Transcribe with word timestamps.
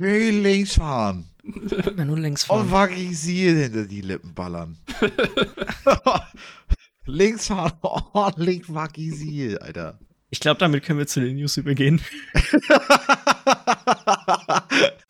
Hey, 0.00 0.30
links 0.30 0.76
fahren. 0.76 1.28
Immer 1.42 2.04
nur 2.04 2.16
Und 2.44 2.68
fahren. 2.68 2.70
Vagisier 2.70 3.56
hinter 3.56 3.84
die 3.84 4.00
Lippen 4.00 4.32
ballern. 4.32 4.78
links 7.04 7.48
fahren, 7.48 7.72
ordentlich 7.82 8.72
Vagisier, 8.72 9.60
Alter. 9.60 9.98
Ich 10.30 10.38
glaube, 10.38 10.60
damit 10.60 10.84
können 10.84 11.00
wir 11.00 11.08
zu 11.08 11.20
den 11.20 11.34
News 11.34 11.56
übergehen. 11.56 12.00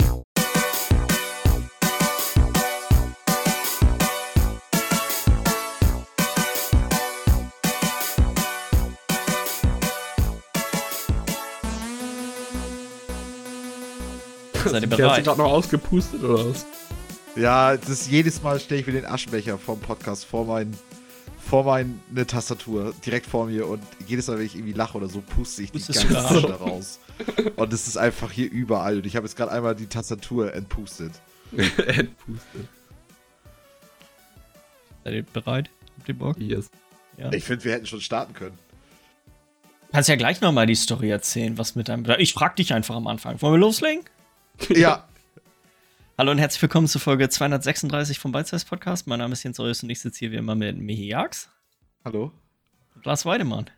Seid 14.64 14.82
ihr 14.82 14.88
Der 14.88 14.90
hast 14.90 14.90
du 14.90 14.96
bereit? 14.96 15.24
gerade 15.24 15.38
noch 15.40 15.50
ausgepustet 15.50 16.22
oder 16.22 16.48
was? 16.50 16.66
Ja, 17.36 17.76
das 17.76 17.88
ist 17.90 18.10
jedes 18.10 18.42
Mal 18.42 18.58
stelle 18.60 18.80
ich 18.80 18.86
mir 18.86 18.94
den 18.94 19.06
Aschenbecher 19.06 19.58
vom 19.58 19.78
Podcast 19.80 20.24
vor 20.24 20.44
mein, 20.44 20.76
vor 21.38 21.64
meine 21.64 22.26
Tastatur, 22.26 22.92
direkt 23.06 23.26
vor 23.26 23.46
mir 23.46 23.66
und 23.68 23.82
jedes 24.06 24.26
Mal, 24.26 24.38
wenn 24.38 24.46
ich 24.46 24.54
irgendwie 24.56 24.72
lache 24.72 24.96
oder 24.98 25.08
so, 25.08 25.20
puste 25.20 25.62
ich 25.62 25.70
die 25.70 25.78
ganze? 25.80 26.18
Asche 26.18 26.42
da 26.42 26.56
raus. 26.56 26.98
Und 27.56 27.72
es 27.72 27.86
ist 27.86 27.96
einfach 27.96 28.30
hier 28.32 28.50
überall 28.50 28.96
und 28.96 29.06
ich 29.06 29.14
habe 29.16 29.26
jetzt 29.26 29.36
gerade 29.36 29.52
einmal 29.52 29.74
die 29.74 29.86
Tastatur 29.86 30.52
entpustet. 30.54 31.12
Entpustet. 31.56 32.68
Seid 35.04 35.14
ihr 35.14 35.22
bereit? 35.22 35.70
Habt 35.98 36.08
ihr 36.08 36.18
Bock? 36.18 36.36
Yes. 36.38 36.70
Ja. 37.16 37.32
Ich 37.32 37.44
finde, 37.44 37.64
wir 37.64 37.72
hätten 37.72 37.86
schon 37.86 38.00
starten 38.00 38.34
können. 38.34 38.58
Kannst 39.92 40.08
ja 40.08 40.16
gleich 40.16 40.40
nochmal 40.40 40.66
die 40.66 40.74
Story 40.74 41.08
erzählen, 41.10 41.56
was 41.56 41.74
mit 41.74 41.88
deinem. 41.88 42.04
Ich 42.18 42.34
frag 42.34 42.56
dich 42.56 42.74
einfach 42.74 42.94
am 42.94 43.06
Anfang. 43.06 43.40
Wollen 43.40 43.54
wir 43.54 43.58
loslegen? 43.58 44.04
Ja, 44.68 45.04
Hallo 46.16 46.32
und 46.32 46.38
herzlich 46.38 46.60
willkommen 46.60 46.88
zu 46.88 46.98
Folge 46.98 47.28
236 47.28 48.18
vom 48.18 48.32
Beizeis 48.32 48.64
Podcast. 48.64 49.06
Mein 49.06 49.20
Name 49.20 49.32
ist 49.34 49.44
Jens 49.44 49.60
Eus 49.60 49.82
und 49.84 49.90
ich 49.90 50.00
sitze 50.00 50.18
hier 50.18 50.32
wie 50.32 50.36
immer 50.36 50.56
mit 50.56 50.76
Michi 50.76 51.06
Jax 51.08 51.48
hallo? 52.04 52.32
und 52.96 53.04
Lars 53.06 53.24
Weidemann. 53.24 53.70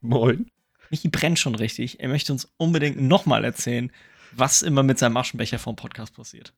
Moin. 0.00 0.50
Michi 0.90 1.08
brennt 1.08 1.38
schon 1.38 1.54
richtig. 1.54 2.00
Er 2.00 2.08
möchte 2.08 2.32
uns 2.32 2.48
unbedingt 2.56 3.00
nochmal 3.00 3.44
erzählen, 3.44 3.92
was 4.32 4.62
immer 4.62 4.82
mit 4.82 4.98
seinem 4.98 5.16
Aschenbecher 5.18 5.58
vom 5.58 5.76
Podcast 5.76 6.14
passiert. 6.14 6.54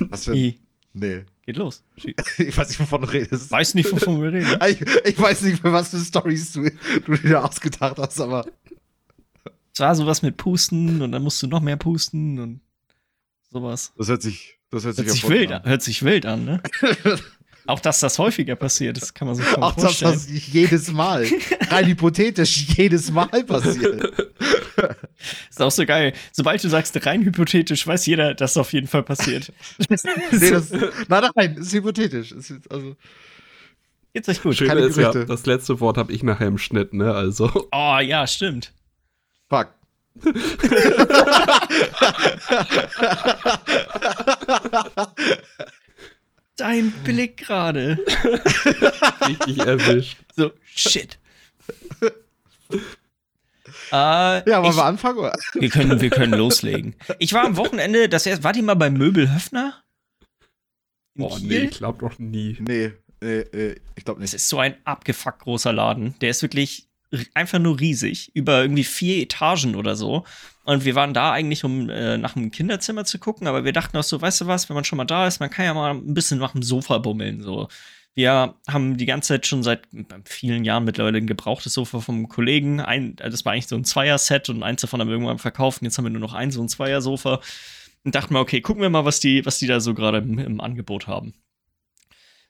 Was 0.00 0.24
für 0.24 0.34
I, 0.34 0.58
Nee. 0.94 1.24
geht 1.42 1.58
los. 1.58 1.84
Ich 2.38 2.56
weiß 2.56 2.68
nicht, 2.70 2.80
wovon 2.80 3.02
du 3.02 3.08
redest. 3.12 3.50
Weiß 3.50 3.74
nicht, 3.74 3.92
wovon 3.92 4.22
wir 4.22 4.32
reden. 4.32 4.56
Ich, 4.66 4.80
ich 5.04 5.18
weiß 5.20 5.42
nicht, 5.42 5.60
für 5.60 5.72
was 5.72 5.90
für 5.90 5.98
Stories 5.98 6.52
du, 6.52 6.70
du 7.04 7.16
dir 7.18 7.44
ausgedacht 7.44 7.98
hast, 7.98 8.18
aber 8.20 8.46
Es 9.74 9.80
war 9.80 9.94
sowas 9.94 10.22
mit 10.22 10.38
Pusten 10.38 11.02
und 11.02 11.12
dann 11.12 11.22
musst 11.22 11.42
du 11.42 11.46
noch 11.46 11.60
mehr 11.60 11.76
pusten 11.76 12.38
und 12.38 12.60
sowas. 13.50 13.92
das 13.96 14.08
hört 14.08 14.22
sich, 14.22 14.58
das 14.70 14.84
hört 14.84 14.96
sich, 14.96 15.06
Hört 15.06 15.14
sich 15.14 15.28
wild 15.28 15.52
an, 15.52 15.64
hört 15.64 15.82
sich 15.82 16.02
wild 16.04 16.26
an, 16.26 16.44
ne? 16.44 16.62
Auch 17.66 17.80
dass 17.80 18.00
das 18.00 18.18
häufiger 18.18 18.56
passiert, 18.56 18.96
das 19.00 19.12
kann 19.12 19.28
man 19.28 19.36
sich 19.36 19.44
kaum 19.44 19.62
Auch 19.62 19.74
das, 19.74 19.84
vorstellen. 19.84 20.14
was 20.14 20.26
jedes 20.52 20.90
Mal, 20.90 21.26
rein 21.68 21.86
hypothetisch, 21.88 22.66
jedes 22.76 23.10
Mal 23.10 23.26
passiert. 23.44 24.10
Ist 25.50 25.60
auch 25.60 25.70
so 25.70 25.84
geil. 25.84 26.14
Sobald 26.32 26.64
du 26.64 26.68
sagst, 26.70 27.04
rein 27.04 27.22
hypothetisch, 27.24 27.86
weiß 27.86 28.06
jeder, 28.06 28.32
dass 28.32 28.56
auf 28.56 28.72
jeden 28.72 28.86
Fall 28.86 29.02
passiert. 29.02 29.52
Nee, 29.78 30.50
das, 30.50 30.70
nein, 31.08 31.24
nein, 31.34 31.56
ist 31.58 31.72
hypothetisch. 31.74 32.32
Ist, 32.32 32.48
jetzt- 32.50 32.70
also, 32.70 32.96
Geht's 34.14 34.28
euch 34.30 34.40
gut? 34.42 34.56
Schön 34.56 34.68
keine 34.68 34.80
ist 34.80 34.96
ja, 34.96 35.12
das 35.12 35.44
letzte 35.44 35.78
Wort 35.80 35.98
habe 35.98 36.10
ich 36.12 36.22
nachher 36.22 36.46
im 36.46 36.56
Schnitt, 36.56 36.94
ne? 36.94 37.12
Also. 37.14 37.50
Oh, 37.70 37.98
ja, 38.00 38.26
stimmt. 38.26 38.72
fuck. 39.50 39.68
Dein 46.56 46.90
Blick 47.04 47.36
gerade. 47.38 47.98
Richtig 49.26 49.58
erwischt. 49.58 50.16
So, 50.34 50.50
shit. 50.64 51.18
äh, 52.00 52.10
Ja, 53.92 54.42
wollen 54.62 54.70
ich, 54.70 54.76
wir 54.76 54.84
anfangen? 54.84 55.18
Oder? 55.18 55.34
wir, 55.54 55.68
können, 55.70 56.00
wir 56.00 56.10
können 56.10 56.34
loslegen. 56.34 56.96
Ich 57.18 57.32
war 57.32 57.44
am 57.44 57.56
Wochenende, 57.56 58.08
das 58.08 58.26
erst, 58.26 58.42
wart 58.42 58.56
ihr 58.56 58.62
mal 58.64 58.74
bei 58.74 58.90
Möbel 58.90 59.32
Höfner? 59.32 59.82
Oh 61.18 61.36
nee, 61.40 61.58
ich 61.64 61.78
glaube 61.78 62.04
noch 62.04 62.18
nie. 62.18 62.56
Nee, 62.60 62.92
nee, 63.20 63.44
nee 63.52 63.76
ich 63.96 64.04
glaube 64.04 64.22
Es 64.22 64.32
nicht. 64.32 64.42
ist 64.42 64.48
so 64.48 64.58
ein 64.58 64.76
abgefuckt 64.84 65.40
großer 65.40 65.72
Laden. 65.72 66.16
Der 66.20 66.30
ist 66.30 66.42
wirklich 66.42 66.87
einfach 67.34 67.58
nur 67.58 67.80
riesig. 67.80 68.30
Über 68.34 68.62
irgendwie 68.62 68.84
vier 68.84 69.22
Etagen 69.22 69.74
oder 69.74 69.96
so. 69.96 70.24
Und 70.64 70.84
wir 70.84 70.94
waren 70.94 71.14
da 71.14 71.32
eigentlich, 71.32 71.64
um 71.64 71.88
äh, 71.88 72.18
nach 72.18 72.36
einem 72.36 72.50
Kinderzimmer 72.50 73.04
zu 73.04 73.18
gucken. 73.18 73.46
Aber 73.46 73.64
wir 73.64 73.72
dachten 73.72 73.96
auch 73.96 74.02
so, 74.02 74.20
weißt 74.20 74.42
du 74.42 74.46
was, 74.46 74.68
wenn 74.68 74.74
man 74.74 74.84
schon 74.84 74.98
mal 74.98 75.04
da 75.04 75.26
ist, 75.26 75.40
man 75.40 75.50
kann 75.50 75.64
ja 75.64 75.74
mal 75.74 75.94
ein 75.94 76.14
bisschen 76.14 76.38
nach 76.38 76.52
dem 76.52 76.62
Sofa 76.62 76.98
bummeln. 76.98 77.42
So. 77.42 77.68
Wir 78.14 78.54
haben 78.68 78.96
die 78.96 79.06
ganze 79.06 79.28
Zeit 79.28 79.46
schon 79.46 79.62
seit 79.62 79.82
vielen 80.24 80.64
Jahren 80.64 80.84
mittlerweile 80.84 81.18
ein 81.18 81.26
gebrauchtes 81.26 81.72
Sofa 81.72 82.00
vom 82.00 82.28
Kollegen. 82.28 82.80
Ein, 82.80 83.16
das 83.16 83.44
war 83.44 83.52
eigentlich 83.52 83.68
so 83.68 83.76
ein 83.76 83.84
Zweier-Set 83.84 84.48
und 84.50 84.62
eins 84.62 84.80
davon 84.80 85.00
haben 85.00 85.08
wir 85.08 85.14
irgendwann 85.14 85.38
verkauft. 85.38 85.80
Und 85.80 85.86
jetzt 85.86 85.98
haben 85.98 86.04
wir 86.04 86.10
nur 86.10 86.20
noch 86.20 86.34
ein 86.34 86.50
so 86.50 86.60
ein 86.62 86.68
Zweier-Sofa. 86.68 87.40
Und 88.04 88.14
dachten 88.14 88.34
wir, 88.34 88.40
okay, 88.40 88.60
gucken 88.60 88.82
wir 88.82 88.90
mal, 88.90 89.04
was 89.04 89.20
die, 89.20 89.44
was 89.46 89.58
die 89.58 89.66
da 89.66 89.80
so 89.80 89.94
gerade 89.94 90.18
im, 90.18 90.38
im 90.38 90.60
Angebot 90.60 91.06
haben 91.06 91.34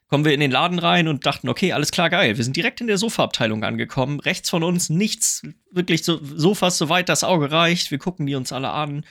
kommen 0.09 0.25
wir 0.25 0.33
in 0.33 0.39
den 0.39 0.51
Laden 0.51 0.79
rein 0.79 1.07
und 1.07 1.25
dachten, 1.25 1.47
okay, 1.49 1.71
alles 1.71 1.91
klar, 1.91 2.09
geil. 2.09 2.35
Wir 2.37 2.43
sind 2.43 2.55
direkt 2.55 2.81
in 2.81 2.87
der 2.87 2.97
Sofaabteilung 2.97 3.63
angekommen. 3.63 4.19
Rechts 4.19 4.49
von 4.49 4.63
uns 4.63 4.89
nichts, 4.89 5.43
wirklich 5.71 6.03
so 6.03 6.19
Sofas, 6.23 6.77
soweit 6.77 7.09
das 7.09 7.23
Auge 7.23 7.51
reicht. 7.51 7.91
Wir 7.91 7.99
gucken 7.99 8.25
die 8.25 8.35
uns 8.35 8.51
alle 8.51 8.69
an. 8.71 9.05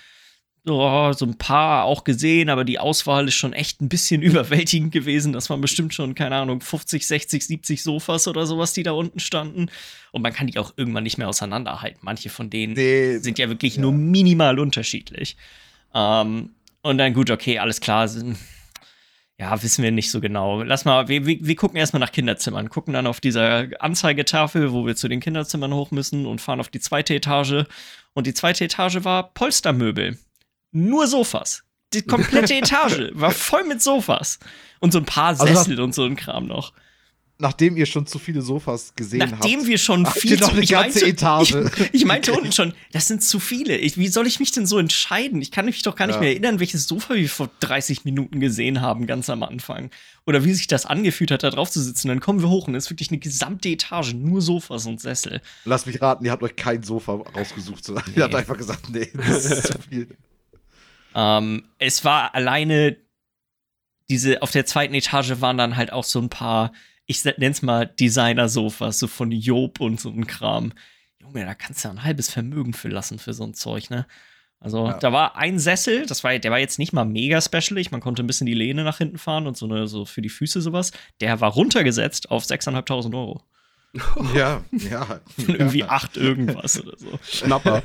So, 0.64 1.12
so 1.12 1.24
ein 1.24 1.38
paar 1.38 1.84
auch 1.84 2.02
gesehen, 2.04 2.50
aber 2.50 2.64
die 2.64 2.78
Auswahl 2.78 3.26
ist 3.28 3.36
schon 3.36 3.52
echt 3.54 3.80
ein 3.80 3.88
bisschen 3.88 4.20
überwältigend 4.22 4.92
gewesen. 4.92 5.32
Das 5.32 5.48
waren 5.48 5.60
bestimmt 5.60 5.94
schon, 5.94 6.14
keine 6.16 6.34
Ahnung, 6.36 6.60
50, 6.60 7.06
60, 7.06 7.46
70 7.46 7.82
Sofas 7.82 8.26
oder 8.28 8.44
sowas, 8.44 8.72
die 8.74 8.82
da 8.82 8.92
unten 8.92 9.20
standen. 9.20 9.70
Und 10.12 10.22
man 10.22 10.32
kann 10.32 10.48
die 10.48 10.58
auch 10.58 10.74
irgendwann 10.76 11.04
nicht 11.04 11.16
mehr 11.16 11.28
auseinanderhalten. 11.28 12.00
Manche 12.02 12.28
von 12.28 12.50
denen 12.50 12.72
Nee, 12.74 13.18
sind 13.18 13.38
ja 13.38 13.48
wirklich 13.48 13.76
ja. 13.76 13.82
nur 13.82 13.92
minimal 13.92 14.58
unterschiedlich. 14.58 15.36
Ähm, 15.94 16.50
und 16.82 16.98
dann 16.98 17.14
gut, 17.14 17.30
okay, 17.30 17.60
alles 17.60 17.80
klar. 17.80 18.08
sind- 18.08 18.36
Ja, 19.40 19.62
wissen 19.62 19.84
wir 19.84 19.92
nicht 19.92 20.10
so 20.10 20.20
genau. 20.20 20.62
Lass 20.62 20.84
mal, 20.84 21.06
wir, 21.06 21.24
wir, 21.24 21.38
wir 21.40 21.54
gucken 21.54 21.76
erstmal 21.76 22.00
nach 22.00 22.10
Kinderzimmern, 22.10 22.70
gucken 22.70 22.94
dann 22.94 23.06
auf 23.06 23.20
dieser 23.20 23.68
Anzeigetafel, 23.78 24.72
wo 24.72 24.84
wir 24.84 24.96
zu 24.96 25.06
den 25.06 25.20
Kinderzimmern 25.20 25.72
hoch 25.72 25.92
müssen 25.92 26.26
und 26.26 26.40
fahren 26.40 26.58
auf 26.58 26.68
die 26.68 26.80
zweite 26.80 27.14
Etage. 27.14 27.64
Und 28.14 28.26
die 28.26 28.34
zweite 28.34 28.64
Etage 28.64 29.04
war 29.04 29.32
Polstermöbel. 29.32 30.18
Nur 30.72 31.06
Sofas. 31.06 31.62
Die 31.94 32.02
komplette 32.02 32.54
Etage 32.58 33.10
war 33.12 33.30
voll 33.30 33.62
mit 33.62 33.80
Sofas. 33.80 34.40
Und 34.80 34.92
so 34.92 34.98
ein 34.98 35.04
paar 35.04 35.28
Also 35.28 35.46
Sessel 35.46 35.80
und 35.80 35.94
so 35.94 36.04
ein 36.04 36.16
Kram 36.16 36.46
noch. 36.46 36.72
Nachdem 37.40 37.76
ihr 37.76 37.86
schon 37.86 38.04
zu 38.06 38.18
viele 38.18 38.42
Sofas 38.42 38.94
gesehen 38.96 39.20
Nachdem 39.30 39.60
habt. 39.60 39.68
wir 39.68 39.78
schon 39.78 40.04
habt 40.06 40.18
viel 40.18 40.32
ihr 40.32 40.40
noch 40.40 40.52
eine 40.52 40.60
ich 40.62 40.70
ganze 40.70 41.00
meinte, 41.00 41.06
Etage. 41.10 41.54
Ich, 41.78 41.94
ich 41.94 42.04
meinte 42.04 42.32
unten 42.32 42.50
schon, 42.50 42.74
das 42.92 43.06
sind 43.06 43.22
zu 43.22 43.38
viele. 43.38 43.76
Ich, 43.76 43.96
wie 43.96 44.08
soll 44.08 44.26
ich 44.26 44.40
mich 44.40 44.50
denn 44.50 44.66
so 44.66 44.76
entscheiden? 44.78 45.40
Ich 45.40 45.52
kann 45.52 45.64
mich 45.66 45.80
doch 45.82 45.94
gar 45.94 46.06
nicht 46.06 46.16
Ja. 46.16 46.20
mehr 46.20 46.30
erinnern, 46.30 46.58
welches 46.58 46.86
Sofa 46.88 47.14
wir 47.14 47.28
vor 47.28 47.48
30 47.60 48.04
Minuten 48.04 48.40
gesehen 48.40 48.80
haben, 48.80 49.06
ganz 49.06 49.30
am 49.30 49.44
Anfang. 49.44 49.90
Oder 50.26 50.44
wie 50.44 50.52
sich 50.52 50.66
das 50.66 50.84
angefühlt 50.84 51.30
hat, 51.30 51.42
da 51.44 51.50
drauf 51.50 51.70
zu 51.70 51.80
sitzen. 51.80 52.08
Dann 52.08 52.18
kommen 52.20 52.42
wir 52.42 52.48
hoch 52.48 52.66
und 52.66 52.74
es 52.74 52.86
ist 52.86 52.90
wirklich 52.90 53.10
eine 53.10 53.18
gesamte 53.18 53.68
Etage, 53.68 54.14
nur 54.14 54.42
Sofas 54.42 54.86
und 54.86 55.00
Sessel. 55.00 55.40
Lasst 55.64 55.86
mich 55.86 56.02
raten, 56.02 56.24
ihr 56.24 56.32
habt 56.32 56.42
euch 56.42 56.56
kein 56.56 56.82
Sofa 56.82 57.12
rausgesucht, 57.36 57.88
Nee. 57.88 58.00
ihr 58.16 58.24
habt 58.24 58.34
einfach 58.34 58.56
gesagt, 58.58 58.90
nee, 58.90 59.08
das 59.14 59.44
ist 59.44 59.66
zu 59.68 59.78
viel. 59.88 60.08
Ähm, 61.14 61.64
es 61.78 62.04
war 62.04 62.34
alleine 62.34 62.96
diese, 64.10 64.42
auf 64.42 64.50
der 64.50 64.66
zweiten 64.66 64.94
Etage 64.94 65.40
waren 65.40 65.56
dann 65.56 65.76
halt 65.76 65.92
auch 65.92 66.04
so 66.04 66.20
ein 66.20 66.28
paar, 66.28 66.72
ich 67.08 67.24
nenn's 67.24 67.62
mal 67.62 67.86
Designer-Sofas, 67.86 68.98
so 69.00 69.06
von 69.08 69.32
Job 69.32 69.80
und 69.80 69.98
so 70.00 70.10
ein 70.10 70.26
Kram. 70.28 70.72
Junge, 71.20 71.44
da 71.44 71.54
kannst 71.54 71.82
du 71.82 71.88
ja 71.88 71.94
ein 71.94 72.04
halbes 72.04 72.30
Vermögen 72.30 72.74
für 72.74 72.88
lassen 72.88 73.18
für 73.18 73.32
so 73.32 73.42
ein 73.44 73.54
Zeug, 73.54 73.90
ne? 73.90 74.06
Also, 74.60 74.86
Ja. 74.88 74.98
da 74.98 75.12
war 75.12 75.36
ein 75.36 75.58
Sessel, 75.58 76.04
das 76.06 76.22
war, 76.22 76.38
der 76.38 76.50
war 76.50 76.58
jetzt 76.58 76.78
nicht 76.78 76.92
mal 76.92 77.04
mega 77.04 77.40
specialig, 77.40 77.90
man 77.92 78.00
konnte 78.00 78.22
ein 78.22 78.26
bisschen 78.26 78.46
die 78.46 78.54
Lehne 78.54 78.84
nach 78.84 78.98
hinten 78.98 79.18
fahren 79.18 79.46
und 79.46 79.56
so 79.56 79.66
eine, 79.66 79.86
so 79.88 80.04
für 80.04 80.20
die 80.20 80.28
Füße 80.28 80.60
sowas. 80.60 80.92
Der 81.20 81.40
war 81.40 81.50
runtergesetzt 81.52 82.30
auf 82.30 82.44
6.500 82.44 83.14
Euro. 83.14 83.42
Ja, 84.34 84.62
ja. 84.72 85.20
Von 85.44 85.54
irgendwie 85.54 85.84
acht 85.84 86.16
irgendwas 86.18 86.78
oder 86.78 86.98
so. 86.98 87.18
Schnapper. 87.22 87.82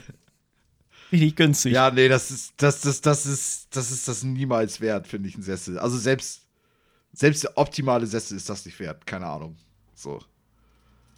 Richtig 1.13 1.35
günstig. 1.37 1.73
Ja, 1.73 1.91
nee, 1.91 2.09
das 2.09 2.29
ist, 2.31 2.53
das, 2.57 2.81
das, 2.81 2.99
das 3.01 3.25
ist, 3.25 3.67
das 3.75 3.91
ist 3.91 4.07
das 4.07 4.23
niemals 4.23 4.81
wert, 4.81 5.07
finde 5.07 5.29
ich, 5.29 5.37
ein 5.37 5.43
Sessel. 5.43 5.77
Also 5.79 5.97
selbst, 5.97 6.42
selbst 7.13 7.43
der 7.43 7.57
optimale 7.57 8.05
Sessel 8.05 8.37
ist 8.37 8.49
das 8.49 8.65
nicht 8.65 8.79
wert. 8.79 9.05
Keine 9.05 9.27
Ahnung. 9.27 9.55
So. 9.95 10.19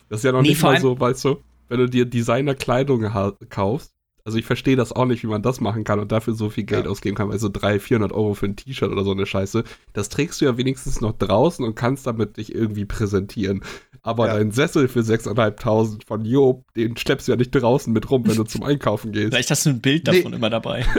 Das 0.09 0.19
ist 0.19 0.23
ja 0.25 0.31
noch 0.31 0.41
Nee, 0.41 0.49
nicht 0.49 0.61
mal 0.61 0.79
so, 0.79 0.99
weißt 0.99 1.25
du, 1.25 1.41
wenn 1.69 1.79
du 1.79 1.89
dir 1.89 2.05
Designerkleidung 2.05 3.01
kaufst, 3.49 3.94
Also 4.27 4.39
ich 4.39 4.45
verstehe 4.45 4.75
das 4.75 4.91
auch 4.91 5.05
nicht, 5.05 5.21
wie 5.21 5.27
man 5.27 5.43
das 5.43 5.61
machen 5.61 5.83
kann 5.83 5.99
und 5.99 6.11
dafür 6.11 6.33
so 6.33 6.49
viel 6.49 6.63
Geld 6.63 6.85
Ja. 6.85 6.91
ausgeben 6.91 7.15
kann, 7.15 7.29
weil 7.29 7.37
so 7.37 7.47
300, 7.47 7.79
400 7.79 8.11
Euro 8.11 8.33
für 8.33 8.47
ein 8.47 8.55
T-Shirt 8.55 8.91
oder 8.91 9.03
so 9.03 9.11
eine 9.11 9.27
Scheiße, 9.27 9.63
das 9.93 10.09
trägst 10.09 10.41
du 10.41 10.45
ja 10.45 10.57
wenigstens 10.57 10.99
noch 10.99 11.13
draußen 11.15 11.63
und 11.63 11.75
kannst 11.75 12.07
damit 12.07 12.37
dich 12.37 12.53
irgendwie 12.55 12.85
präsentieren. 12.85 13.61
Aber 14.01 14.25
Ja. 14.27 14.37
dein 14.37 14.49
Sessel 14.51 14.87
für 14.87 15.01
6.500 15.03 16.05
von 16.07 16.25
Job, 16.25 16.63
den 16.75 16.97
schleppst 16.97 17.27
du 17.27 17.33
ja 17.33 17.35
nicht 17.37 17.51
drausen 17.51 17.93
mit 17.93 18.09
rum, 18.09 18.23
wenn 18.27 18.35
du 18.35 18.43
zum 18.45 18.63
Einkaufen 18.63 19.11
gehst. 19.11 19.29
Vielleicht 19.31 19.51
hast 19.51 19.65
du 19.67 19.69
ein 19.71 19.81
Bild 19.81 20.07
Nee. 20.07 20.17
davon 20.23 20.33
immer 20.33 20.49
dabei. 20.49 20.85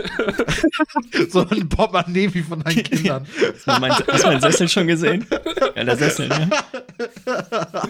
So 1.30 1.40
ein 1.48 1.68
wie 2.34 2.42
von 2.42 2.60
deinen 2.62 2.82
Kindern. 2.82 3.26
Hast 3.54 3.66
du, 3.66 3.80
mein, 3.80 3.92
hast 3.92 4.22
du 4.24 4.28
meinen 4.28 4.40
Sessel 4.40 4.68
schon 4.68 4.86
gesehen? 4.86 5.26
Ja, 5.74 5.84
der 5.84 5.96
Sessel, 5.96 6.28
ne? 6.28 6.50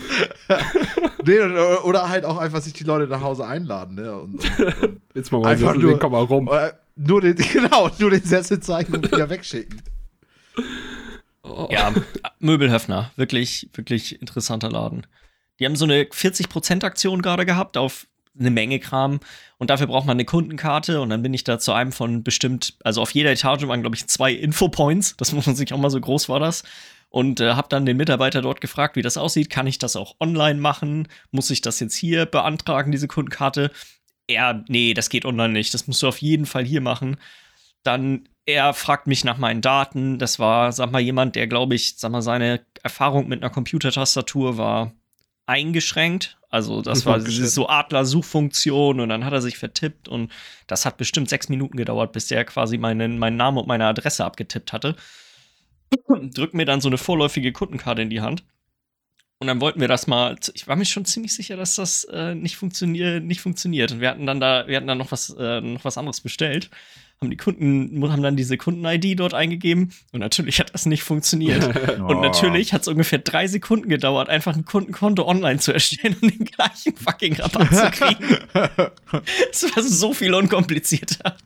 Nee, 1.25 1.41
oder, 1.41 1.85
oder 1.85 2.09
halt 2.09 2.25
auch 2.25 2.39
einfach 2.39 2.61
sich 2.63 2.73
die 2.73 2.85
Leute 2.85 3.09
nach 3.09 3.21
Hause 3.21 3.47
einladen, 3.47 3.97
ne? 3.97 4.17
Und, 4.17 4.35
und, 5.15 5.26
Jetzt 5.27 5.33
mal, 5.33 5.57
Sessel, 5.57 5.79
nur- 5.79 5.93
den 5.93 5.99
komm 5.99 6.13
mal 6.13 6.23
rum. 6.25 6.51
nur 6.97 7.21
den, 7.21 7.37
genau, 7.53 7.91
nur 7.99 8.11
den 8.11 8.23
Sessel 8.25 8.61
zeigen 8.61 8.95
und 8.95 9.11
wieder 9.11 9.29
wegschicken. 9.31 9.83
Oh. 11.43 11.69
Ja, 11.71 11.93
Möbelhöfner. 12.41 13.13
Wirklich, 13.17 13.69
wirklich 13.75 14.21
interessanter 14.21 14.71
Laden. 14.71 15.07
Die 15.61 15.65
haben 15.65 15.77
so 15.77 15.85
eine 15.85 16.03
40%-Aktion 16.05 17.23
gerade 17.23 17.47
gehabt 17.47 17.77
auf 17.77 18.07
eine 18.39 18.51
Menge 18.51 18.79
Kram. 18.81 19.21
Und 19.59 19.71
dafür 19.71 19.87
braucht 19.87 20.07
man 20.07 20.17
eine 20.17 20.25
Kundenkarte. 20.25 21.01
Und 21.01 21.09
dann 21.11 21.23
bin 21.23 21.33
ich 21.33 21.45
da 21.45 21.59
zu 21.59 21.73
einem 21.73 21.93
von 21.93 22.23
bestimmt, 22.23 22.75
also 22.85 23.01
auf 23.01 23.13
jeder 23.13 23.31
Etage 23.31 23.67
waren, 23.67 23.81
glaube 23.81 23.97
ich, 23.97 24.07
zwei 24.09 24.33
Infopoints. 24.33 25.17
Das 25.17 25.33
muss 25.33 25.47
man 25.47 25.57
sich 25.57 25.73
auch 25.73 25.79
mal 25.79 25.91
so 25.91 26.01
groß 26.01 26.29
war 26.29 26.41
das. 26.41 26.63
Und 27.09 27.41
äh, 27.41 27.53
habe 27.55 27.69
dann 27.71 27.87
den 27.87 27.97
Mitarbeiter 27.97 28.43
dort 28.43 28.61
gefragt, 28.61 28.97
wie 28.97 29.03
das 29.03 29.17
aussieht. 29.17 29.49
Kann 29.49 29.67
ich 29.67 29.79
das 29.79 29.97
auch 29.97 30.17
online 30.21 30.61
machen? 30.61 31.09
Muss 31.31 31.51
ich 31.51 31.61
das 31.63 31.81
jetzt 31.81 31.95
hier 31.95 32.27
beantragen, 32.27 32.91
diese 32.91 33.09
Kundenkarte? 33.09 33.71
Er, 34.27 34.65
nee, 34.69 34.95
das 34.95 35.09
geht 35.09 35.25
online 35.25 35.53
nicht. 35.53 35.73
Das 35.75 35.87
musst 35.87 36.03
du 36.03 36.09
auf 36.09 36.19
jeden 36.19 36.47
Fall 36.47 36.65
hier 36.65 36.81
machen. 36.81 37.17
Dann, 37.83 38.29
er 38.45 38.75
fragt 38.75 39.07
mich 39.07 39.25
nach 39.25 39.39
meinen 39.39 39.61
Daten. 39.61 40.19
Das 40.19 40.39
war, 40.39 40.73
sag 40.73 40.91
mal, 40.91 41.01
jemand, 41.01 41.37
der, 41.37 41.47
glaube 41.47 41.75
ich, 41.75 41.95
sag 41.97 42.11
mal, 42.11 42.23
seine 42.23 42.65
Erfahrung 42.83 43.29
mit 43.29 43.43
einer 43.43 43.53
Computertastatur 43.53 44.59
war 44.59 44.93
eingeschränkt. 45.47 46.39
Also, 46.51 46.83
das 46.83 47.07
war 47.07 47.21
so 47.21 47.69
Adler-Suchfunktion 47.69 49.01
und 49.01 49.09
dann 49.09 49.25
hat 49.25 49.33
er 49.33 49.43
sich 49.43 49.59
vertippt 49.59 50.09
und 50.09 50.33
das 50.67 50.87
hat 50.87 50.97
bestimmt 50.97 51.29
sechs 51.29 51.49
Minuten 51.49 51.77
gedauert, 51.77 52.13
bis 52.13 52.27
der 52.27 52.45
quasi 52.45 52.79
meinen, 52.79 53.19
meinen 53.19 53.37
Namen 53.37 53.59
und 53.59 53.69
meine 53.69 53.87
Adresse 53.87 54.25
abgetippt 54.25 54.73
hatte. 54.73 54.97
Drückt 56.09 56.55
mir 56.55 56.65
dann 56.65 56.81
so 56.81 56.89
eine 56.89 56.99
vorläufige 56.99 57.53
Kundenkarte 57.53 58.03
in 58.03 58.11
die 58.11 58.21
Hand. 58.21 58.45
Und 59.39 59.49
dann 59.49 59.61
wollten 59.61 59.81
wir 59.81 59.89
das 59.89 60.07
mal. 60.07 60.35
Ich 60.55 60.67
war 60.67 60.77
mir 60.77 60.87
schon 60.87 61.05
ziemlich 61.05 61.35
sicher, 61.35 61.57
dass 61.57 61.75
das 61.75 62.05
äh, 62.05 62.35
nicht, 62.35 62.57
funktionier 62.57 63.21
nicht 63.21 63.41
funktioniert. 63.43 63.93
Und 63.93 64.01
wir 64.01 64.09
hatten 64.09 64.25
dann 64.27 64.41
da, 64.41 64.67
wir 64.67 64.77
hatten 64.77 64.87
dann 64.87 64.97
noch 64.99 65.13
was, 65.13 65.35
äh, 65.39 65.61
noch 65.61 65.85
was 65.85 65.99
anderes 65.99 66.21
bestellt. 66.23 66.71
Haben 67.21 67.31
die 67.31 67.37
Kunden, 67.37 68.11
haben 68.11 68.23
dann 68.23 68.37
diese 68.37 68.57
Kunden-ID 68.57 69.19
dort 69.21 69.35
eingegeben. 69.35 69.93
Und 70.13 70.21
natürlich 70.21 70.59
hat 70.59 70.73
das 70.73 70.87
nicht 70.87 71.03
funktioniert. 71.03 71.65
Und 71.99 72.17
Oh. 72.17 72.21
natürlich 72.23 72.73
hat 72.73 72.83
es 72.83 72.89
ungefähr 72.89 73.19
drei 73.19 73.47
Sekunden 73.47 73.89
gedauert, 73.91 74.29
einfach 74.31 74.57
ein 74.57 74.65
Kundenkonto 74.65 75.27
online 75.27 75.59
zu 75.59 75.73
erstellen 75.73 76.17
und 76.21 76.31
den 76.39 76.45
gleichen 76.47 76.95
fucking 76.97 77.35
Rabatt 77.37 77.75
zu 77.75 77.91
kriegen. 77.91 78.39
Es 79.51 79.65
war 79.77 79.83
so 79.83 80.13
viel 80.15 80.33
unkomplizierter. 80.35 81.37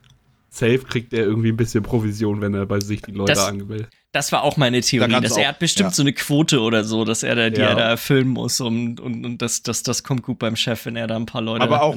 Safe 0.48 0.78
kriegt 0.78 1.12
er 1.12 1.24
irgendwie 1.24 1.50
ein 1.50 1.56
bisschen 1.56 1.82
Provision, 1.84 2.40
wenn 2.40 2.54
er 2.54 2.66
bei 2.66 2.80
sich 2.80 3.02
die 3.02 3.12
Leute 3.12 3.32
Das- 3.34 3.46
angemeldet. 3.46 3.88
Das 4.12 4.32
war 4.32 4.42
auch 4.42 4.56
meine 4.56 4.80
Theorie, 4.80 5.10
Da 5.10 5.20
dass 5.20 5.36
er 5.36 5.44
auch, 5.44 5.48
hat 5.50 5.58
bestimmt 5.60 5.90
ja. 5.90 5.94
so 5.94 6.02
eine 6.02 6.12
Quote 6.12 6.60
oder 6.60 6.82
so, 6.82 7.04
dass 7.04 7.22
er 7.22 7.36
da, 7.36 7.50
die 7.50 7.60
Ja. 7.60 7.68
er 7.70 7.74
da 7.76 7.88
erfüllen 7.90 8.28
muss 8.28 8.60
und, 8.60 8.98
und, 8.98 9.24
und 9.24 9.40
das, 9.40 9.62
das, 9.62 9.82
das 9.82 10.02
kommt 10.02 10.22
gut 10.22 10.38
beim 10.38 10.56
Chef, 10.56 10.84
wenn 10.86 10.96
er 10.96 11.06
da 11.06 11.16
ein 11.16 11.26
paar 11.26 11.42
Leute 11.42 11.62
Aber 11.62 11.82
auch 11.82 11.96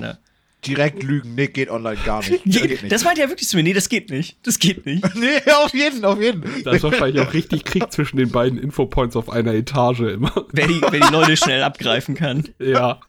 direkt 0.65 1.04
lügen, 1.04 1.36
nee, 1.36 1.48
geht 1.48 1.69
online 1.69 1.98
gar 2.06 2.19
nicht. 2.19 2.42
Je, 2.45 2.62
geht 2.62 2.83
nicht. 2.83 2.92
das 2.92 3.04
meint 3.04 3.19
er 3.19 3.30
wirklich 3.30 3.48
zu 3.50 3.57
mir. 3.57 3.63
Nee, 3.63 3.74
das 3.74 3.89
geht 3.89 4.10
nicht. 4.10 4.38
Das 4.44 4.60
geht 4.60 4.86
nicht. 4.86 5.04
nee, 5.15 5.39
auf 5.51 5.74
jeden, 5.74 6.06
auf 6.06 6.21
jeden. 6.21 6.44
Da 6.63 6.71
ist 6.71 6.83
wahrscheinlich 6.83 7.21
auch 7.21 7.33
richtig 7.33 7.65
Krieg 7.65 7.92
zwischen 7.92 8.18
den 8.18 8.30
beiden 8.31 8.57
Infopoints 8.57 9.15
auf 9.15 9.30
einer 9.30 9.54
Etage 9.54 10.01
immer. 10.01 10.31
Wer 10.51 10.68
die, 10.68 10.81
wer 10.81 11.00
die 11.00 11.13
Leute 11.13 11.38
schnell 11.38 11.63
abgreifen 11.63 12.15
kann. 12.15 12.50
Ja. 12.60 13.00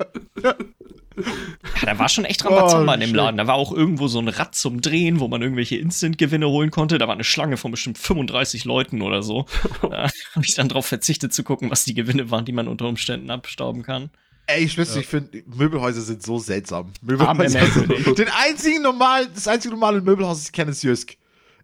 Ja, 1.17 1.87
da 1.87 1.99
war 1.99 2.09
schon 2.09 2.25
echt 2.25 2.45
Rambazamba 2.45 2.93
Oh, 2.93 2.95
in 2.95 3.01
dem. 3.01 3.15
Laden. 3.15 3.37
Da 3.37 3.47
war 3.47 3.55
auch 3.55 3.73
irgendwo 3.73 4.09
so 4.09 4.19
ein 4.19 4.29
Rad 4.29 4.55
zum 4.55 4.81
Drehen, 4.81 5.21
wo 5.21 5.29
man 5.29 5.43
irgendwelche 5.43 5.77
Instant-Gewinne 5.77 6.49
holen 6.49 6.71
konnte. 6.71 6.99
Da 6.99 7.07
war 7.07 7.15
eine 7.15 7.25
Schlange 7.25 7.57
von 7.57 7.71
bestimmt 7.71 7.99
35 7.99 8.65
Leuten 8.65 9.03
oder 9.03 9.23
so. 9.23 9.47
Da 9.83 10.09
habe 10.35 10.45
ich 10.45 10.55
dann 10.55 10.69
drauf 10.69 10.87
verzichtet 10.87 11.33
zu 11.33 11.45
gucken, 11.45 11.71
was 11.71 11.85
die 11.85 11.95
Gewinne 11.95 12.31
waren, 12.31 12.45
die 12.45 12.53
man 12.53 12.69
unter 12.69 12.87
Umständen 12.87 13.31
abstauben 13.31 13.83
kann. 13.83 14.11
Ey, 14.47 14.65
ich 14.65 14.73
schwöre, 14.73 14.99
ich 14.99 15.07
finde, 15.07 15.43
Möbelhäuser 15.47 16.01
sind 16.03 16.23
so 16.23 16.39
seltsam. 16.39 16.93
Möbelhäuser. 17.03 17.61
merkwürdig. 17.61 18.15
Den 18.15 18.29
einzigen 18.29 18.83
normalen, 18.83 19.29
das 19.35 19.49
einzige 19.49 19.73
normale 19.75 20.01
Möbelhaus, 20.01 20.39
das 20.39 20.47
ich 20.47 20.53
kenne, 20.53 20.71
ist 20.73 20.83
Jysk. 20.83 21.17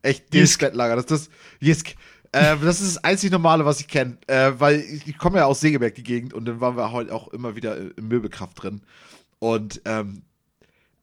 Echt, 0.02 0.32
dieses. 0.32 0.56
Bettlager. 0.56 0.96
Das, 0.96 1.06
das, 1.06 1.30
Jysk. 1.60 1.94
Äh, 2.32 2.56
das 2.62 2.80
ist 2.80 2.96
das 2.96 3.04
einzig 3.04 3.30
Normale, 3.32 3.64
was 3.64 3.80
ich 3.80 3.88
kenne. 3.88 4.16
Äh, 4.26 4.52
weil 4.58 4.80
ich, 4.80 5.08
ich 5.08 5.18
komme 5.18 5.38
ja 5.38 5.46
aus 5.46 5.60
Segeberg, 5.60 5.94
die 5.94 6.02
Gegend, 6.04 6.32
und 6.32 6.44
dann 6.44 6.60
waren 6.60 6.76
wir 6.76 6.92
halt 6.92 7.10
auch 7.10 7.28
immer 7.28 7.56
wieder 7.56 7.76
im 7.76 8.08
Möbelkraft 8.08 8.62
drin. 8.62 8.82
Und 9.40 9.80
ähm, 9.86 10.22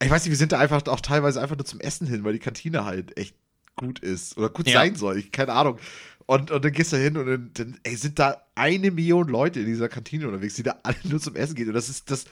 ich 0.01 0.09
weiß 0.09 0.23
nicht, 0.23 0.29
wir 0.31 0.37
sind 0.37 0.51
da 0.53 0.59
einfach 0.59 0.85
auch 0.87 1.01
teilweise 1.01 1.41
einfach 1.41 1.57
nur 1.57 1.65
zum 1.65 1.79
Essen 1.81 2.07
hin, 2.07 2.23
weil 2.23 2.33
die 2.33 2.39
Kantine 2.39 2.85
halt 2.85 3.17
echt 3.17 3.35
gut 3.75 3.99
ist 3.99 4.37
oder 4.37 4.49
gut 4.49 4.67
Ja. 4.67 4.79
sein 4.79 4.95
soll. 4.95 5.17
Ich 5.17 5.31
keine 5.31 5.53
Ahnung. 5.53 5.77
Und, 6.25 6.51
und 6.51 6.63
dann 6.63 6.71
gehst 6.71 6.93
du 6.93 6.97
hin 6.97 7.17
und 7.17 7.25
dann, 7.25 7.51
dann 7.53 7.79
ey, 7.83 7.95
sind 7.95 8.19
da 8.19 8.41
eine 8.55 8.91
Million 8.91 9.27
Leute 9.27 9.59
in 9.61 9.65
dieser 9.65 9.89
Kantine 9.89 10.27
unterwegs, 10.27 10.55
die 10.55 10.63
da 10.63 10.77
alle 10.83 10.97
nur 11.03 11.19
zum 11.19 11.35
Essen 11.35 11.55
gehen. 11.55 11.67
Und 11.69 11.73
das 11.73 11.89
ist 11.89 12.09
das 12.11 12.25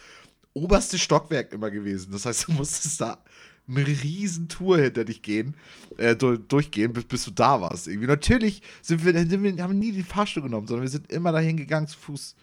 oberste 0.53 0.97
Stockwerk 0.97 1.53
immer 1.53 1.71
gewesen. 1.71 2.11
Das 2.11 2.25
heißt, 2.25 2.47
du 2.47 2.51
musstest 2.53 3.01
da 3.01 3.23
eine 3.67 3.87
riesen 3.87 4.47
Tour 4.47 4.77
hinter 4.77 5.05
dich 5.05 5.21
gehen, 5.23 5.55
äh, 5.97 6.15
du, 6.15 6.37
durchgehen, 6.37 6.93
bis, 6.93 7.05
bis 7.05 7.25
du 7.25 7.31
da 7.31 7.61
warst. 7.61 7.87
Irgendwie. 7.87 8.07
Natürlich 8.07 8.61
sind 8.81 9.03
wir, 9.03 9.13
sind 9.13 9.41
wir, 9.43 9.63
haben 9.63 9.79
nie 9.79 9.91
den 9.91 10.05
Fahrstuhl 10.05 10.43
genommen, 10.43 10.67
sondern 10.67 10.83
wir 10.83 10.91
sind 10.91 11.11
immer 11.11 11.31
dahin 11.31 11.57
gegangen 11.57 11.87
zu 11.87 11.97
Fuß. 11.97 12.35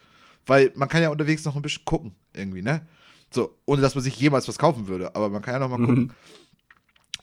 Weil 0.45 0.71
man 0.75 0.89
kann 0.89 1.01
ja 1.01 1.09
unterwegs 1.09 1.45
noch 1.45 1.55
ein 1.55 1.61
bisschen 1.61 1.85
gucken, 1.85 2.13
irgendwie, 2.33 2.61
ne? 2.61 2.85
So, 3.33 3.55
ohne 3.65 3.81
dass 3.81 3.95
man 3.95 4.03
sich 4.03 4.15
jemals 4.17 4.47
was 4.47 4.57
kaufen 4.57 4.87
würde. 4.87 5.15
Aber 5.15 5.29
man 5.29 5.41
kann 5.41 5.55
ja 5.55 5.59
noch 5.59 5.69
mal 5.69 5.83
gucken. 5.83 6.13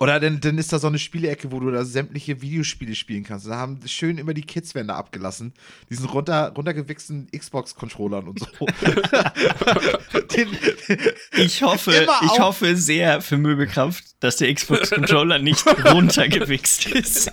Oder 0.00 0.18
dann, 0.18 0.40
dann 0.40 0.56
ist 0.56 0.72
da 0.72 0.78
so 0.78 0.86
eine 0.86 0.98
Spielecke, 0.98 1.52
wo 1.52 1.60
du 1.60 1.70
da 1.70 1.84
sämtliche 1.84 2.40
Videospiele 2.40 2.94
spielen 2.94 3.22
kannst. 3.22 3.46
Da 3.46 3.56
haben 3.56 3.86
schön 3.86 4.16
immer 4.16 4.32
die 4.32 4.40
Kids-Wände 4.40 4.94
abgelassen. 4.94 5.52
Diesen 5.90 6.06
runter, 6.06 6.54
runtergewichsten 6.56 7.28
Xbox-Controllern 7.36 8.26
und 8.26 8.38
so. 8.38 8.46
Den, 10.34 10.48
Ich 11.36 11.62
hoffe, 11.62 12.08
ich 12.22 12.40
hoffe 12.40 12.76
sehr 12.76 13.20
für 13.20 13.36
Möbelkraft, 13.36 14.04
dass 14.20 14.36
der 14.36 14.54
Xbox-Controller 14.54 15.38
nicht 15.38 15.66
runtergewichst 15.84 16.86
ist. 16.92 17.30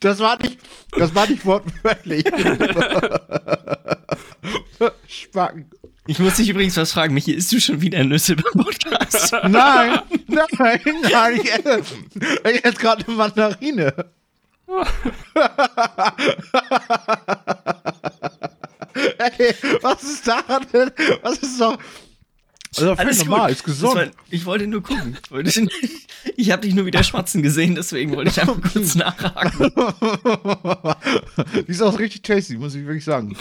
das 0.00 0.18
war 0.20 0.38
nicht, 0.42 0.58
das 0.96 1.14
war 1.14 1.28
nicht 1.28 1.44
wortwörtlich. 1.44 2.24
Spacken. 5.06 5.70
Ich 6.06 6.18
muss 6.18 6.36
dich 6.36 6.50
übrigens 6.50 6.76
was 6.76 6.92
fragen, 6.92 7.14
Michi, 7.14 7.32
isst 7.32 7.50
du 7.52 7.60
schon 7.60 7.80
wieder 7.80 8.04
Nüsse 8.04 8.36
beim 8.36 8.64
Podcast? 8.64 9.32
Nein, 9.48 10.00
nein, 10.26 10.80
nein, 11.10 11.40
ich 11.42 11.50
esse, 11.50 11.82
ich 12.52 12.64
esse 12.64 12.76
gerade 12.76 13.06
eine 13.06 13.16
Mandarine. 13.16 13.94
Ey, 19.38 19.54
was 19.82 20.02
ist 20.02 20.26
daran 20.28 20.66
denn? 20.72 20.90
Was 21.22 21.38
ist 21.38 21.60
doch. 21.60 21.78
Also 22.76 22.96
völlig 22.96 22.98
Alles 22.98 23.24
normal, 23.24 23.48
gut. 23.48 23.50
ist 23.56 23.64
gesund. 23.64 23.94
War, 23.94 24.06
ich 24.30 24.44
wollte 24.46 24.66
nur 24.66 24.82
gucken. 24.82 25.16
Ich 26.36 26.50
habe 26.50 26.62
dich 26.62 26.74
nur 26.74 26.86
wieder 26.86 27.04
schmatzen 27.04 27.42
gesehen, 27.42 27.76
deswegen 27.76 28.14
wollte 28.14 28.30
ich 28.30 28.40
einfach 28.40 28.60
kurz 28.72 28.94
nachhaken. 28.96 29.72
Die 31.66 31.70
ist 31.70 31.82
auch 31.82 31.98
richtig 31.98 32.22
tasty, 32.22 32.56
muss 32.56 32.74
ich 32.74 32.84
wirklich 32.84 33.04
sagen. 33.04 33.36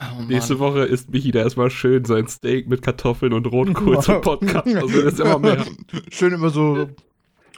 Oh, 0.00 0.22
Nächste 0.22 0.58
Woche 0.58 0.84
isst 0.84 1.10
Michi 1.10 1.32
da 1.32 1.40
erstmal 1.40 1.70
schön 1.70 2.04
sein 2.04 2.28
Steak 2.28 2.68
mit 2.68 2.82
Kartoffeln 2.82 3.32
und 3.32 3.46
Rotkohl 3.46 3.98
zum 4.02 4.20
Podcast. 4.20 4.66
Also 4.66 5.02
das 5.02 5.14
ist 5.14 5.20
immer 5.20 5.38
mehr. 5.38 5.64
Schön 6.10 6.32
immer 6.32 6.50
so, 6.50 6.88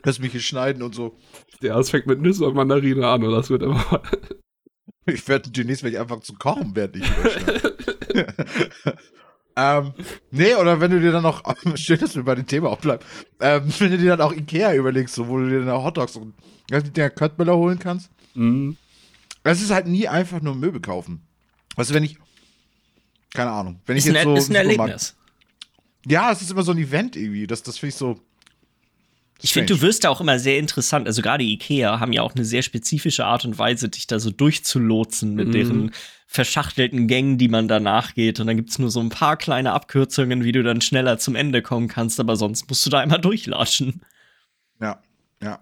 lass 0.05 0.19
mich 0.19 0.33
hier 0.33 0.41
schneiden 0.41 0.83
und 0.83 0.95
so. 0.95 1.17
Ja, 1.61 1.79
es 1.79 1.91
fängt 1.91 2.07
mit 2.07 2.21
Nüsse 2.21 2.47
und 2.47 2.55
Mandarine 2.55 3.07
an 3.07 3.25
und 3.25 3.33
das 3.33 3.51
wird 3.51 3.63
immer. 3.63 4.03
Ich 5.07 5.27
werde 5.27 5.51
demnächst 5.51 5.83
werde 5.83 5.97
ich 5.97 6.01
einfach 6.01 6.21
zu 6.21 6.35
kochen, 6.35 6.73
während 6.75 6.95
ich 6.95 7.11
ähm, 9.57 9.93
nee, 10.31 10.55
oder 10.55 10.81
wenn 10.81 10.91
du 10.91 11.01
dir 11.01 11.13
dann 11.13 11.23
noch, 11.23 11.43
schön, 11.75 11.99
dass 11.99 12.15
wir 12.15 12.23
bei 12.23 12.35
dem 12.35 12.47
Thema 12.47 12.69
auch 12.69 12.79
bleiben, 12.79 13.03
ähm, 13.41 13.65
wenn 13.79 13.91
du 13.91 13.99
dir 13.99 14.17
dann 14.17 14.21
auch 14.21 14.33
Ikea 14.33 14.75
überlegst, 14.75 15.15
so, 15.15 15.29
wo 15.29 15.39
du 15.39 15.49
dir 15.49 15.65
dann 15.65 15.83
Hotdogs 15.83 16.17
und 16.17 16.35
der 16.71 17.11
Köttböller 17.11 17.57
holen 17.57 17.79
kannst. 17.79 18.11
Mhm. 18.35 18.77
Es 19.43 19.61
ist 19.61 19.71
halt 19.71 19.87
nie 19.87 20.07
einfach 20.07 20.41
nur 20.41 20.55
Möbel 20.55 20.81
kaufen. 20.81 21.27
Weißt 21.77 21.91
du, 21.91 21.95
wenn 21.95 22.05
ich, 22.05 22.19
keine 23.35 23.51
Ahnung, 23.51 23.81
wenn 23.87 23.97
ich 23.97 24.05
Ist 24.05 24.11
ein, 24.11 24.15
jetzt 24.15 24.25
so. 24.25 24.35
ist 24.35 24.51
ein 24.51 24.55
Erlebnis. 24.57 25.17
Ja, 26.07 26.33
es 26.33 26.41
ist 26.43 26.51
immer 26.51 26.63
so 26.63 26.73
ein 26.73 26.79
Event 26.79 27.17
irgendwie. 27.17 27.47
Das, 27.47 27.63
das 27.63 27.79
finde 27.79 27.91
ich 27.91 27.97
so. 27.97 28.21
Ich 29.43 29.55
finde, 29.55 29.75
du 29.75 29.81
wirst 29.81 30.05
da 30.05 30.11
auch 30.11 30.21
immer 30.21 30.39
sehr 30.39 30.59
interessant. 30.59 31.07
Also 31.07 31.23
gerade 31.23 31.43
Ikea 31.45 31.99
haben 31.99 32.13
ja 32.13 32.21
auch 32.23 32.35
eine 32.35 32.45
sehr 32.45 32.61
spezifische 32.63 33.25
Art 33.25 33.45
und 33.47 33.57
Weise, 33.59 33.89
dich 33.89 34.07
da 34.07 34.19
so 34.19 34.31
durchzulotsen 34.31 35.35
mit 35.35 35.49
Mhm. 35.49 35.53
deren 35.53 35.91
verschachtelten 36.27 37.07
Gängen, 37.09 37.39
die 37.39 37.49
man 37.49 37.67
danach 37.67 38.15
geht. 38.15 38.39
Und 38.39 38.47
dann 38.49 38.57
gibt's 38.57 38.79
nur 38.79 38.91
so 38.91 39.01
ein 39.01 39.09
paar 39.09 39.37
kleine 39.39 39.73
Abkürzungen, 39.73 40.45
wie 40.45 40.53
du 40.53 40.63
dann 40.63 40.81
schneller 40.83 41.19
zum 41.19 41.35
Ende 41.37 41.63
kommen 41.63 41.89
kannst. 41.89 42.21
Aber 42.21 42.37
sonst 42.37 42.69
musst 42.69 42.85
du 42.85 42.91
da 42.91 42.99
einmal 43.01 43.21
durchlatschen. 43.21 44.03
Ja, 44.81 45.01
ja. 45.43 45.59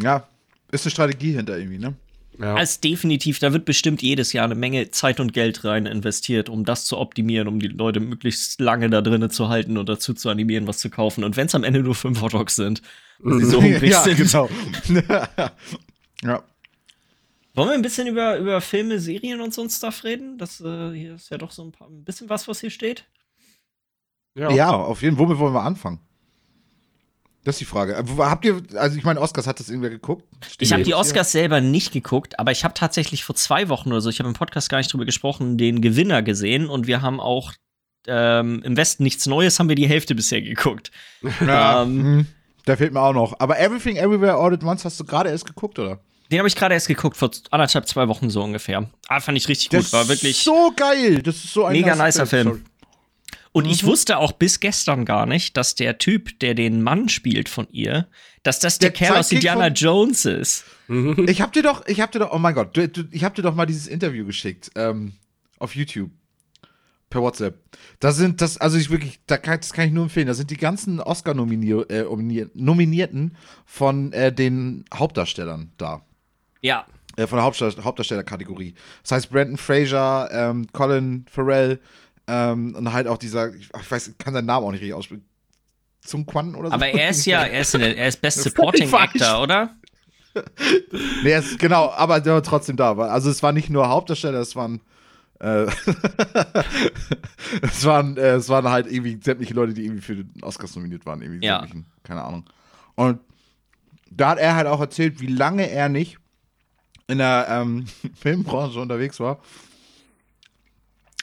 Ja, 0.00 0.28
ist 0.70 0.84
eine 0.84 0.90
Strategie 0.90 1.32
hinter 1.32 1.56
irgendwie, 1.58 1.78
ne? 1.78 1.94
Ja. 2.38 2.54
Also 2.54 2.80
definitiv, 2.80 3.38
da 3.38 3.52
wird 3.52 3.64
bestimmt 3.64 4.00
jedes 4.00 4.32
Jahr 4.32 4.46
eine 4.46 4.54
Menge 4.54 4.90
Zeit 4.90 5.20
und 5.20 5.32
Geld 5.32 5.64
rein 5.64 5.86
investiert, 5.86 6.48
um 6.48 6.64
das 6.64 6.86
zu 6.86 6.98
optimieren, 6.98 7.46
um 7.46 7.60
die 7.60 7.68
Leute 7.68 8.00
möglichst 8.00 8.60
lange 8.60 8.88
da 8.88 9.02
drinnen 9.02 9.30
zu 9.30 9.48
halten 9.48 9.76
und 9.76 9.88
dazu 9.88 10.14
zu 10.14 10.30
animieren, 10.30 10.66
was 10.66 10.78
zu 10.78 10.88
kaufen. 10.88 11.24
Und 11.24 11.36
wenn 11.36 11.46
es 11.46 11.54
am 11.54 11.62
Ende 11.62 11.80
nur 11.80 11.94
fünf 11.94 12.22
Hotdogs 12.22 12.56
sind, 12.56 12.80
weil 13.18 13.40
sie 13.40 13.46
so 13.46 13.62
hungrig 13.62 13.90
ja, 13.90 14.02
sind. 14.02 14.16
genau. 14.16 14.48
ja. 16.22 16.42
Wollen 17.54 17.68
wir 17.68 17.74
ein 17.74 17.82
bisschen 17.82 18.06
über, 18.06 18.38
über 18.38 18.62
Filme, 18.62 18.98
Serien 18.98 19.42
und 19.42 19.52
so 19.52 19.62
ein 19.62 19.68
Stuff 19.68 20.04
reden? 20.04 20.38
Das 20.38 20.60
äh, 20.60 20.92
hier 20.92 21.14
ist 21.16 21.30
ja 21.30 21.36
doch 21.36 21.50
so 21.50 21.64
ein, 21.64 21.72
paar, 21.72 21.88
ein 21.88 22.02
bisschen 22.02 22.30
was, 22.30 22.48
was 22.48 22.60
hier 22.60 22.70
steht. 22.70 23.04
ja, 24.34 24.70
auf 24.70 25.02
jeden 25.02 25.16
Fall. 25.16 25.26
Womit 25.26 25.38
wollen 25.38 25.52
wir 25.52 25.62
anfangen? 25.62 26.00
Das 27.44 27.56
ist 27.56 27.60
die 27.60 27.64
Frage. 27.64 27.94
Äh, 27.94 28.04
Habt 28.18 28.44
ihr, 28.44 28.62
also 28.74 28.96
ich 28.96 29.04
meine, 29.04 29.20
Oscars 29.20 29.46
hat 29.46 29.58
das 29.58 29.68
irgendwer 29.68 29.90
geguckt? 29.90 30.24
Steht 30.46 30.62
Ich 30.62 30.72
habe 30.72 30.82
die 30.82 30.90
hier? 30.90 30.98
Oscars 30.98 31.32
selber 31.32 31.60
nicht 31.60 31.92
geguckt, 31.92 32.38
aber 32.38 32.52
ich 32.52 32.62
habe 32.64 32.74
tatsächlich 32.74 33.24
vor 33.24 33.34
zwei 33.34 33.68
Wochen 33.68 33.90
oder 33.90 34.00
so, 34.00 34.10
ich 34.10 34.18
habe 34.20 34.28
im 34.28 34.34
Podcast 34.34 34.70
gar 34.70 34.78
nicht 34.78 34.92
drüber 34.92 35.04
gesprochen, 35.04 35.58
den 35.58 35.80
Gewinner 35.80 36.22
gesehen 36.22 36.66
und 36.68 36.86
wir 36.86 37.02
haben 37.02 37.18
auch 37.20 37.52
ähm, 38.06 38.62
im 38.64 38.76
Westen 38.76 39.02
nichts 39.02 39.26
Neues, 39.26 39.58
haben 39.58 39.68
wir 39.68 39.76
die 39.76 39.88
Hälfte 39.88 40.14
bisher 40.14 40.40
geguckt. 40.42 40.90
Ja, 41.40 41.82
Ähm, 41.82 41.96
mhm. 42.16 42.26
Da 42.64 42.76
fehlt 42.76 42.92
mir 42.92 43.00
auch 43.00 43.12
noch. 43.12 43.34
Aber 43.40 43.58
Everything 43.58 43.96
Everywhere 43.96 44.34
All 44.36 44.52
at 44.54 44.62
Once 44.62 44.84
hast 44.84 44.98
du 45.00 45.04
gerade 45.04 45.30
erst 45.30 45.46
geguckt, 45.46 45.80
oder? 45.80 45.98
Den 46.30 46.38
habe 46.38 46.46
ich 46.48 46.54
gerade 46.56 46.74
erst 46.74 46.86
geguckt, 46.86 47.16
vor 47.16 47.30
anderthalb, 47.50 47.86
zwei 47.88 48.06
Wochen 48.08 48.30
so 48.30 48.42
ungefähr. 48.42 48.88
Ah, 49.08 49.18
fand 49.20 49.36
ich 49.36 49.48
richtig 49.48 49.68
Das 49.70 49.86
gut, 49.86 49.92
war 49.94 50.08
wirklich. 50.08 50.38
so 50.38 50.72
geil. 50.76 51.22
Das 51.22 51.34
ist 51.36 51.52
so 51.52 51.64
ein 51.64 51.72
Mega 51.72 51.94
nicer 51.96 52.24
Film. 52.26 52.48
Sorry. 52.48 52.62
Und 53.52 53.66
ich 53.66 53.82
Mhm. 53.82 53.88
wusste 53.88 54.16
auch 54.18 54.32
bis 54.32 54.60
gestern 54.60 55.04
gar 55.04 55.26
nicht, 55.26 55.56
dass 55.58 55.74
der 55.74 55.98
Typ, 55.98 56.38
der 56.40 56.54
den 56.54 56.82
Mann 56.82 57.10
spielt 57.10 57.50
von 57.50 57.68
ihr, 57.70 58.08
dass 58.42 58.58
das 58.60 58.78
der, 58.78 58.88
Der 58.90 58.96
Kerl 59.08 59.18
aus 59.18 59.30
Indiana 59.30 59.68
Jones 59.68 60.24
ist. 60.24 60.64
Mhm. 60.88 61.26
Ich 61.28 61.42
hab 61.42 61.52
dir 61.52 61.62
doch, 61.62 61.86
ich 61.86 62.00
hab 62.00 62.10
dir 62.12 62.20
doch, 62.20 62.32
oh 62.32 62.38
mein 62.38 62.54
Gott, 62.54 62.74
du, 62.76 62.88
du, 62.88 63.02
ich 63.10 63.24
hab 63.24 63.34
dir 63.34 63.42
doch 63.42 63.54
mal 63.54 63.66
dieses 63.66 63.86
Interview 63.88 64.24
geschickt, 64.24 64.70
ähm, 64.74 65.12
auf 65.58 65.76
YouTube. 65.76 66.10
Per 67.10 67.20
WhatsApp. 67.20 67.58
Da 68.00 68.10
sind 68.12 68.40
das, 68.40 68.56
also 68.56 68.78
ich 68.78 68.88
wirklich, 68.88 69.20
da 69.26 69.36
kann, 69.36 69.60
das 69.60 69.74
kann 69.74 69.86
ich 69.86 69.92
nur 69.92 70.04
empfehlen. 70.04 70.26
Da 70.28 70.32
sind 70.32 70.50
die 70.50 70.56
ganzen 70.56 70.98
Oscar-Nominierten 70.98 73.30
äh, 73.30 73.36
von 73.66 74.12
äh, 74.14 74.32
den 74.32 74.86
Hauptdarstellern 74.94 75.72
da. 75.76 76.00
Ja. 76.62 76.86
Äh, 77.16 77.26
von 77.26 77.36
der 77.36 77.44
Hauptdarsteller- 77.44 77.84
Hauptdarstellerkategorie. 77.84 78.74
Das 79.02 79.12
heißt 79.12 79.30
Brandon 79.30 79.58
Fraser, 79.58 80.30
ähm, 80.32 80.66
Colin 80.72 81.26
Farrell 81.30 81.80
ähm, 82.32 82.74
und 82.74 82.92
halt 82.92 83.06
auch 83.08 83.18
dieser, 83.18 83.54
ich, 83.54 83.68
weiß, 83.90 84.08
ich 84.08 84.18
kann 84.18 84.32
seinen 84.32 84.46
Namen 84.46 84.66
auch 84.66 84.70
nicht 84.72 84.80
richtig 84.80 84.94
aussprechen. 84.94 85.26
Zum 86.00 86.24
Quan 86.24 86.54
oder 86.54 86.68
so. 86.70 86.74
Aber 86.74 86.88
er 86.88 87.10
ist 87.10 87.26
ja, 87.26 87.42
er 87.42 87.60
ist, 87.60 87.74
der, 87.74 87.96
er 87.96 88.08
ist 88.08 88.20
Best 88.22 88.42
Supporting. 88.42 88.92
Actor, 88.92 89.42
oder? 89.42 89.76
Nee, 91.22 91.30
er 91.30 91.40
ist, 91.40 91.58
genau, 91.58 91.90
aber 91.90 92.20
der 92.20 92.32
war 92.34 92.42
trotzdem 92.42 92.76
da. 92.76 92.96
Also 92.96 93.28
es 93.30 93.42
war 93.42 93.52
nicht 93.52 93.68
nur 93.68 93.88
Hauptdarsteller, 93.88 94.40
es 94.40 94.56
waren 94.56 94.80
äh, 95.40 95.66
es 97.62 97.84
waren 97.84 98.16
äh, 98.16 98.36
es 98.36 98.48
waren 98.48 98.68
halt 98.68 98.90
irgendwie 98.90 99.18
sämtliche 99.22 99.52
Leute, 99.54 99.74
die 99.74 99.84
irgendwie 99.84 100.00
für 100.00 100.16
den 100.16 100.42
Oscars 100.42 100.74
nominiert 100.74 101.04
waren, 101.04 101.20
irgendwie 101.20 101.46
Ja. 101.46 101.66
keine 102.02 102.24
Ahnung. 102.24 102.44
Und 102.94 103.20
da 104.10 104.30
hat 104.30 104.38
er 104.38 104.56
halt 104.56 104.66
auch 104.66 104.80
erzählt, 104.80 105.20
wie 105.20 105.26
lange 105.26 105.70
er 105.70 105.88
nicht 105.88 106.18
in 107.08 107.18
der 107.18 107.46
ähm, 107.50 107.86
Filmbranche 108.14 108.80
unterwegs 108.80 109.20
war. 109.20 109.38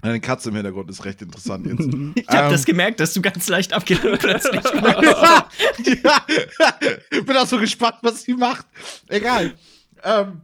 Eine 0.01 0.21
Katze 0.21 0.49
im 0.49 0.55
Hintergrund 0.55 0.89
ist 0.89 1.03
recht 1.05 1.21
interessant 1.21 1.65
jetzt. 1.65 1.79
Ich 2.15 2.27
habe 2.29 2.45
Ähm. 2.45 2.51
das 2.51 2.65
gemerkt, 2.65 2.99
dass 2.99 3.13
du 3.13 3.21
ganz 3.21 3.47
leicht 3.49 3.73
abgelenkt 3.73 4.19
plötzlich 4.19 4.63
warst. 4.63 5.51
ja, 6.03 7.21
bin 7.21 7.35
auch 7.37 7.45
so 7.47 7.57
gespannt, 7.59 7.95
was 8.01 8.23
sie 8.23 8.33
macht. 8.33 8.65
Egal. 9.09 9.53
Ähm, 10.03 10.41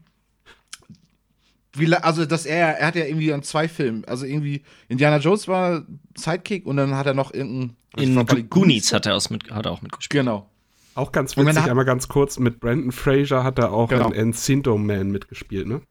wie, 1.73 1.93
also, 1.93 2.25
dass 2.25 2.45
er, 2.45 2.79
er 2.79 2.87
hat 2.87 2.95
ja 2.95 3.05
irgendwie 3.05 3.33
an 3.33 3.43
zwei 3.43 3.67
Filmen, 3.67 4.05
also 4.05 4.25
irgendwie 4.25 4.63
Indiana 4.87 5.17
Jones 5.17 5.47
war 5.47 5.83
Sidekick 6.17 6.65
und 6.65 6.77
dann 6.77 6.95
hat 6.95 7.05
er 7.05 7.13
noch 7.13 7.33
irgendein. 7.33 7.75
ich 7.97 8.03
In 8.03 8.15
den 8.25 8.49
Goonies 8.49 8.93
hat 8.93 9.05
er, 9.05 9.15
aus 9.15 9.29
mit, 9.29 9.51
hat 9.51 9.65
er 9.65 9.71
auch 9.71 9.81
mitgespielt. 9.81 10.23
Genau. 10.25 10.49
Auch 10.95 11.11
ganz 11.11 11.35
witzig, 11.35 11.57
einmal 11.63 11.83
ganz 11.83 12.07
kurz, 12.07 12.39
mit 12.39 12.61
Brandon 12.61 12.93
Fraser 12.93 13.43
hat 13.43 13.59
er 13.59 13.73
auch 13.73 13.89
Genau. 13.89 14.07
in 14.07 14.13
Encinto 14.13 14.77
Man 14.77 15.11
mitgespielt, 15.11 15.67
ne? 15.67 15.81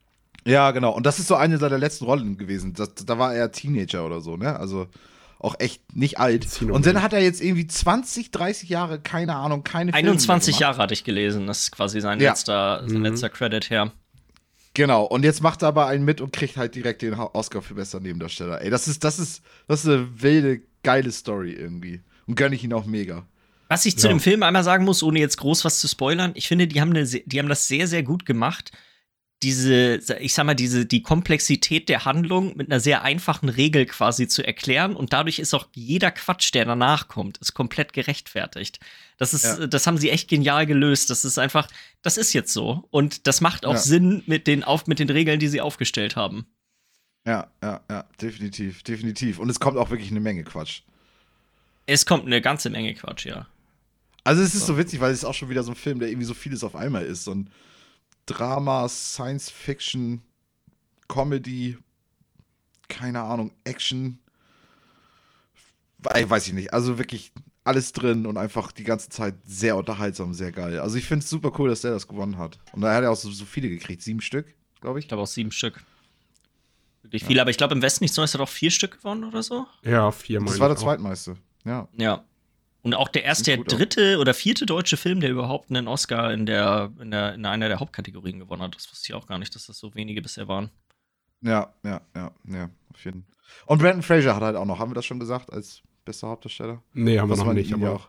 Ja, 0.46 0.70
genau. 0.72 0.90
Und 0.92 1.06
das 1.06 1.18
ist 1.18 1.28
so 1.28 1.34
eine 1.36 1.58
seiner 1.58 1.78
letzten 1.78 2.04
Rollen 2.04 2.36
gewesen. 2.36 2.74
Das, 2.74 2.94
da 2.94 3.18
war 3.18 3.34
er 3.34 3.50
Teenager 3.52 4.04
oder 4.04 4.20
so, 4.20 4.36
ne? 4.36 4.58
Also 4.58 4.86
auch 5.38 5.56
echt 5.58 5.94
nicht 5.94 6.18
alt. 6.18 6.46
Und 6.62 6.86
dann 6.86 7.02
hat 7.02 7.12
er 7.12 7.20
jetzt 7.22 7.42
irgendwie 7.42 7.66
20, 7.66 8.30
30 8.30 8.68
Jahre, 8.68 8.98
keine 9.00 9.34
Ahnung, 9.36 9.62
keine 9.64 9.92
Filme 9.92 10.02
mehr 10.04 10.10
21 10.12 10.46
gemacht. 10.54 10.60
Jahre 10.60 10.78
hatte 10.78 10.94
ich 10.94 11.04
gelesen. 11.04 11.46
Das 11.46 11.60
ist 11.64 11.72
quasi 11.72 12.00
sein 12.00 12.20
Ja. 12.20 12.30
letzter, 12.30 12.82
sein 12.86 12.98
Mhm. 12.98 13.04
letzter 13.04 13.28
Credit 13.28 13.68
her. 13.70 13.92
Genau, 14.74 15.04
und 15.04 15.22
jetzt 15.24 15.40
macht 15.42 15.62
er 15.62 15.68
aber 15.68 15.86
einen 15.86 16.04
mit 16.04 16.20
und 16.20 16.32
kriegt 16.32 16.56
halt 16.56 16.74
direkt 16.74 17.02
den 17.02 17.14
Oscar 17.14 17.62
für 17.62 17.74
bester 17.74 18.00
Nebendarsteller. 18.00 18.60
Ey, 18.60 18.70
das 18.70 18.88
ist, 18.88 19.04
das 19.04 19.18
ist, 19.20 19.42
das 19.68 19.84
ist 19.84 19.90
eine 19.90 20.20
wilde, 20.22 20.62
geile 20.82 21.12
Story 21.12 21.52
irgendwie. 21.52 22.00
Und 22.26 22.34
gönne 22.36 22.56
ich 22.56 22.64
ihn 22.64 22.72
auch 22.72 22.84
mega. 22.84 23.24
Was 23.68 23.86
ich 23.86 23.96
zu 23.98 24.08
Ja. 24.08 24.12
dem 24.14 24.20
Film 24.20 24.42
einmal 24.42 24.64
sagen 24.64 24.84
muss, 24.84 25.02
ohne 25.02 25.20
jetzt 25.20 25.36
groß 25.36 25.64
was 25.64 25.78
zu 25.78 25.86
spoilern, 25.88 26.32
ich 26.34 26.48
finde, 26.48 26.66
die 26.66 26.80
haben, 26.80 26.90
eine, 26.90 27.04
die 27.06 27.38
haben 27.38 27.48
das 27.48 27.68
sehr, 27.68 27.86
sehr 27.86 28.02
gut 28.02 28.26
gemacht. 28.26 28.72
Diese, 29.44 30.00
ich 30.20 30.32
sag 30.32 30.44
mal, 30.46 30.54
diese, 30.54 30.86
die 30.86 31.02
Komplexität 31.02 31.88
der 31.90 32.06
Handlung 32.06 32.56
mit 32.56 32.70
einer 32.70 32.80
sehr 32.80 33.02
einfachen 33.02 33.50
Regel 33.50 33.84
quasi 33.84 34.26
zu 34.26 34.44
erklären 34.44 34.96
und 34.96 35.12
dadurch 35.12 35.38
ist 35.38 35.52
auch 35.52 35.68
jeder 35.74 36.10
Quatsch, 36.10 36.52
der 36.54 36.64
danach 36.64 37.08
kommt, 37.08 37.36
ist 37.38 37.52
komplett 37.52 37.92
gerechtfertigt. 37.92 38.80
Das 39.18 39.34
ist, 39.34 39.44
Ja. 39.44 39.66
das 39.66 39.86
haben 39.86 39.98
sie 39.98 40.08
echt 40.10 40.28
genial 40.28 40.64
gelöst. 40.66 41.10
Das 41.10 41.24
ist 41.26 41.38
einfach, 41.38 41.68
das 42.02 42.16
ist 42.16 42.32
jetzt 42.32 42.52
so 42.54 42.88
und 42.90 43.26
das 43.26 43.40
macht 43.42 43.66
auch 43.66 43.74
Ja. 43.74 43.78
Sinn 43.78 44.22
mit 44.26 44.46
den, 44.46 44.64
auf, 44.64 44.86
mit 44.86 44.98
den 44.98 45.10
Regeln, 45.10 45.38
die 45.38 45.48
sie 45.48 45.60
aufgestellt 45.60 46.16
haben. 46.16 46.46
Ja, 47.26 47.46
ja, 47.62 47.80
ja, 47.90 48.04
definitiv, 48.20 48.82
definitiv. 48.82 49.38
Und 49.38 49.50
es 49.50 49.60
kommt 49.60 49.76
auch 49.76 49.90
wirklich 49.90 50.10
eine 50.10 50.20
Menge 50.20 50.42
Quatsch. 50.44 50.80
Es 51.86 52.06
kommt 52.06 52.24
eine 52.26 52.40
ganze 52.40 52.70
Menge 52.70 52.94
Quatsch, 52.94 53.26
ja. 53.26 53.46
Also 54.24 54.42
es 54.42 54.54
ist 54.54 54.64
so 54.66 54.78
witzig, 54.78 55.00
weil 55.00 55.12
es 55.12 55.18
ist 55.18 55.24
auch 55.24 55.34
schon 55.34 55.50
wieder 55.50 55.62
so 55.62 55.72
ein 55.72 55.76
Film, 55.76 55.98
der 55.98 56.08
irgendwie 56.08 56.26
so 56.26 56.32
vieles 56.34 56.64
auf 56.64 56.74
einmal 56.74 57.04
ist. 57.04 57.24
So 57.24 57.32
ein 57.34 57.50
Drama, 58.26 58.88
Science 58.88 59.50
Fiction, 59.50 60.22
Comedy, 61.08 61.76
keine 62.88 63.20
Ahnung, 63.22 63.52
Action. 63.64 64.18
We- 65.98 66.28
Weiß 66.30 66.46
ich 66.46 66.52
nicht. 66.52 66.72
Also 66.72 66.98
wirklich 66.98 67.32
alles 67.64 67.92
drin 67.92 68.26
und 68.26 68.36
einfach 68.36 68.72
die 68.72 68.84
ganze 68.84 69.08
Zeit 69.08 69.34
sehr 69.44 69.76
unterhaltsam, 69.76 70.34
sehr 70.34 70.52
geil. 70.52 70.78
Also 70.80 70.96
ich 70.96 71.06
finde 71.06 71.24
es 71.24 71.30
super 71.30 71.52
cool, 71.58 71.70
dass 71.70 71.80
der 71.80 71.92
das 71.92 72.06
gewonnen 72.08 72.36
hat. 72.38 72.58
Und 72.72 72.82
da 72.82 72.94
hat 72.94 73.02
er 73.04 73.10
auch 73.10 73.16
so, 73.16 73.30
so 73.30 73.44
viele 73.46 73.68
gekriegt. 73.68 74.02
Sieben 74.02 74.20
Stück, 74.20 74.54
glaube 74.80 74.98
ich. 74.98 75.06
Ich 75.06 75.08
glaube 75.08 75.22
auch 75.22 75.26
sieben 75.26 75.50
Stück. 75.50 75.82
Wirklich 77.02 77.24
viele, 77.24 77.40
aber 77.42 77.50
ich 77.50 77.56
glaube, 77.58 77.74
im 77.74 77.82
Westen 77.82 78.04
nichts 78.04 78.16
Neues 78.16 78.32
hat 78.34 78.40
auch 78.40 78.48
vier 78.48 78.70
Stück 78.70 78.98
gewonnen 78.98 79.24
oder 79.24 79.42
so. 79.42 79.66
Ja, 79.82 80.10
viermal. 80.10 80.48
Das 80.50 80.60
war 80.60 80.68
der 80.68 80.76
zweitmeiste. 80.76 81.36
Ja. 81.64 81.88
Ja. 81.96 82.24
Und 82.84 82.94
auch 82.94 83.08
der 83.08 83.24
erste, 83.24 83.56
der 83.56 83.64
dritte 83.64 84.18
oder 84.18 84.34
vierte 84.34 84.66
deutsche 84.66 84.98
Film, 84.98 85.20
der 85.20 85.30
überhaupt 85.30 85.70
einen 85.70 85.88
Oscar 85.88 86.32
in, 86.32 86.44
der, 86.44 86.92
in, 87.00 87.10
der, 87.10 87.34
in 87.34 87.46
einer 87.46 87.68
der 87.68 87.80
Hauptkategorien 87.80 88.38
gewonnen 88.38 88.60
hat. 88.62 88.76
Das 88.76 88.90
wusste 88.90 89.06
ich 89.08 89.14
auch 89.14 89.26
gar 89.26 89.38
nicht, 89.38 89.54
dass 89.54 89.66
das 89.66 89.78
so 89.78 89.94
wenige 89.94 90.20
bisher 90.20 90.48
waren. 90.48 90.70
Ja, 91.40 91.74
ja, 91.82 92.02
ja, 92.14 92.30
ja, 92.46 92.70
auf 92.92 93.04
jeden 93.04 93.24
Fall. 93.24 93.34
Und 93.66 93.78
Brandon 93.78 94.02
Fraser 94.02 94.36
hat 94.36 94.42
halt 94.42 94.56
auch 94.56 94.66
noch, 94.66 94.78
haben 94.78 94.90
wir 94.90 94.94
das 94.94 95.06
schon 95.06 95.18
gesagt, 95.18 95.50
als 95.52 95.82
bester 96.04 96.28
Hauptdarsteller? 96.28 96.82
Nee, 96.92 97.18
haben 97.18 97.28
wir 97.28 97.32
was 97.32 97.38
noch 97.38 97.46
man 97.46 97.56
nicht, 97.56 97.72
aber. 97.72 97.92
auch, 97.94 98.08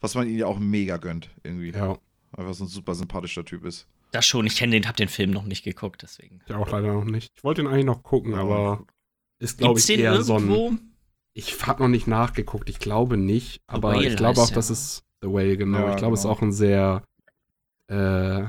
was 0.00 0.14
man 0.14 0.28
ihn 0.28 0.36
ja 0.38 0.46
auch 0.46 0.58
mega 0.58 0.98
gönnt, 0.98 1.30
irgendwie. 1.42 1.70
Ja, 1.70 1.98
Einfach 2.36 2.54
so 2.54 2.64
ein 2.64 2.68
super 2.68 2.94
sympathischer 2.94 3.44
Typ 3.44 3.64
ist. 3.64 3.88
Das 4.12 4.26
schon, 4.26 4.46
ich 4.46 4.56
kenne 4.56 4.72
den, 4.72 4.86
hab 4.86 4.96
den 4.96 5.08
Film 5.08 5.30
noch 5.30 5.44
nicht 5.44 5.64
geguckt, 5.64 6.02
deswegen. 6.02 6.40
ja, 6.48 6.56
auch 6.58 6.70
leider 6.70 6.92
noch 6.92 7.04
nicht. 7.04 7.32
Ich 7.34 7.42
wollte 7.44 7.62
ihn 7.62 7.66
eigentlich 7.66 7.86
noch 7.86 8.02
gucken, 8.02 8.34
aber 8.34 8.84
ist, 9.38 9.58
glaube 9.58 9.74
Gibt's 9.74 9.88
ich, 9.88 9.96
den 9.96 10.04
eher 10.04 10.22
so 10.22 10.34
irgendwo? 10.34 10.70
ein. 10.70 10.89
Ich 11.32 11.66
habe 11.66 11.82
noch 11.82 11.88
nicht 11.88 12.06
nachgeguckt, 12.06 12.68
ich 12.68 12.78
glaube 12.78 13.16
nicht, 13.16 13.62
aber 13.66 13.94
Whale 13.94 14.08
ich 14.08 14.16
glaube 14.16 14.40
auch, 14.40 14.44
heißt 14.44 14.56
dass 14.56 14.68
ja. 14.68 14.72
es 14.72 15.02
The 15.22 15.28
Whale, 15.28 15.56
genau. 15.56 15.78
Ja, 15.78 15.90
ich 15.90 15.96
glaube, 15.96 16.14
es 16.14 16.20
ist 16.20 16.24
genau. 16.24 16.34
auch 16.34 16.42
ein 16.42 16.52
sehr 16.52 17.02
äh, 17.88 18.44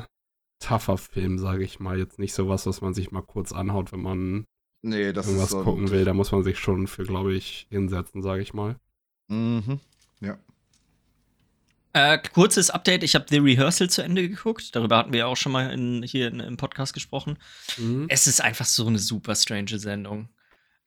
tougher 0.59 0.97
Film, 0.97 1.37
sage 1.37 1.63
ich 1.63 1.79
mal. 1.79 1.97
Jetzt 1.97 2.17
nicht 2.17 2.33
sowas, 2.33 2.65
was 2.65 2.81
man 2.81 2.93
sich 2.93 3.11
mal 3.11 3.21
kurz 3.21 3.51
anhaut, 3.51 3.91
wenn 3.91 4.01
man 4.01 4.45
Nee, 4.83 5.13
das 5.13 5.27
irgendwas 5.27 5.49
ist 5.49 5.51
so. 5.51 5.63
gucken 5.63 5.91
will. 5.91 6.05
Da 6.05 6.13
muss 6.13 6.31
man 6.31 6.43
sich 6.43 6.57
schon 6.57 6.87
für, 6.87 7.03
glaube 7.03 7.33
ich, 7.33 7.67
hinsetzen, 7.69 8.21
sage 8.23 8.41
ich 8.41 8.53
mal. 8.53 8.77
Mhm. 9.27 9.79
Äh, 11.93 12.19
kurzes 12.33 12.69
Update, 12.69 13.03
ich 13.03 13.15
habe 13.15 13.25
The 13.29 13.39
Rehearsal 13.39 13.89
zu 13.89 14.01
Ende 14.01 14.27
geguckt. 14.27 14.75
Darüber 14.75 14.97
hatten 14.97 15.11
wir 15.11 15.19
ja 15.19 15.25
auch 15.25 15.35
schon 15.35 15.51
mal 15.51 15.71
in, 15.71 16.03
hier 16.03 16.29
in, 16.29 16.39
im 16.39 16.55
Podcast 16.55 16.93
gesprochen. 16.93 17.37
Mhm. 17.77 18.05
Es 18.07 18.27
ist 18.27 18.41
einfach 18.41 18.65
so 18.65 18.87
eine 18.87 18.99
super 18.99 19.35
strange 19.35 19.77
Sendung. 19.77 20.29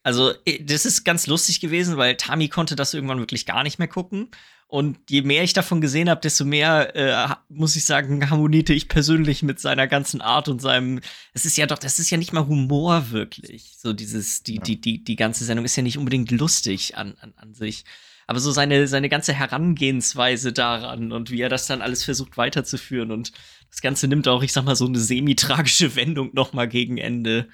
Also, 0.04 0.34
das 0.60 0.84
ist 0.84 1.04
ganz 1.04 1.26
lustig 1.26 1.60
gewesen, 1.60 1.96
weil 1.96 2.16
Tami 2.16 2.48
konnte 2.48 2.76
das 2.76 2.92
irgendwann 2.92 3.18
wirklich 3.18 3.46
gar 3.46 3.62
nicht 3.62 3.78
mehr 3.78 3.88
gucken. 3.88 4.28
Und 4.66 4.98
je 5.08 5.22
mehr 5.22 5.44
ich 5.44 5.54
davon 5.54 5.80
gesehen 5.80 6.10
habe, 6.10 6.20
desto 6.20 6.44
mehr, 6.44 6.94
äh, 6.94 7.34
muss 7.48 7.74
ich 7.74 7.86
sagen, 7.86 8.28
harmonierte 8.30 8.74
ich 8.74 8.88
persönlich 8.88 9.42
mit 9.42 9.60
seiner 9.60 9.86
ganzen 9.86 10.20
Art 10.20 10.48
und 10.48 10.60
seinem. 10.60 11.00
Es 11.32 11.46
ist 11.46 11.56
ja 11.56 11.66
doch, 11.66 11.78
das 11.78 11.98
ist 11.98 12.10
ja 12.10 12.18
nicht 12.18 12.34
mal 12.34 12.46
Humor 12.46 13.10
wirklich. 13.12 13.72
So 13.78 13.94
dieses, 13.94 14.42
die, 14.42 14.58
die, 14.58 14.78
die, 14.78 15.02
die 15.02 15.16
ganze 15.16 15.44
Sendung 15.44 15.64
ist 15.64 15.76
ja 15.76 15.82
nicht 15.82 15.96
unbedingt 15.96 16.30
lustig 16.30 16.98
an, 16.98 17.14
an, 17.20 17.32
an 17.36 17.54
sich. 17.54 17.84
Aber 18.26 18.40
so 18.40 18.52
seine, 18.52 18.86
seine 18.88 19.08
ganze 19.08 19.32
Herangehensweise 19.32 20.52
daran 20.52 21.12
und 21.12 21.30
wie 21.30 21.40
er 21.40 21.48
das 21.48 21.66
dann 21.66 21.82
alles 21.82 22.04
versucht 22.04 22.36
weiterzuführen 22.36 23.10
und 23.10 23.32
das 23.70 23.80
Ganze 23.80 24.06
nimmt 24.06 24.28
auch, 24.28 24.42
ich 24.42 24.52
sag 24.52 24.64
mal, 24.64 24.76
so 24.76 24.86
eine 24.86 24.98
semi-tragische 24.98 25.96
Wendung 25.96 26.30
noch 26.34 26.52
mal 26.52 26.68
gegen 26.68 26.98
Ende. 26.98 27.48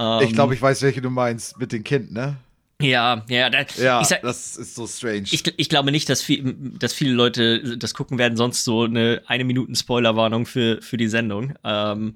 Ähm, 0.00 0.22
ich 0.22 0.32
glaube, 0.32 0.54
ich 0.54 0.62
weiß, 0.62 0.80
welche 0.82 1.02
du 1.02 1.10
meinst 1.10 1.58
mit 1.58 1.72
dem 1.72 1.84
Kind, 1.84 2.12
ne? 2.12 2.36
Ja, 2.80 3.26
ja, 3.28 3.50
da, 3.50 3.66
ja 3.76 4.02
sag, 4.02 4.22
das 4.22 4.56
ist 4.56 4.74
so 4.74 4.86
strange. 4.86 5.24
Ich, 5.30 5.44
ich 5.58 5.68
glaube 5.68 5.92
nicht, 5.92 6.08
dass, 6.08 6.22
viel, 6.22 6.54
dass 6.78 6.94
viele 6.94 7.12
Leute 7.12 7.76
das 7.76 7.92
gucken 7.92 8.16
werden, 8.16 8.38
sonst 8.38 8.64
so 8.64 8.84
eine 8.84 9.20
eine 9.26 9.44
Minuten 9.44 9.74
Spoilerwarnung 9.74 10.46
für, 10.46 10.80
für 10.80 10.96
die 10.96 11.08
Sendung. 11.08 11.54
Ähm, 11.62 12.14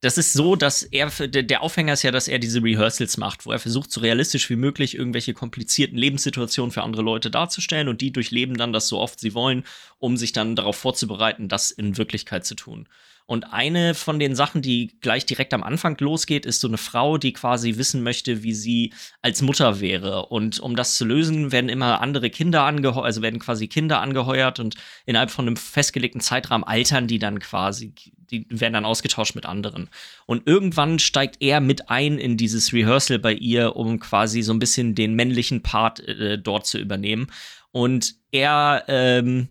das 0.00 0.18
ist 0.18 0.34
so, 0.34 0.56
dass 0.56 0.82
er, 0.82 1.10
der 1.28 1.62
Aufhänger 1.62 1.94
ist 1.94 2.02
ja, 2.02 2.10
dass 2.10 2.28
er 2.28 2.38
diese 2.38 2.62
Rehearsals 2.62 3.16
macht, 3.16 3.44
wo 3.46 3.52
er 3.52 3.58
versucht, 3.58 3.90
so 3.90 4.00
realistisch 4.00 4.48
wie 4.50 4.56
möglich 4.56 4.96
irgendwelche 4.96 5.34
komplizierten 5.34 5.98
Lebenssituationen 5.98 6.70
für 6.70 6.82
andere 6.82 7.02
Leute 7.02 7.30
darzustellen 7.30 7.88
und 7.88 8.00
die 8.00 8.12
durchleben 8.12 8.56
dann 8.56 8.72
das 8.72 8.88
so 8.88 9.00
oft 9.00 9.18
sie 9.20 9.34
wollen, 9.34 9.64
um 9.98 10.16
sich 10.16 10.32
dann 10.32 10.54
darauf 10.54 10.76
vorzubereiten, 10.76 11.48
das 11.48 11.70
in 11.70 11.96
Wirklichkeit 11.96 12.44
zu 12.44 12.54
tun. 12.54 12.88
Und 13.26 13.52
eine 13.52 13.94
von 13.94 14.20
den 14.20 14.36
Sachen, 14.36 14.62
die 14.62 14.98
gleich 15.00 15.26
direkt 15.26 15.52
am 15.52 15.64
Anfang 15.64 15.96
losgeht, 15.98 16.46
ist 16.46 16.60
so 16.60 16.68
eine 16.68 16.78
Frau, 16.78 17.18
die 17.18 17.32
quasi 17.32 17.76
wissen 17.76 18.04
möchte, 18.04 18.44
wie 18.44 18.54
sie 18.54 18.92
als 19.20 19.42
Mutter 19.42 19.80
wäre. 19.80 20.26
Und 20.26 20.60
um 20.60 20.76
das 20.76 20.94
zu 20.94 21.04
lösen, 21.04 21.50
werden 21.50 21.68
immer 21.68 22.00
andere 22.00 22.30
Kinder 22.30 22.62
angeheuert, 22.62 23.04
also 23.04 23.22
werden 23.22 23.40
quasi 23.40 23.66
Kinder 23.66 24.00
angeheuert 24.00 24.60
und 24.60 24.76
innerhalb 25.06 25.32
von 25.32 25.46
einem 25.46 25.56
festgelegten 25.56 26.20
Zeitrahmen 26.20 26.64
altern 26.64 27.08
die 27.08 27.18
dann 27.18 27.40
quasi, 27.40 27.92
die 28.30 28.46
werden 28.48 28.74
dann 28.74 28.84
ausgetauscht 28.84 29.34
mit 29.34 29.44
anderen. 29.44 29.90
Und 30.26 30.46
irgendwann 30.46 31.00
steigt 31.00 31.38
er 31.40 31.60
mit 31.60 31.90
ein 31.90 32.18
in 32.18 32.36
dieses 32.36 32.72
Rehearsal 32.72 33.18
bei 33.18 33.32
ihr, 33.32 33.74
um 33.74 33.98
quasi 33.98 34.42
so 34.42 34.52
ein 34.52 34.60
bisschen 34.60 34.94
den 34.94 35.14
männlichen 35.14 35.62
Part 35.62 35.98
äh, 36.00 36.38
dort 36.38 36.66
zu 36.66 36.78
übernehmen. 36.78 37.26
Und 37.72 38.14
er, 38.30 38.84
ähm, 38.86 39.48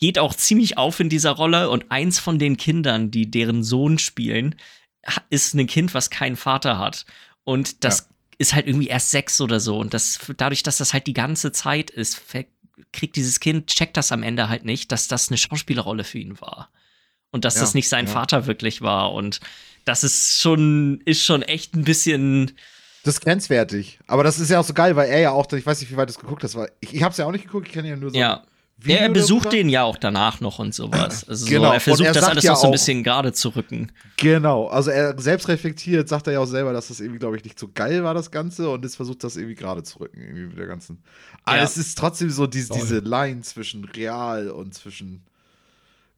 geht 0.00 0.18
auch 0.18 0.34
ziemlich 0.34 0.78
auf 0.78 0.98
in 0.98 1.08
dieser 1.08 1.32
Rolle 1.32 1.70
und 1.70 1.90
eins 1.90 2.18
von 2.18 2.38
den 2.38 2.56
Kindern, 2.56 3.10
die 3.10 3.30
deren 3.30 3.62
Sohn 3.62 3.98
spielen, 3.98 4.56
ist 5.28 5.54
ein 5.54 5.66
Kind, 5.66 5.94
was 5.94 6.10
keinen 6.10 6.36
Vater 6.36 6.78
hat. 6.78 7.04
Und 7.44 7.84
das 7.84 8.00
ja. 8.00 8.04
ist 8.38 8.54
halt 8.54 8.66
irgendwie 8.66 8.88
erst 8.88 9.10
sechs 9.10 9.40
oder 9.40 9.60
so. 9.60 9.78
Und 9.78 9.94
das, 9.94 10.18
dadurch, 10.36 10.62
dass 10.62 10.78
das 10.78 10.92
halt 10.92 11.06
die 11.06 11.12
ganze 11.12 11.52
Zeit 11.52 11.90
ist, 11.90 12.22
kriegt 12.92 13.16
dieses 13.16 13.40
Kind, 13.40 13.68
checkt 13.68 13.96
das 13.96 14.10
am 14.10 14.22
Ende 14.22 14.48
halt 14.48 14.64
nicht, 14.64 14.90
dass 14.90 15.06
das 15.08 15.28
eine 15.28 15.38
Schauspielerrolle 15.38 16.04
für 16.04 16.18
ihn 16.18 16.40
war. 16.40 16.70
Und 17.30 17.44
dass 17.44 17.54
ja, 17.56 17.60
das 17.60 17.74
nicht 17.74 17.88
sein 17.88 18.06
ja. 18.06 18.12
Vater 18.12 18.46
wirklich 18.46 18.82
war. 18.82 19.12
Und 19.12 19.40
das 19.84 20.02
ist 20.02 20.40
schon, 20.40 21.00
ist 21.04 21.24
schon 21.24 21.42
echt 21.42 21.74
ein 21.74 21.84
bisschen. 21.84 22.52
Das 23.04 23.14
ist 23.14 23.20
grenzwertig. 23.20 23.98
Aber 24.06 24.24
das 24.24 24.38
ist 24.38 24.50
ja 24.50 24.60
auch 24.60 24.64
so 24.64 24.74
geil, 24.74 24.96
weil 24.96 25.08
er 25.08 25.20
ja 25.20 25.30
auch, 25.30 25.50
ich 25.52 25.64
weiß 25.64 25.80
nicht, 25.80 25.90
wie 25.90 25.96
weit 25.96 26.08
du 26.08 26.12
es 26.12 26.18
geguckt 26.18 26.42
hast, 26.42 26.54
weil 26.54 26.70
ich, 26.80 26.94
ich 26.94 27.02
habe 27.02 27.12
es 27.12 27.18
ja 27.18 27.26
auch 27.26 27.32
nicht 27.32 27.44
geguckt, 27.44 27.68
ich 27.68 27.74
kann 27.74 27.84
ja 27.84 27.96
nur 27.96 28.10
so 28.10 28.18
ja. 28.18 28.42
Video 28.82 28.96
er 28.96 29.08
besucht 29.10 29.52
den 29.52 29.68
ja 29.68 29.84
auch 29.84 29.96
danach 29.96 30.40
noch 30.40 30.58
und 30.58 30.74
sowas. 30.74 31.24
Also 31.28 31.46
genau. 31.46 31.68
So, 31.68 31.72
er 31.72 31.80
versucht 31.80 32.06
er 32.06 32.12
das 32.12 32.24
alles 32.24 32.44
ja 32.44 32.52
noch 32.52 32.60
so 32.60 32.66
ein 32.66 32.72
bisschen 32.72 33.04
gerade 33.04 33.32
zu 33.32 33.50
rücken. 33.50 33.92
Genau, 34.16 34.66
also 34.66 34.90
er 34.90 35.18
selbst 35.20 35.48
reflektiert, 35.48 36.08
sagt 36.08 36.26
er 36.26 36.34
ja 36.34 36.40
auch 36.40 36.46
selber, 36.46 36.72
dass 36.72 36.88
das 36.88 37.00
irgendwie, 37.00 37.18
glaube 37.18 37.36
ich, 37.36 37.44
nicht 37.44 37.58
so 37.58 37.70
geil 37.72 38.02
war, 38.02 38.14
das 38.14 38.30
Ganze, 38.30 38.68
und 38.70 38.84
jetzt 38.84 38.96
versucht 38.96 39.22
das 39.22 39.36
irgendwie 39.36 39.54
gerade 39.54 39.82
zu 39.82 40.00
rücken, 40.00 40.20
irgendwie 40.20 40.46
mit 40.46 40.58
der 40.58 40.66
ganzen. 40.66 41.02
Aber 41.44 41.58
ja. 41.58 41.62
es 41.62 41.76
ist 41.76 41.96
trotzdem 41.98 42.30
so 42.30 42.46
diese, 42.46 42.72
diese 42.72 42.98
Line 42.98 43.42
zwischen 43.42 43.84
real 43.84 44.50
und 44.50 44.74
zwischen 44.74 45.22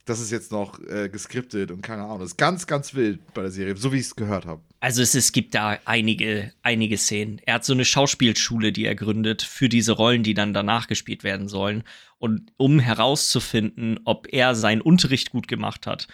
das 0.05 0.21
ist 0.21 0.31
jetzt 0.31 0.51
noch 0.51 0.81
äh, 0.81 1.09
geskriptet 1.09 1.71
und 1.71 1.83
keine 1.83 2.03
Ahnung. 2.03 2.21
Das 2.21 2.31
ist 2.31 2.37
ganz, 2.37 2.67
ganz 2.67 2.95
wild 2.95 3.21
bei 3.35 3.43
der 3.43 3.51
Serie, 3.51 3.77
so 3.77 3.93
wie 3.93 3.99
ich 3.99 4.07
es 4.07 4.17
gehört 4.17 4.47
habe. 4.47 4.61
Also 4.83 5.01
es, 5.01 5.15
es 5.15 5.31
gibt 5.31 5.55
da 5.55 5.79
einige, 5.85 6.53
einige 6.65 6.99
Szenen. 6.99 7.41
Er 7.47 7.55
hat 7.55 7.65
so 7.65 7.73
eine 7.73 7.85
Schauspielschule, 7.85 8.73
die 8.73 8.85
er 8.85 8.97
gründet 8.97 9.43
für 9.43 9.69
diese 9.69 9.93
Rollen, 9.93 10.25
die 10.25 10.35
dann 10.35 10.53
danach 10.53 10.89
gespielt 10.89 11.23
werden 11.23 11.47
sollen. 11.47 11.85
Und 12.19 12.51
um 12.57 12.81
herauszufinden, 12.81 14.01
ob 14.05 14.27
er 14.33 14.57
seinen 14.57 14.81
Unterricht 14.81 15.31
gut 15.31 15.47
gemacht 15.47 15.87
hat, 15.87 16.09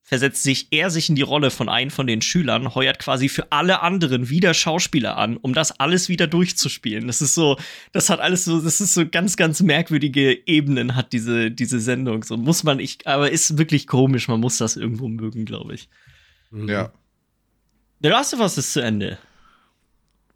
versetzt 0.00 0.42
sich 0.42 0.68
er 0.70 0.88
sich 0.88 1.10
in 1.10 1.16
die 1.16 1.20
Rolle 1.20 1.50
von 1.50 1.68
einem 1.68 1.90
von 1.90 2.06
den 2.06 2.22
Schülern, 2.22 2.74
heuert 2.74 2.98
quasi 2.98 3.28
für 3.28 3.52
alle 3.52 3.82
anderen 3.82 4.30
wieder 4.30 4.54
Schauspieler 4.54 5.18
an, 5.18 5.36
um 5.36 5.52
das 5.52 5.78
alles 5.78 6.08
wieder 6.08 6.26
durchzuspielen. 6.26 7.06
Das 7.06 7.20
ist 7.20 7.34
so, 7.34 7.58
das 7.92 8.08
hat 8.08 8.20
alles 8.20 8.46
so, 8.46 8.58
das 8.58 8.80
ist 8.80 8.94
so 8.94 9.06
ganz, 9.06 9.36
ganz 9.36 9.60
merkwürdige 9.60 10.46
Ebenen 10.46 10.96
hat 10.96 11.12
diese, 11.12 11.50
diese 11.50 11.78
Sendung. 11.78 12.24
So 12.24 12.38
muss 12.38 12.64
man, 12.64 12.80
ich, 12.80 13.06
aber 13.06 13.30
ist 13.30 13.58
wirklich 13.58 13.86
komisch, 13.86 14.28
man 14.28 14.40
muss 14.40 14.56
das 14.56 14.78
irgendwo 14.78 15.08
mögen, 15.08 15.44
glaube 15.44 15.74
ich. 15.74 15.90
Mhm. 16.50 16.70
Ja. 16.70 16.92
The 18.00 18.08
Last 18.08 18.34
of 18.34 18.40
Us 18.40 18.58
ist 18.58 18.72
zu 18.72 18.80
Ende. 18.80 19.18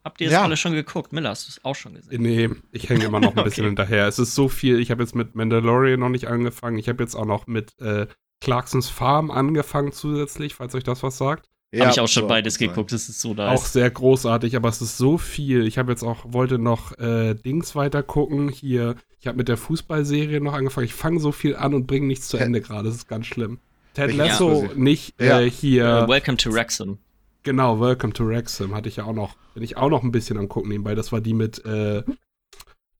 Habt 0.05 0.21
ihr 0.21 0.29
es 0.29 0.33
ja. 0.33 0.43
alle 0.43 0.57
schon 0.57 0.73
geguckt? 0.73 1.13
Miller, 1.13 1.31
hast 1.31 1.47
du 1.47 1.51
es 1.51 1.65
auch 1.65 1.75
schon 1.75 1.95
gesehen? 1.95 2.23
Nee, 2.23 2.49
ich 2.73 2.89
hänge 2.89 3.05
immer 3.05 3.21
noch 3.21 3.37
ein 3.37 3.45
bisschen 3.45 3.65
okay. 3.65 3.71
hinterher. 3.71 4.07
Es 4.07 4.19
ist 4.19 4.35
so 4.35 4.49
viel. 4.49 4.79
Ich 4.81 4.91
habe 4.91 5.03
jetzt 5.03 5.15
mit 5.15 5.35
Mandalorian 5.35 6.01
noch 6.01 6.09
nicht 6.09 6.29
angefangen. 6.29 6.79
Ich 6.79 6.89
habe 6.89 7.03
jetzt 7.03 7.15
auch 7.15 7.27
noch 7.27 7.47
mit 7.47 7.79
äh, 7.81 8.07
Clarksons 8.41 8.89
Farm 8.89 9.31
angefangen 9.31 9.93
zusätzlich, 9.93 10.55
falls 10.55 10.75
euch 10.75 10.85
das 10.85 11.03
was 11.03 11.19
sagt. 11.19 11.51
Ja, 11.71 11.83
habe 11.83 11.91
ich 11.91 12.01
auch 12.01 12.09
schon 12.09 12.23
so 12.23 12.29
beides 12.29 12.57
geguckt, 12.57 12.93
das 12.93 13.11
ist 13.11 13.21
so 13.21 13.35
da. 13.35 13.51
Auch 13.51 13.67
sehr 13.67 13.91
großartig, 13.91 14.57
aber 14.57 14.71
es 14.71 14.81
ist 14.81 14.97
so 14.97 15.19
viel. 15.19 15.67
Ich 15.67 15.77
habe 15.77 15.93
jetzt 15.93 16.03
auch, 16.03 16.25
wollte 16.33 16.59
noch 16.59 16.99
äh, 16.99 17.35
Dings 17.35 17.75
weiter 17.75 18.03
gucken. 18.03 18.49
Hier, 18.49 18.95
ich 19.21 19.27
habe 19.27 19.37
mit 19.37 19.49
der 19.49 19.59
Fußballserie 19.59 20.41
noch 20.41 20.55
angefangen. 20.55 20.87
Ich 20.87 20.95
fange 20.95 21.21
so 21.21 21.33
viel 21.33 21.57
an 21.57 21.75
und 21.75 21.87
bringe 21.87 22.07
nichts 22.07 22.29
zu 22.29 22.39
Ende 22.39 22.63
gerade. 22.63 22.89
Das 22.89 22.97
ist 22.97 23.09
ganz 23.09 23.27
schlimm. 23.27 23.59
Ted 23.93 24.15
Lasso 24.15 24.63
ja. 24.63 24.71
nicht 24.75 25.21
ja. 25.21 25.41
Äh, 25.41 25.51
hier. 25.51 26.05
Uh, 26.05 26.09
welcome 26.09 26.39
to 26.39 26.51
Wrexham. 26.51 26.99
Genau, 27.43 27.81
Welcome 27.81 28.13
to 28.13 28.27
Wrexham 28.27 28.75
hatte 28.75 28.89
ich 28.89 28.97
ja 28.97 29.05
auch 29.05 29.13
noch. 29.13 29.37
Bin 29.55 29.63
ich 29.63 29.77
auch 29.77 29.89
noch 29.89 30.03
ein 30.03 30.13
bisschen 30.13 30.39
am 30.39 30.49
gucken 30.49 30.71
nebenbei. 30.71 30.95
Das 30.95 31.13
war 31.13 31.21
die 31.21 31.35
mit 31.35 31.65
äh, 31.65 32.03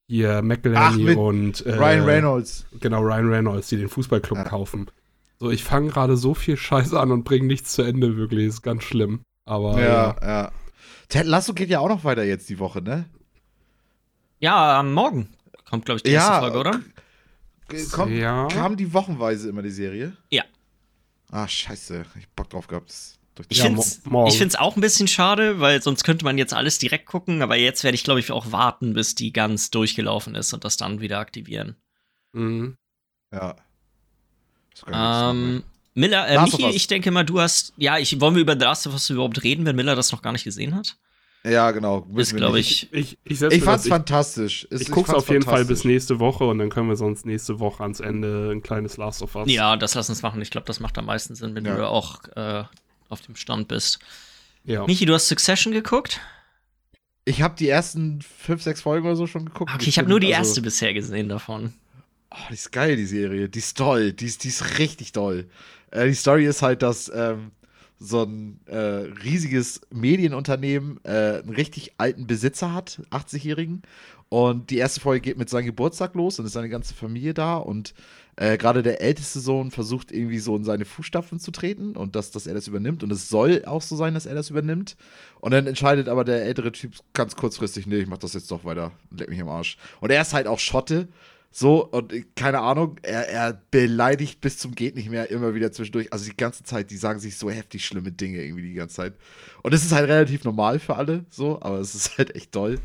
hier 0.07 0.41
McElhenney 0.41 1.13
und 1.15 1.65
äh, 1.65 1.75
Ryan 1.75 2.05
Reynolds. 2.05 2.65
Genau, 2.79 3.01
Ryan 3.01 3.29
Reynolds, 3.29 3.69
die 3.69 3.77
den 3.77 3.89
Fußballclub 3.89 4.39
ja. 4.39 4.43
kaufen. 4.43 4.89
So, 5.39 5.51
ich 5.51 5.63
fange 5.63 5.89
gerade 5.89 6.17
so 6.17 6.33
viel 6.33 6.57
Scheiße 6.57 6.99
an 6.99 7.11
und 7.11 7.23
bringe 7.23 7.45
nichts 7.45 7.73
zu 7.73 7.83
Ende, 7.83 8.17
wirklich. 8.17 8.47
Ist 8.47 8.61
ganz 8.61 8.83
schlimm. 8.83 9.21
Aber. 9.45 9.79
Ja, 9.79 9.87
ja. 9.87 10.15
ja. 10.21 10.51
Ted 11.09 11.25
Lasso 11.25 11.53
geht 11.53 11.69
ja 11.69 11.79
auch 11.79 11.89
noch 11.89 12.03
weiter 12.03 12.23
jetzt 12.23 12.49
die 12.49 12.59
Woche, 12.59 12.81
ne? 12.81 13.05
Ja, 14.39 14.79
am 14.79 14.93
Morgen 14.93 15.29
kommt, 15.69 15.85
glaube 15.85 15.97
ich, 15.97 16.03
die 16.03 16.11
erste 16.11 16.33
ja, 16.33 16.39
Folge, 16.39 16.57
oder? 16.57 16.81
Kommt, 17.91 18.11
ja. 18.11 18.47
Kam 18.47 18.77
die 18.77 18.93
wochenweise 18.93 19.49
immer 19.49 19.61
die 19.61 19.69
Serie? 19.69 20.17
Ja. 20.31 20.43
Ah, 21.31 21.47
scheiße. 21.47 22.05
Ich 22.17 22.25
hab 22.25 22.35
Bock 22.35 22.49
drauf 22.49 22.67
gehabt. 22.67 23.18
Ich 23.47 23.61
finde 23.61 23.81
es 23.81 24.55
auch 24.55 24.75
ein 24.75 24.81
bisschen 24.81 25.07
schade, 25.07 25.59
weil 25.59 25.81
sonst 25.81 26.03
könnte 26.03 26.25
man 26.25 26.37
jetzt 26.37 26.53
alles 26.53 26.77
direkt 26.77 27.05
gucken, 27.05 27.41
aber 27.41 27.55
jetzt 27.55 27.83
werde 27.83 27.95
ich, 27.95 28.03
glaube 28.03 28.19
ich, 28.19 28.31
auch 28.31 28.51
warten, 28.51 28.93
bis 28.93 29.15
die 29.15 29.31
ganz 29.31 29.71
durchgelaufen 29.71 30.35
ist 30.35 30.53
und 30.53 30.63
das 30.65 30.77
dann 30.77 30.99
wieder 30.99 31.19
aktivieren. 31.19 31.75
Mhm. 32.33 32.75
Ja. 33.33 33.55
Ähm, 34.91 35.63
Miller, 35.93 36.27
äh, 36.27 36.41
Michi, 36.41 36.69
ich 36.69 36.87
denke 36.87 37.11
mal, 37.11 37.23
du 37.23 37.39
hast, 37.39 37.73
ja, 37.77 37.97
ich, 37.97 38.19
wollen 38.21 38.35
wir 38.35 38.41
über 38.41 38.53
The 38.53 38.65
Last 38.65 38.87
of 38.87 38.93
Us 38.93 39.09
überhaupt 39.09 39.43
reden, 39.43 39.65
wenn 39.65 39.75
Miller 39.75 39.95
das 39.95 40.11
noch 40.11 40.21
gar 40.21 40.31
nicht 40.31 40.43
gesehen 40.43 40.75
hat? 40.75 40.97
Ja, 41.43 41.71
genau. 41.71 42.05
Ist, 42.15 42.35
glaube 42.35 42.59
ich. 42.59 42.91
Ich, 42.91 43.17
ich, 43.23 43.41
ich, 43.41 43.41
ich 43.41 43.63
fand's 43.63 43.83
das, 43.83 43.89
fantastisch. 43.89 44.67
Ich, 44.71 44.81
ich 44.81 44.91
guck's 44.91 45.13
auf 45.13 45.29
jeden 45.29 45.43
Fall 45.43 45.63
bis 45.63 45.85
nächste 45.85 46.19
Woche 46.19 46.43
und 46.43 46.59
dann 46.59 46.69
können 46.69 46.89
wir 46.89 46.97
sonst 46.97 47.25
nächste 47.25 47.59
Woche 47.59 47.81
ans 47.83 48.01
Ende 48.01 48.51
ein 48.51 48.61
kleines 48.61 48.97
Last 48.97 49.21
of 49.21 49.35
Us. 49.35 49.49
Ja, 49.49 49.77
das 49.77 49.95
lass 49.95 50.09
uns 50.09 50.21
machen. 50.21 50.41
Ich 50.41 50.51
glaube, 50.51 50.67
das 50.67 50.81
macht 50.81 50.97
am 50.97 51.05
meisten 51.05 51.35
Sinn, 51.35 51.55
wenn 51.55 51.63
ja. 51.63 51.77
du 51.77 51.87
auch 51.87 52.19
äh, 52.35 52.63
auf 53.09 53.21
dem 53.21 53.35
Stand 53.35 53.67
bist. 53.67 53.99
Ja. 54.63 54.85
Michi, 54.85 55.05
du 55.05 55.13
hast 55.13 55.27
Succession 55.27 55.73
geguckt? 55.73 56.19
Ich 57.25 57.41
habe 57.41 57.55
die 57.57 57.69
ersten 57.69 58.21
fünf, 58.21 58.63
sechs 58.63 58.81
Folgen 58.81 59.05
oder 59.05 59.15
so 59.15 59.27
schon 59.27 59.45
geguckt. 59.45 59.71
Okay, 59.73 59.89
ich 59.89 59.97
habe 59.97 60.09
nur 60.09 60.19
die 60.19 60.33
also, 60.33 60.49
erste 60.49 60.61
bisher 60.61 60.93
gesehen 60.93 61.29
davon. 61.29 61.73
Oh, 62.31 62.37
die 62.49 62.55
ist 62.55 62.71
geil, 62.71 62.95
die 62.95 63.05
Serie. 63.05 63.49
Die 63.49 63.59
ist 63.59 63.77
toll. 63.77 64.13
Die 64.13 64.25
ist, 64.25 64.43
die 64.43 64.49
ist 64.49 64.79
richtig 64.79 65.11
toll. 65.11 65.49
Äh, 65.91 66.07
die 66.07 66.13
Story 66.13 66.45
ist 66.45 66.61
halt, 66.61 66.81
dass 66.81 67.11
ähm, 67.13 67.51
so 67.99 68.23
ein 68.23 68.59
äh, 68.65 68.77
riesiges 68.77 69.81
Medienunternehmen 69.91 70.99
äh, 71.03 71.39
einen 71.39 71.49
richtig 71.49 71.93
alten 71.97 72.27
Besitzer 72.27 72.73
hat, 72.73 73.01
80-Jährigen. 73.11 73.81
Und 74.29 74.69
die 74.69 74.77
erste 74.77 75.01
Folge 75.01 75.21
geht 75.21 75.37
mit 75.37 75.49
seinem 75.49 75.65
Geburtstag 75.65 76.15
los 76.15 76.39
und 76.39 76.45
ist 76.45 76.53
seine 76.53 76.69
ganze 76.69 76.93
Familie 76.93 77.33
da. 77.33 77.57
Und 77.57 77.93
äh, 78.39 78.57
gerade 78.57 78.81
der 78.81 79.01
älteste 79.01 79.41
Sohn 79.41 79.69
versucht 79.69 80.13
irgendwie 80.13 80.39
so 80.39 80.55
in 80.55 80.63
seine 80.63 80.85
Fußstapfen 80.85 81.41
zu 81.41 81.51
treten 81.51 81.97
und 81.97 82.15
dass, 82.15 82.31
dass 82.31 82.47
er 82.47 82.53
das 82.53 82.69
übernimmt. 82.69 83.03
Und 83.03 83.11
es 83.11 83.27
soll 83.27 83.65
auch 83.65 83.81
so 83.81 83.97
sein, 83.97 84.13
dass 84.13 84.25
er 84.25 84.33
das 84.33 84.49
übernimmt. 84.49 84.95
Und 85.41 85.51
dann 85.51 85.67
entscheidet 85.67 86.07
aber 86.07 86.23
der 86.23 86.45
ältere 86.45 86.71
Typ 86.71 86.93
ganz 87.13 87.35
kurzfristig, 87.35 87.85
nee, 87.85 87.97
ich 87.97 88.07
mach 88.07 88.17
das 88.17 88.33
jetzt 88.33 88.49
doch 88.49 88.63
weiter, 88.63 88.93
leck 89.11 89.27
mich 89.27 89.41
am 89.41 89.49
Arsch. 89.49 89.77
Und 89.99 90.09
er 90.09 90.21
ist 90.21 90.33
halt 90.33 90.47
auch 90.47 90.57
Schotte 90.57 91.09
so, 91.51 91.85
und 91.85 92.13
keine 92.35 92.59
Ahnung, 92.59 92.97
er, 93.01 93.27
er 93.27 93.61
beleidigt 93.71 94.39
bis 94.39 94.57
zum 94.57 94.73
Geht 94.73 94.95
nicht 94.95 95.09
mehr 95.09 95.29
immer 95.31 95.53
wieder 95.53 95.73
zwischendurch. 95.73 96.13
Also 96.13 96.25
die 96.25 96.37
ganze 96.37 96.63
Zeit, 96.63 96.91
die 96.91 96.97
sagen 96.97 97.19
sich 97.19 97.37
so 97.37 97.49
heftig 97.49 97.85
schlimme 97.85 98.13
Dinge 98.13 98.41
irgendwie 98.41 98.69
die 98.69 98.73
ganze 98.73 98.95
Zeit. 98.95 99.13
Und 99.63 99.73
es 99.73 99.83
ist 99.83 99.91
halt 99.91 100.07
relativ 100.07 100.45
normal 100.45 100.79
für 100.79 100.95
alle, 100.95 101.25
so, 101.29 101.59
aber 101.61 101.79
es 101.79 101.93
ist 101.93 102.17
halt 102.17 102.35
echt 102.35 102.53
toll. 102.53 102.79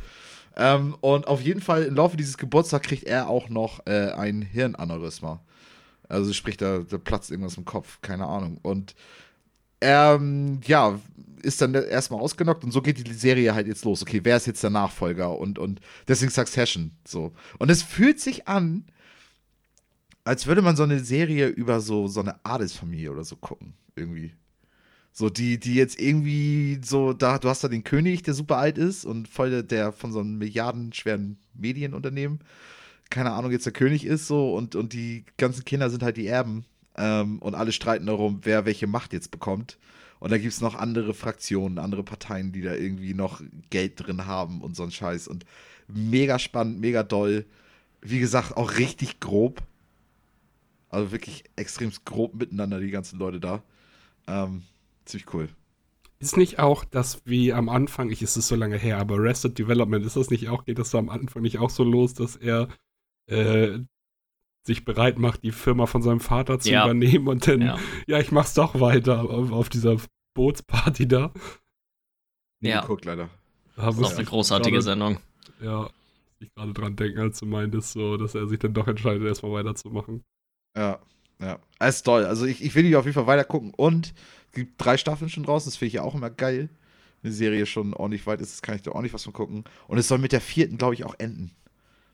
Ähm, 0.56 0.96
und 1.00 1.26
auf 1.26 1.40
jeden 1.40 1.60
Fall 1.60 1.84
im 1.84 1.96
Laufe 1.96 2.16
dieses 2.16 2.38
Geburtstags 2.38 2.86
kriegt 2.86 3.04
er 3.04 3.28
auch 3.28 3.48
noch 3.48 3.86
äh, 3.86 4.12
ein 4.12 4.42
Hirnaneurysma. 4.42 5.40
Also 6.08 6.32
sprich, 6.32 6.56
da, 6.56 6.78
da 6.78 6.98
platzt 6.98 7.30
irgendwas 7.30 7.56
im 7.56 7.64
Kopf, 7.64 8.00
keine 8.02 8.26
Ahnung. 8.26 8.58
Und 8.62 8.94
er, 9.80 10.14
ähm, 10.20 10.60
ja, 10.64 10.98
ist 11.42 11.60
dann 11.60 11.74
erstmal 11.74 12.20
ausgenockt 12.20 12.64
und 12.64 12.70
so 12.70 12.80
geht 12.80 13.06
die 13.06 13.12
Serie 13.12 13.54
halt 13.54 13.66
jetzt 13.66 13.84
los. 13.84 14.02
Okay, 14.02 14.20
wer 14.22 14.36
ist 14.36 14.46
jetzt 14.46 14.62
der 14.62 14.70
Nachfolger? 14.70 15.36
Und, 15.38 15.58
und 15.58 15.80
deswegen 16.08 16.30
Succession. 16.30 16.92
So. 17.06 17.32
Und 17.58 17.70
es 17.70 17.82
fühlt 17.82 18.20
sich 18.20 18.48
an, 18.48 18.84
als 20.24 20.46
würde 20.46 20.62
man 20.62 20.76
so 20.76 20.84
eine 20.84 21.00
Serie 21.00 21.48
über 21.48 21.80
so, 21.80 22.08
so 22.08 22.20
eine 22.20 22.42
Adelsfamilie 22.44 23.10
oder 23.10 23.24
so 23.24 23.36
gucken. 23.36 23.74
Irgendwie. 23.94 24.32
So, 25.16 25.30
die, 25.30 25.60
die 25.60 25.76
jetzt 25.76 26.00
irgendwie 26.00 26.80
so, 26.84 27.12
da, 27.12 27.38
du 27.38 27.48
hast 27.48 27.62
da 27.62 27.68
den 27.68 27.84
König, 27.84 28.24
der 28.24 28.34
super 28.34 28.56
alt 28.58 28.78
ist 28.78 29.04
und 29.04 29.28
voll 29.28 29.48
der, 29.48 29.62
der 29.62 29.92
von 29.92 30.10
so 30.10 30.18
einem 30.18 30.38
milliardenschweren 30.38 31.38
Medienunternehmen, 31.54 32.40
keine 33.10 33.30
Ahnung, 33.30 33.52
jetzt 33.52 33.64
der 33.64 33.72
König 33.72 34.04
ist 34.04 34.26
so 34.26 34.56
und, 34.56 34.74
und 34.74 34.92
die 34.92 35.24
ganzen 35.36 35.64
Kinder 35.64 35.88
sind 35.88 36.02
halt 36.02 36.16
die 36.16 36.26
Erben 36.26 36.64
ähm, 36.96 37.38
und 37.38 37.54
alle 37.54 37.70
streiten 37.70 38.06
darum, 38.06 38.40
wer 38.42 38.64
welche 38.66 38.88
Macht 38.88 39.12
jetzt 39.12 39.30
bekommt. 39.30 39.78
Und 40.18 40.32
da 40.32 40.38
gibt 40.38 40.52
es 40.52 40.60
noch 40.60 40.74
andere 40.74 41.14
Fraktionen, 41.14 41.78
andere 41.78 42.02
Parteien, 42.02 42.50
die 42.50 42.62
da 42.62 42.74
irgendwie 42.74 43.14
noch 43.14 43.40
Geld 43.70 44.04
drin 44.04 44.26
haben 44.26 44.62
und 44.62 44.74
so 44.74 44.82
ein 44.82 44.90
Scheiß. 44.90 45.28
Und 45.28 45.44
mega 45.86 46.40
spannend, 46.40 46.80
mega 46.80 47.04
doll. 47.04 47.44
Wie 48.00 48.18
gesagt, 48.18 48.56
auch 48.56 48.78
richtig 48.78 49.20
grob. 49.20 49.62
Also 50.88 51.12
wirklich 51.12 51.44
extrem 51.54 51.92
grob 52.04 52.34
miteinander, 52.34 52.80
die 52.80 52.90
ganzen 52.90 53.18
Leute 53.20 53.38
da. 53.38 53.62
Ähm, 54.26 54.62
ziemlich 55.04 55.32
cool. 55.34 55.48
Ist 56.18 56.36
nicht 56.36 56.58
auch 56.58 56.84
das 56.84 57.22
wie 57.26 57.52
am 57.52 57.68
Anfang, 57.68 58.10
ich 58.10 58.22
ist 58.22 58.36
es 58.36 58.48
so 58.48 58.56
lange 58.56 58.78
her, 58.78 58.98
aber 58.98 59.16
Arrested 59.16 59.58
Development, 59.58 60.04
ist 60.06 60.16
das 60.16 60.30
nicht 60.30 60.48
auch, 60.48 60.64
geht 60.64 60.78
das 60.78 60.90
so 60.90 60.98
am 60.98 61.08
Anfang 61.08 61.42
nicht 61.42 61.58
auch 61.58 61.70
so 61.70 61.84
los, 61.84 62.14
dass 62.14 62.36
er 62.36 62.68
äh, 63.26 63.78
sich 64.66 64.84
bereit 64.84 65.18
macht, 65.18 65.42
die 65.42 65.52
Firma 65.52 65.86
von 65.86 66.02
seinem 66.02 66.20
Vater 66.20 66.58
zu 66.58 66.70
ja. 66.70 66.84
übernehmen 66.84 67.28
und 67.28 67.46
dann, 67.46 67.60
ja. 67.60 67.78
ja. 68.06 68.18
ich 68.18 68.32
mach's 68.32 68.54
doch 68.54 68.80
weiter 68.80 69.28
auf, 69.28 69.52
auf 69.52 69.68
dieser 69.68 69.96
Bootsparty 70.34 71.06
da. 71.06 71.32
Ja. 72.60 72.84
Guckt 72.86 73.04
leider. 73.04 73.28
Das 73.76 73.96
ist 73.96 74.04
auch 74.04 74.14
eine 74.14 74.24
großartige 74.24 74.76
grade, 74.76 74.82
Sendung. 74.82 75.18
Ja, 75.60 75.90
ich 76.38 76.54
gerade 76.54 76.72
dran 76.72 76.96
denken, 76.96 77.20
als 77.20 77.40
du 77.40 77.46
meintest, 77.46 77.92
so, 77.92 78.16
dass 78.16 78.34
er 78.34 78.46
sich 78.46 78.58
dann 78.58 78.72
doch 78.74 78.86
entscheidet, 78.86 79.24
erstmal 79.24 79.52
weiterzumachen. 79.52 80.24
Ja, 80.76 81.00
ja. 81.40 81.58
Es 81.78 81.96
ist 81.96 82.02
toll. 82.02 82.24
Also 82.24 82.46
ich, 82.46 82.62
ich 82.64 82.74
will 82.74 82.84
die 82.84 82.96
auf 82.96 83.04
jeden 83.04 83.14
Fall 83.14 83.26
weiter 83.26 83.44
gucken. 83.44 83.72
Und 83.74 84.14
gibt 84.54 84.84
drei 84.84 84.96
Staffeln 84.96 85.28
schon 85.28 85.44
draußen, 85.44 85.70
das 85.70 85.76
finde 85.76 85.88
ich 85.88 85.94
ja 85.94 86.02
auch 86.02 86.14
immer 86.14 86.30
geil. 86.30 86.68
Eine 87.22 87.32
Serie 87.32 87.66
schon 87.66 87.94
ordentlich 87.94 88.26
weit 88.26 88.40
ist, 88.40 88.52
das 88.52 88.62
kann 88.62 88.76
ich 88.76 88.82
da 88.82 88.90
ordentlich 88.90 89.14
was 89.14 89.24
von 89.24 89.32
gucken. 89.32 89.64
Und 89.88 89.98
es 89.98 90.08
soll 90.08 90.18
mit 90.18 90.32
der 90.32 90.40
vierten, 90.40 90.76
glaube 90.76 90.94
ich, 90.94 91.04
auch 91.04 91.14
enden. 91.18 91.52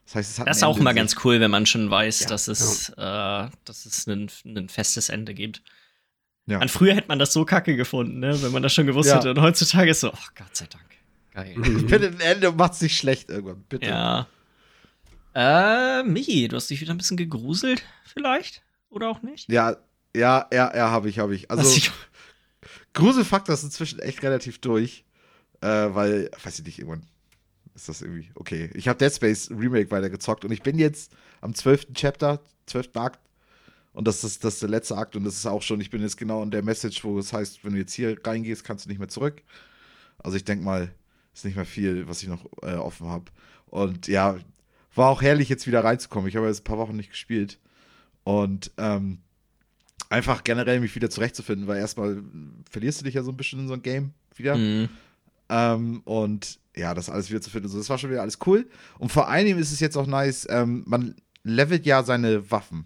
Das 0.07 0.15
heißt, 0.15 0.31
es 0.31 0.39
hat 0.39 0.49
Das 0.49 0.57
ist 0.59 0.63
auch 0.65 0.79
immer 0.79 0.95
ganz 0.95 1.17
cool, 1.25 1.41
wenn 1.41 1.51
man 1.51 1.67
schon 1.67 1.91
weiß, 1.91 2.21
ja. 2.21 2.29
dass 2.29 2.49
es, 2.49 2.93
ja. 2.97 3.47
äh, 3.47 3.51
dass 3.65 3.87
es 3.87 4.07
ein, 4.07 4.31
ein 4.45 4.69
festes 4.69 5.09
Ende 5.09 5.35
gibt. 5.35 5.63
Ja. 6.47 6.59
An 6.59 6.69
früher 6.69 6.95
hätte 6.95 7.09
man 7.09 7.19
das 7.19 7.33
so 7.33 7.45
kacke 7.45 7.77
gefunden, 7.77 8.19
ne? 8.19 8.41
wenn 8.43 8.53
man 8.53 8.63
das 8.63 8.73
schon 8.73 8.87
gewusst 8.87 9.11
ja. 9.11 9.17
hätte. 9.17 9.31
Und 9.31 9.41
heutzutage 9.41 9.91
ist 9.91 10.01
so, 10.01 10.09
oh 10.13 10.29
Gott 10.37 10.57
sei 10.57 10.67
Dank. 10.67 10.85
Geil. 11.33 11.55
Bitte 11.87 12.09
ein 12.09 12.21
Ende 12.21 12.51
macht 12.53 12.73
es 12.73 12.81
nicht 12.81 12.97
schlecht 12.97 13.31
irgendwann, 13.31 13.63
bitte. 13.69 13.87
Ja. 13.87 14.27
Äh, 15.33 16.03
Michi, 16.03 16.49
du 16.49 16.57
hast 16.57 16.69
dich 16.71 16.81
wieder 16.81 16.93
ein 16.93 16.99
bisschen 16.99 17.17
gegruselt, 17.17 17.85
vielleicht? 18.05 18.63
Oder 18.89 19.09
auch 19.09 19.23
nicht? 19.23 19.49
Ja, 19.49 19.77
ja, 20.15 20.49
ja, 20.53 20.75
ja, 20.75 20.91
habe 20.91 21.09
ich, 21.09 21.21
habe 21.21 21.37
ich. 21.37 21.51
Also, 21.51 21.73
ich 21.77 21.93
Gruselfaktor 22.95 23.55
ist 23.55 23.65
inzwischen 23.65 23.99
echt 24.01 24.23
relativ 24.23 24.59
durch. 24.59 25.05
Äh, 25.61 25.95
weil, 25.95 26.31
weiß 26.43 26.59
ich 26.61 26.65
nicht, 26.65 26.79
irgendwann 26.79 27.07
ist 27.75 27.89
das 27.89 28.03
irgendwie 28.03 28.31
okay. 28.35 28.71
Ich 28.75 28.89
habe 28.89 28.99
Dead 28.99 29.13
Space 29.13 29.51
Remake 29.51 29.91
weitergezockt 29.91 30.45
und 30.45 30.53
ich 30.53 30.63
bin 30.63 30.79
jetzt 30.79 31.13
am 31.41 31.55
12. 31.55 31.93
Chapter, 31.95 32.41
12. 32.67 32.89
Akt 32.97 33.21
und 33.93 34.09
das 34.09 34.25
ist, 34.25 34.45
das 34.45 34.55
ist 34.55 34.63
der 34.63 34.71
letzte 34.71 34.97
Akt 34.97 35.17
und 35.17 35.25
das 35.25 35.35
ist 35.35 35.47
auch 35.47 35.63
schon, 35.63 35.81
ich 35.81 35.91
bin 35.91 36.01
jetzt 36.01 36.17
genau 36.17 36.43
in 36.43 36.51
der 36.51 36.63
Message, 36.63 37.05
wo 37.05 37.19
es 37.19 37.33
heißt, 37.33 37.65
wenn 37.65 37.73
du 37.73 37.79
jetzt 37.79 37.93
hier 37.93 38.17
reingehst, 38.25 38.65
kannst 38.65 38.85
du 38.85 38.89
nicht 38.89 38.99
mehr 38.99 39.09
zurück. 39.09 39.43
Also 40.19 40.37
ich 40.37 40.45
denke 40.45 40.65
mal, 40.65 40.91
ist 41.35 41.45
nicht 41.45 41.57
mehr 41.57 41.67
viel, 41.67 42.09
was 42.09 42.23
ich 42.23 42.29
noch 42.29 42.45
äh, 42.63 42.75
offen 42.75 43.09
habe. 43.09 43.27
Und 43.67 44.09
ja, 44.09 44.37
war 44.95 45.09
auch 45.09 45.23
herrlich, 45.23 45.49
jetzt 45.49 45.67
wieder 45.67 45.85
reinzukommen. 45.85 46.29
Ich 46.29 46.37
habe 46.37 46.47
jetzt 46.47 46.61
ein 46.61 46.65
paar 46.65 46.79
Wochen 46.79 46.97
nicht 46.97 47.11
gespielt. 47.11 47.59
Und 48.25 48.73
ähm, 48.77 49.19
einfach 50.11 50.45
generell 50.45 50.81
mich 50.81 50.95
wieder 50.95 51.09
zurechtzufinden, 51.09 51.67
weil 51.67 51.79
erstmal 51.79 52.23
verlierst 52.69 53.01
du 53.01 53.05
dich 53.07 53.15
ja 53.15 53.23
so 53.23 53.31
ein 53.31 53.37
bisschen 53.37 53.61
in 53.61 53.69
so 53.69 53.75
ein 53.75 53.83
Game 53.83 54.13
wieder. 54.37 54.57
Mhm. 54.57 54.89
Ähm, 55.49 56.01
und 56.05 56.59
ja, 56.77 56.93
das 56.95 57.09
alles 57.09 57.31
wieder 57.31 57.41
zu 57.41 57.51
finden. 57.51 57.69
So, 57.69 57.79
das 57.79 57.89
war 57.89 57.97
schon 57.97 58.11
wieder 58.11 58.23
alles 58.23 58.39
cool. 58.47 58.69
Und 58.99 59.11
vor 59.11 59.29
allem 59.29 59.59
ist 59.59 59.73
es 59.73 59.81
jetzt 59.81 59.97
auch 59.97 60.07
nice, 60.07 60.47
ähm, 60.51 60.83
man 60.87 61.15
levelt 61.43 61.87
ja 61.87 62.03
seine 62.03 62.51
Waffen 62.51 62.85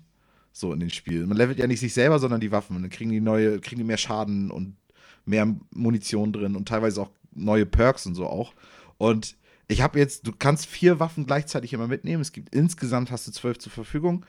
so 0.52 0.72
in 0.72 0.80
den 0.80 0.90
Spielen. 0.90 1.28
Man 1.28 1.37
levelt 1.37 1.58
ja 1.58 1.66
nicht 1.66 1.80
sich 1.80 1.92
selber, 1.92 2.18
sondern 2.18 2.40
die 2.40 2.52
Waffen. 2.52 2.76
Und 2.76 2.82
dann 2.82 2.90
kriegen 2.90 3.10
die 3.10 3.20
neue, 3.20 3.58
kriegen 3.58 3.80
die 3.80 3.87
mehr 3.87 3.96
Schaden 3.96 4.50
und 4.50 4.76
mehr 5.24 5.52
Munition 5.74 6.32
drin 6.32 6.54
und 6.54 6.68
teilweise 6.68 7.02
auch 7.02 7.10
neue 7.32 7.66
Perks 7.66 8.06
und 8.06 8.14
so 8.14 8.26
auch. 8.26 8.54
Und 8.98 9.37
ich 9.66 9.80
habe 9.80 9.98
jetzt, 9.98 10.26
du 10.26 10.32
kannst 10.38 10.66
vier 10.66 11.00
Waffen 11.00 11.26
gleichzeitig 11.26 11.72
immer 11.72 11.88
mitnehmen. 11.88 12.20
Es 12.20 12.32
gibt 12.32 12.54
insgesamt 12.54 13.10
hast 13.10 13.26
du 13.26 13.32
zwölf 13.32 13.58
zur 13.58 13.72
Verfügung. 13.72 14.24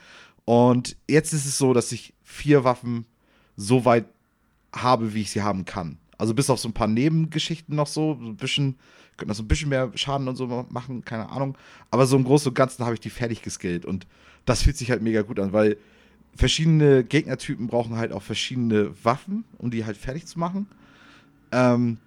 Und 0.45 0.95
jetzt 1.10 1.34
ist 1.34 1.45
es 1.45 1.58
so, 1.58 1.73
dass 1.73 1.91
ich 1.91 2.13
vier 2.23 2.63
Waffen 2.63 3.05
so 3.58 3.86
weit 3.86 4.05
habe, 4.73 5.13
wie 5.13 5.21
ich 5.21 5.31
sie 5.31 5.41
haben 5.41 5.65
kann. 5.65 5.97
Also 6.17 6.34
bis 6.34 6.49
auf 6.49 6.60
so 6.60 6.69
ein 6.69 6.73
paar 6.73 6.88
Nebengeschichten 6.88 7.75
noch 7.75 7.88
so, 7.88 8.17
so 8.21 8.27
ein 8.29 8.38
bisschen, 8.38 8.77
könnte 9.17 9.29
noch 9.29 9.36
so 9.36 9.43
ein 9.43 9.47
bisschen 9.47 9.69
mehr 9.69 9.91
Schaden 9.95 10.27
und 10.27 10.36
so 10.36 10.65
machen, 10.69 11.03
keine 11.03 11.29
Ahnung. 11.29 11.58
Aber 11.91 12.05
so 12.05 12.15
im 12.15 12.23
Großen 12.23 12.49
und 12.49 12.55
Ganzen 12.55 12.86
habe 12.86 12.93
ich 12.93 12.99
die 12.99 13.10
fertig 13.10 13.41
geskillt. 13.41 13.86
Und 13.86 14.08
das 14.45 14.62
fühlt 14.62 14.77
sich 14.77 14.91
halt 14.91 15.01
mega 15.01 15.23
gut 15.23 15.39
an, 15.39 15.51
weil 15.51 15.77
verschiedene 16.36 17.03
Gegnertypen 17.03 17.67
brauchen 17.67 17.97
halt 17.97 18.12
auch 18.12 18.21
verschiedene 18.21 18.91
Waffen, 19.03 19.45
um 19.58 19.71
die 19.71 19.86
halt 19.86 19.97
fertig 19.97 20.25
zu 20.25 20.38
machen. 20.38 20.67
Ähm, 21.51 21.97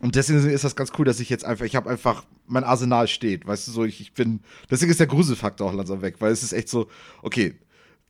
und 0.00 0.14
deswegen 0.14 0.38
ist 0.48 0.64
das 0.64 0.76
ganz 0.76 0.92
cool, 0.98 1.04
dass 1.04 1.20
ich 1.20 1.30
jetzt 1.30 1.44
einfach, 1.44 1.64
ich 1.64 1.74
habe 1.74 1.88
einfach, 1.90 2.24
mein 2.46 2.64
Arsenal 2.64 3.08
steht, 3.08 3.46
weißt 3.46 3.68
du, 3.68 3.72
so, 3.72 3.84
ich, 3.84 4.00
ich 4.00 4.12
bin, 4.12 4.40
deswegen 4.70 4.90
ist 4.90 5.00
der 5.00 5.06
Gruselfaktor 5.06 5.70
auch 5.70 5.74
langsam 5.74 6.02
weg, 6.02 6.16
weil 6.18 6.32
es 6.32 6.42
ist 6.42 6.52
echt 6.52 6.68
so, 6.68 6.88
okay, 7.22 7.54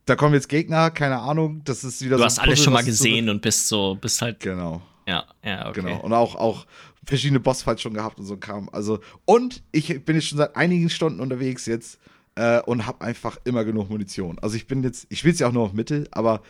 da 0.05 0.15
kommen 0.15 0.33
jetzt 0.33 0.47
Gegner, 0.47 0.89
keine 0.89 1.19
Ahnung, 1.19 1.61
das 1.65 1.83
ist 1.83 2.01
wieder 2.01 2.11
du 2.11 2.17
so. 2.17 2.23
Du 2.23 2.25
hast 2.25 2.39
alles 2.39 2.63
schon 2.63 2.73
mal 2.73 2.83
gesehen 2.83 3.25
so 3.25 3.31
und 3.31 3.41
bist 3.41 3.67
so, 3.67 3.95
bist 3.99 4.21
halt. 4.21 4.39
Genau. 4.39 4.81
Ja, 5.05 5.25
ja, 5.43 5.69
okay. 5.69 5.81
Genau. 5.81 5.99
Und 5.99 6.13
auch, 6.13 6.35
auch 6.35 6.65
verschiedene 7.05 7.39
Bossfights 7.39 7.81
schon 7.81 7.93
gehabt 7.93 8.19
und 8.19 8.25
so 8.25 8.37
kam. 8.37 8.69
Also, 8.71 8.99
und 9.25 9.63
ich 9.71 10.03
bin 10.05 10.15
jetzt 10.15 10.27
schon 10.27 10.37
seit 10.37 10.55
einigen 10.55 10.89
Stunden 10.89 11.19
unterwegs 11.19 11.65
jetzt 11.65 11.99
äh, 12.35 12.61
und 12.61 12.85
habe 12.85 13.01
einfach 13.01 13.37
immer 13.45 13.65
genug 13.65 13.89
Munition. 13.89 14.37
Also 14.39 14.55
ich 14.55 14.67
bin 14.67 14.83
jetzt, 14.83 15.07
ich 15.09 15.19
spiele 15.19 15.33
es 15.33 15.39
ja 15.39 15.47
auch 15.47 15.53
nur 15.53 15.63
auf 15.63 15.73
Mittel, 15.73 16.07
aber 16.11 16.41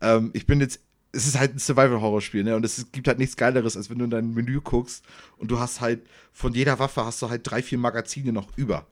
ähm, 0.00 0.30
ich 0.34 0.46
bin 0.46 0.60
jetzt, 0.60 0.80
es 1.12 1.26
ist 1.26 1.38
halt 1.38 1.54
ein 1.54 1.58
Survival-Horror-Spiel, 1.58 2.44
ne? 2.44 2.56
Und 2.56 2.64
es 2.64 2.92
gibt 2.92 3.08
halt 3.08 3.18
nichts 3.18 3.36
Geileres, 3.36 3.76
als 3.76 3.90
wenn 3.90 3.98
du 3.98 4.04
in 4.04 4.10
dein 4.10 4.32
Menü 4.32 4.60
guckst 4.60 5.04
und 5.38 5.50
du 5.50 5.58
hast 5.58 5.80
halt, 5.80 6.02
von 6.32 6.54
jeder 6.54 6.78
Waffe 6.78 7.04
hast 7.04 7.20
du 7.22 7.28
halt 7.28 7.42
drei, 7.44 7.62
vier 7.62 7.78
Magazine 7.78 8.32
noch 8.32 8.48
über. 8.56 8.86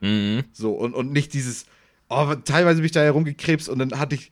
Mhm. 0.00 0.44
So, 0.52 0.72
und, 0.72 0.94
und 0.94 1.12
nicht 1.12 1.32
dieses, 1.32 1.66
oh, 2.08 2.34
teilweise 2.44 2.76
bin 2.76 2.86
ich 2.86 2.92
da 2.92 3.00
herumgekrebst 3.00 3.68
und 3.68 3.78
dann 3.78 3.98
hatte 3.98 4.14
ich 4.14 4.30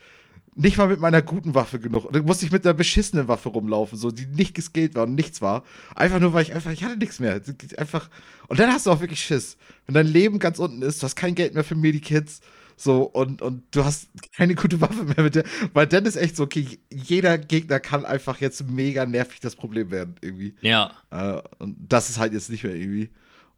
nicht 0.55 0.76
mal 0.76 0.88
mit 0.88 1.00
meiner 1.00 1.22
guten 1.22 1.55
Waffe 1.55 1.79
genug. 1.79 2.05
Und 2.05 2.14
dann 2.14 2.24
musste 2.24 2.44
ich 2.44 2.53
mit 2.53 2.66
einer 2.66 2.74
beschissenen 2.74 3.29
Waffe 3.29 3.48
rumlaufen, 3.48 3.96
so, 3.96 4.11
die 4.11 4.26
nicht 4.26 4.55
geskillt 4.55 4.94
war 4.94 5.05
und 5.05 5.14
nichts 5.14 5.40
war. 5.40 5.64
Einfach 5.94 6.20
nur, 6.20 6.35
weil 6.35 6.42
ich 6.42 6.55
einfach, 6.55 6.72
ich 6.72 6.85
hatte 6.85 6.98
nichts 6.98 7.20
mehr. 7.20 7.40
Einfach. 7.76 8.11
Und 8.48 8.59
dann 8.59 8.70
hast 8.70 8.87
du 8.87 8.90
auch 8.90 9.00
wirklich 9.00 9.22
Schiss. 9.22 9.57
Wenn 9.87 9.94
dein 9.94 10.09
Leben 10.09 10.38
ganz 10.38 10.59
unten 10.59 10.83
ist, 10.83 11.03
du 11.03 11.05
hast 11.05 11.16
kein 11.16 11.35
Geld 11.35 11.55
mehr 11.55 11.64
für 11.64 11.76
Medikits, 11.76 12.40
so, 12.83 13.03
und, 13.03 13.43
und 13.43 13.62
du 13.73 13.85
hast 13.85 14.09
keine 14.35 14.55
gute 14.55 14.81
Waffe 14.81 15.05
mehr 15.05 15.23
mit 15.23 15.35
dir. 15.35 15.45
Weil 15.75 15.87
dann 15.87 16.07
ist 16.07 16.16
echt 16.16 16.35
so, 16.35 16.45
okay, 16.45 16.79
jeder 16.90 17.37
Gegner 17.37 17.79
kann 17.79 18.07
einfach 18.07 18.40
jetzt 18.40 18.66
mega 18.71 19.05
nervig 19.05 19.38
das 19.40 19.55
Problem 19.55 19.90
werden, 19.90 20.14
irgendwie. 20.23 20.55
Ja. 20.62 20.93
Äh, 21.11 21.43
und 21.59 21.77
das 21.79 22.09
ist 22.09 22.19
halt 22.19 22.33
jetzt 22.33 22.49
nicht 22.49 22.64
mehr 22.64 22.75
irgendwie. 22.75 23.11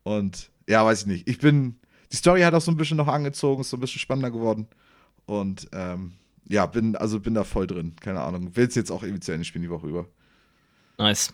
Und 0.02 0.50
ja, 0.68 0.84
weiß 0.84 1.02
ich 1.02 1.06
nicht. 1.06 1.28
Ich 1.28 1.38
bin, 1.38 1.76
die 2.10 2.16
Story 2.16 2.40
hat 2.40 2.52
auch 2.54 2.60
so 2.60 2.72
ein 2.72 2.76
bisschen 2.76 2.96
noch 2.96 3.06
angezogen, 3.06 3.60
ist 3.60 3.70
so 3.70 3.76
ein 3.76 3.80
bisschen 3.80 4.00
spannender 4.00 4.32
geworden. 4.32 4.66
Und 5.24 5.68
ähm, 5.72 6.14
ja, 6.48 6.66
bin, 6.66 6.96
also 6.96 7.20
bin 7.20 7.34
da 7.34 7.44
voll 7.44 7.68
drin. 7.68 7.94
Keine 8.00 8.22
Ahnung. 8.22 8.56
Will 8.56 8.66
es 8.66 8.74
jetzt 8.74 8.90
auch 8.90 9.04
irgendwie 9.04 9.20
zu 9.20 9.30
Ende 9.30 9.44
spielen 9.44 9.62
die 9.62 9.70
Woche 9.70 9.86
über. 9.86 10.08
Nice. 10.98 11.32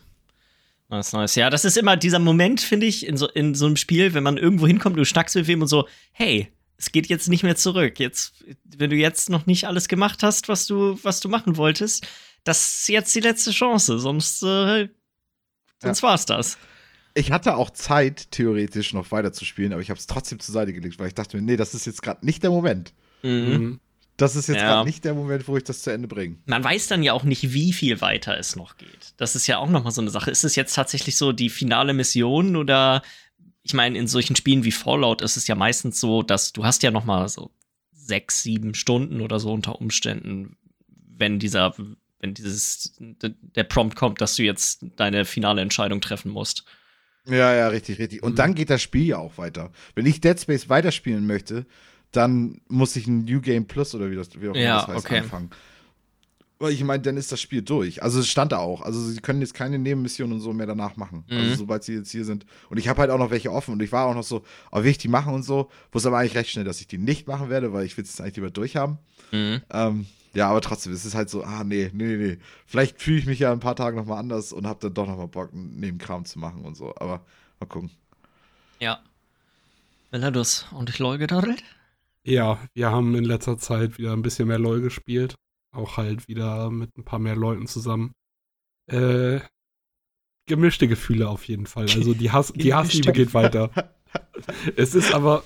Nice, 0.90 1.14
nice. 1.14 1.37
Ja, 1.37 1.48
das 1.48 1.64
ist 1.64 1.79
immer 1.79 1.96
dieser 1.96 2.18
Moment, 2.18 2.61
finde 2.61 2.85
ich, 2.85 3.07
in 3.07 3.16
so, 3.16 3.29
in 3.29 3.55
so 3.55 3.64
einem 3.64 3.77
Spiel, 3.77 4.12
wenn 4.12 4.22
man 4.24 4.37
irgendwo 4.37 4.66
hinkommt, 4.66 4.98
du 4.98 5.07
schnackst 5.07 5.37
mit 5.37 5.46
wem 5.46 5.62
und 5.62 5.68
so, 5.68 5.88
hey, 6.12 6.53
es 6.78 6.92
geht 6.92 7.08
jetzt 7.08 7.28
nicht 7.28 7.42
mehr 7.42 7.56
zurück. 7.56 7.98
Jetzt, 7.98 8.44
wenn 8.64 8.90
du 8.90 8.96
jetzt 8.96 9.30
noch 9.30 9.46
nicht 9.46 9.64
alles 9.64 9.88
gemacht 9.88 10.22
hast, 10.22 10.48
was 10.48 10.66
du, 10.66 10.98
was 11.02 11.20
du 11.20 11.28
machen 11.28 11.56
wolltest, 11.56 12.06
das 12.44 12.78
ist 12.78 12.88
jetzt 12.88 13.14
die 13.14 13.20
letzte 13.20 13.50
Chance, 13.50 13.98
sonst, 13.98 14.42
äh, 14.44 14.88
sonst 15.82 16.00
ja. 16.00 16.08
war's 16.08 16.24
das. 16.24 16.56
Ich 17.14 17.32
hatte 17.32 17.56
auch 17.56 17.70
Zeit, 17.70 18.30
theoretisch 18.30 18.94
noch 18.94 19.10
weiter 19.10 19.32
zu 19.32 19.44
spielen, 19.44 19.72
aber 19.72 19.82
ich 19.82 19.90
habe 19.90 19.98
es 19.98 20.06
trotzdem 20.06 20.38
zur 20.38 20.52
Seite 20.52 20.72
gelegt, 20.72 21.00
weil 21.00 21.08
ich 21.08 21.14
dachte 21.14 21.36
mir, 21.36 21.42
nee, 21.42 21.56
das 21.56 21.74
ist 21.74 21.84
jetzt 21.84 22.00
gerade 22.00 22.24
nicht 22.24 22.44
der 22.44 22.50
Moment. 22.50 22.94
Mhm. 23.22 23.80
Das 24.16 24.36
ist 24.36 24.48
jetzt 24.48 24.58
ja. 24.58 24.68
gerade 24.68 24.86
nicht 24.86 25.04
der 25.04 25.14
Moment, 25.14 25.46
wo 25.48 25.56
ich 25.56 25.64
das 25.64 25.82
zu 25.82 25.90
Ende 25.90 26.06
bringe. 26.06 26.36
Man 26.46 26.62
weiß 26.62 26.86
dann 26.88 27.02
ja 27.02 27.12
auch 27.12 27.24
nicht, 27.24 27.52
wie 27.52 27.72
viel 27.72 28.00
weiter 28.00 28.36
es 28.36 28.56
noch 28.56 28.76
geht. 28.76 29.14
Das 29.16 29.36
ist 29.36 29.46
ja 29.46 29.58
auch 29.58 29.68
noch 29.68 29.84
mal 29.84 29.90
so 29.90 30.00
eine 30.00 30.10
Sache. 30.10 30.30
Ist 30.30 30.44
es 30.44 30.56
jetzt 30.56 30.74
tatsächlich 30.74 31.16
so 31.16 31.32
die 31.32 31.50
finale 31.50 31.92
Mission 31.92 32.56
oder 32.56 33.02
ich 33.68 33.74
meine, 33.74 33.98
in 33.98 34.07
solchen 34.07 34.35
Spielen 34.35 34.64
wie 34.64 34.72
Fallout 34.72 35.20
ist 35.20 35.37
es 35.37 35.46
ja 35.46 35.54
meistens 35.54 36.00
so, 36.00 36.22
dass 36.22 36.52
du 36.54 36.64
hast 36.64 36.83
ja 36.83 36.90
noch 36.90 37.04
mal 37.04 37.28
so 37.28 37.50
sechs, 37.92 38.42
sieben 38.42 38.74
Stunden 38.74 39.20
oder 39.20 39.38
so 39.38 39.52
unter 39.52 39.78
Umständen, 39.78 40.57
wenn 40.88 41.38
dieser, 41.38 41.74
wenn 42.18 42.33
dieses, 42.33 42.96
der 42.98 43.64
Prompt 43.64 43.94
kommt, 43.94 44.22
dass 44.22 44.37
du 44.37 44.42
jetzt 44.42 44.87
deine 44.96 45.26
finale 45.26 45.61
Entscheidung 45.61 46.00
treffen 46.00 46.33
musst. 46.33 46.64
Ja, 47.26 47.54
ja, 47.54 47.68
richtig, 47.68 47.98
richtig. 47.98 48.22
Und 48.22 48.33
mhm. 48.33 48.37
dann 48.37 48.54
geht 48.54 48.70
das 48.70 48.81
Spiel 48.81 49.04
ja 49.04 49.18
auch 49.18 49.37
weiter. 49.37 49.70
Wenn 49.94 50.07
ich 50.07 50.22
Dead 50.22 50.40
Space 50.40 50.70
weiterspielen 50.70 51.26
möchte, 51.26 51.66
dann 52.11 52.62
muss 52.68 52.96
ich 52.96 53.07
ein 53.07 53.26
New 53.26 53.42
Game 53.42 53.66
Plus 53.66 53.94
oder 53.94 54.11
wie 54.11 54.16
das, 54.16 54.31
wie 54.40 54.48
auch 54.48 54.54
immer 54.54 54.59
ja, 54.59 54.76
das 54.78 54.88
heißt, 54.88 55.04
okay. 55.04 55.18
anfangen. 55.18 55.50
Weil 56.60 56.72
ich 56.72 56.82
meine, 56.82 57.02
dann 57.02 57.16
ist 57.16 57.30
das 57.30 57.40
Spiel 57.40 57.62
durch. 57.62 58.02
Also 58.02 58.18
es 58.18 58.28
stand 58.28 58.50
da 58.50 58.58
auch. 58.58 58.82
Also 58.82 59.00
sie 59.00 59.20
können 59.20 59.40
jetzt 59.40 59.54
keine 59.54 59.78
Nebenmissionen 59.78 60.34
und 60.34 60.40
so 60.40 60.52
mehr 60.52 60.66
danach 60.66 60.96
machen. 60.96 61.24
Also, 61.28 61.40
mhm. 61.40 61.48
Also 61.50 61.56
sobald 61.58 61.84
sie 61.84 61.94
jetzt 61.94 62.10
hier 62.10 62.24
sind. 62.24 62.46
Und 62.68 62.78
ich 62.78 62.88
habe 62.88 63.00
halt 63.00 63.10
auch 63.10 63.18
noch 63.18 63.30
welche 63.30 63.52
offen 63.52 63.72
und 63.74 63.82
ich 63.82 63.92
war 63.92 64.06
auch 64.06 64.14
noch 64.14 64.24
so, 64.24 64.42
oh, 64.72 64.82
will 64.82 64.90
ich 64.90 64.98
die 64.98 65.08
machen 65.08 65.34
und 65.34 65.44
so. 65.44 65.70
Wusste 65.92 66.08
aber 66.08 66.18
eigentlich 66.18 66.34
recht 66.34 66.50
schnell, 66.50 66.64
dass 66.64 66.80
ich 66.80 66.88
die 66.88 66.98
nicht 66.98 67.28
machen 67.28 67.48
werde, 67.48 67.72
weil 67.72 67.86
ich 67.86 67.96
will 67.96 68.04
es 68.04 68.20
eigentlich 68.20 68.36
lieber 68.36 68.50
durchhaben. 68.50 68.98
Mhm. 69.30 69.62
Ähm, 69.70 70.06
ja, 70.34 70.48
aber 70.50 70.60
trotzdem, 70.60 70.92
es 70.92 71.04
ist 71.04 71.14
halt 71.14 71.30
so, 71.30 71.44
ah, 71.44 71.62
nee, 71.62 71.90
nee, 71.94 72.16
nee. 72.16 72.38
Vielleicht 72.66 73.00
fühle 73.00 73.18
ich 73.18 73.26
mich 73.26 73.38
ja 73.38 73.52
ein 73.52 73.60
paar 73.60 73.76
Tage 73.76 73.96
nochmal 73.96 74.18
anders 74.18 74.52
und 74.52 74.66
habe 74.66 74.80
dann 74.80 74.94
doch 74.94 75.06
nochmal 75.06 75.28
Bock, 75.28 75.50
neben 75.52 75.98
Kram 75.98 76.24
zu 76.24 76.40
machen 76.40 76.64
und 76.64 76.76
so. 76.76 76.92
Aber 76.96 77.24
mal 77.60 77.66
gucken. 77.66 77.90
Ja. 78.80 79.00
Meladus 80.10 80.66
und 80.72 80.90
ich 80.90 80.98
LOL 80.98 81.18
gedaddelt? 81.18 81.62
Ja, 82.24 82.58
wir 82.74 82.90
haben 82.90 83.14
in 83.14 83.24
letzter 83.24 83.58
Zeit 83.58 83.98
wieder 83.98 84.12
ein 84.12 84.22
bisschen 84.22 84.48
mehr 84.48 84.58
LOL 84.58 84.80
gespielt. 84.80 85.34
Auch 85.72 85.96
halt 85.96 86.28
wieder 86.28 86.70
mit 86.70 86.96
ein 86.96 87.04
paar 87.04 87.18
mehr 87.18 87.37
Leuten 87.37 87.66
zusammen. 87.66 88.12
Äh, 88.90 89.40
gemischte 90.46 90.88
Gefühle 90.88 91.28
auf 91.28 91.46
jeden 91.46 91.66
Fall. 91.66 91.87
Also 91.94 92.14
die, 92.14 92.31
Hass, 92.33 92.52
die 92.52 92.74
Hassliebe 92.74 93.12
geht 93.12 93.35
weiter. 93.35 93.94
es 94.76 94.94
ist 94.94 95.12
aber, 95.12 95.44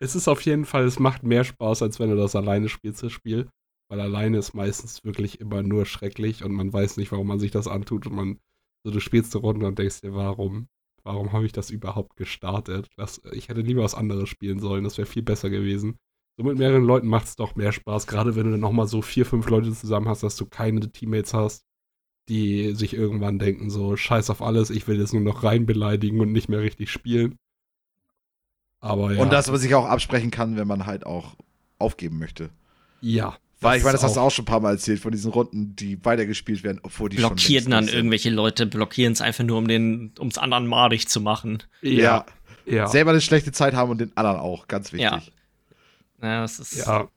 es 0.00 0.14
ist 0.14 0.28
auf 0.28 0.42
jeden 0.42 0.64
Fall, 0.64 0.84
es 0.84 0.98
macht 0.98 1.22
mehr 1.22 1.44
Spaß, 1.44 1.82
als 1.82 2.00
wenn 2.00 2.10
du 2.10 2.16
das 2.16 2.36
alleine 2.36 2.68
spielst, 2.68 3.02
das 3.02 3.12
Spiel. 3.12 3.48
Weil 3.88 4.00
alleine 4.00 4.38
ist 4.38 4.54
meistens 4.54 5.04
wirklich 5.04 5.40
immer 5.40 5.62
nur 5.62 5.84
schrecklich 5.84 6.44
und 6.44 6.52
man 6.52 6.72
weiß 6.72 6.96
nicht, 6.96 7.12
warum 7.12 7.26
man 7.26 7.38
sich 7.38 7.50
das 7.50 7.68
antut 7.68 8.06
und 8.06 8.14
man, 8.14 8.38
so 8.84 8.90
du 8.90 9.00
spielst 9.00 9.34
eine 9.34 9.42
Runde 9.42 9.66
und 9.66 9.78
denkst 9.78 10.00
dir, 10.00 10.14
warum, 10.14 10.68
warum 11.04 11.32
habe 11.32 11.44
ich 11.44 11.52
das 11.52 11.70
überhaupt 11.70 12.16
gestartet? 12.16 12.88
Das, 12.96 13.20
ich 13.32 13.48
hätte 13.48 13.60
lieber 13.60 13.82
was 13.82 13.94
anderes 13.94 14.30
spielen 14.30 14.60
sollen, 14.60 14.84
das 14.84 14.96
wäre 14.96 15.06
viel 15.06 15.22
besser 15.22 15.50
gewesen. 15.50 15.98
So 16.36 16.44
mit 16.44 16.58
mehreren 16.58 16.84
Leuten 16.84 17.08
macht 17.08 17.26
es 17.26 17.36
doch 17.36 17.56
mehr 17.56 17.72
Spaß, 17.72 18.06
gerade 18.06 18.34
wenn 18.36 18.44
du 18.44 18.52
dann 18.52 18.60
nochmal 18.60 18.86
so 18.86 19.02
vier, 19.02 19.26
fünf 19.26 19.48
Leute 19.48 19.72
zusammen 19.72 20.08
hast, 20.08 20.22
dass 20.22 20.36
du 20.36 20.46
keine 20.46 20.80
Teammates 20.90 21.34
hast, 21.34 21.64
die 22.28 22.74
sich 22.74 22.94
irgendwann 22.94 23.38
denken, 23.38 23.68
so 23.68 23.96
scheiß 23.96 24.30
auf 24.30 24.40
alles, 24.40 24.70
ich 24.70 24.88
will 24.88 24.98
jetzt 24.98 25.12
nur 25.12 25.22
noch 25.22 25.44
rein 25.44 25.66
beleidigen 25.66 26.20
und 26.20 26.32
nicht 26.32 26.48
mehr 26.48 26.60
richtig 26.60 26.90
spielen. 26.90 27.38
Aber 28.80 29.12
ja. 29.12 29.22
Und 29.22 29.32
dass 29.32 29.50
man 29.50 29.60
sich 29.60 29.74
auch 29.74 29.86
absprechen 29.86 30.30
kann, 30.30 30.56
wenn 30.56 30.66
man 30.66 30.86
halt 30.86 31.04
auch 31.06 31.36
aufgeben 31.78 32.18
möchte. 32.18 32.50
Ja. 33.00 33.36
Weil 33.60 33.78
ich 33.78 33.84
meine, 33.84 33.92
das 33.92 34.02
hast 34.02 34.16
du 34.16 34.20
auch 34.20 34.30
schon 34.30 34.42
ein 34.42 34.46
paar 34.46 34.60
Mal 34.60 34.72
erzählt, 34.72 34.98
von 34.98 35.12
diesen 35.12 35.30
Runden, 35.30 35.76
die 35.76 36.04
weitergespielt 36.04 36.64
werden, 36.64 36.80
obwohl 36.82 37.08
die 37.08 37.18
Blockieren 37.18 37.70
dann 37.70 37.86
irgendwelche 37.86 38.30
Leute, 38.30 38.66
blockieren 38.66 39.12
es 39.12 39.20
einfach 39.20 39.44
nur, 39.44 39.58
um 39.58 39.68
den, 39.68 40.12
ums 40.18 40.36
anderen 40.36 40.66
madig 40.66 41.08
zu 41.08 41.20
machen. 41.20 41.62
Ja. 41.80 42.26
ja. 42.66 42.88
Selber 42.88 43.12
eine 43.12 43.20
schlechte 43.20 43.52
Zeit 43.52 43.74
haben 43.74 43.90
und 43.92 44.00
den 44.00 44.16
anderen 44.16 44.40
auch, 44.40 44.66
ganz 44.66 44.92
wichtig. 44.92 45.10
Ja. 45.10 45.22
Ja, 46.22 46.44
es 46.44 46.58
ist. 46.58 46.86
Ja. 46.86 47.08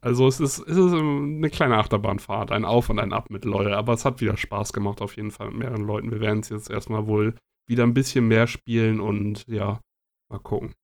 Also 0.00 0.28
es 0.28 0.38
ist, 0.38 0.58
es 0.58 0.76
ist 0.76 0.92
eine 0.92 1.50
kleine 1.50 1.78
Achterbahnfahrt, 1.78 2.52
ein 2.52 2.64
Auf 2.64 2.90
und 2.90 2.98
ein 2.98 3.12
Ab 3.12 3.30
mit 3.30 3.44
LOL, 3.44 3.72
aber 3.72 3.94
es 3.94 4.04
hat 4.04 4.20
wieder 4.20 4.36
Spaß 4.36 4.72
gemacht 4.72 5.00
auf 5.00 5.16
jeden 5.16 5.30
Fall 5.30 5.48
mit 5.48 5.58
mehreren 5.58 5.84
Leuten. 5.84 6.10
Wir 6.10 6.20
werden 6.20 6.40
es 6.40 6.50
jetzt 6.50 6.70
erstmal 6.70 7.06
wohl 7.06 7.34
wieder 7.66 7.84
ein 7.84 7.94
bisschen 7.94 8.28
mehr 8.28 8.46
spielen 8.46 9.00
und 9.00 9.44
ja, 9.48 9.80
mal 10.28 10.38
gucken. 10.38 10.74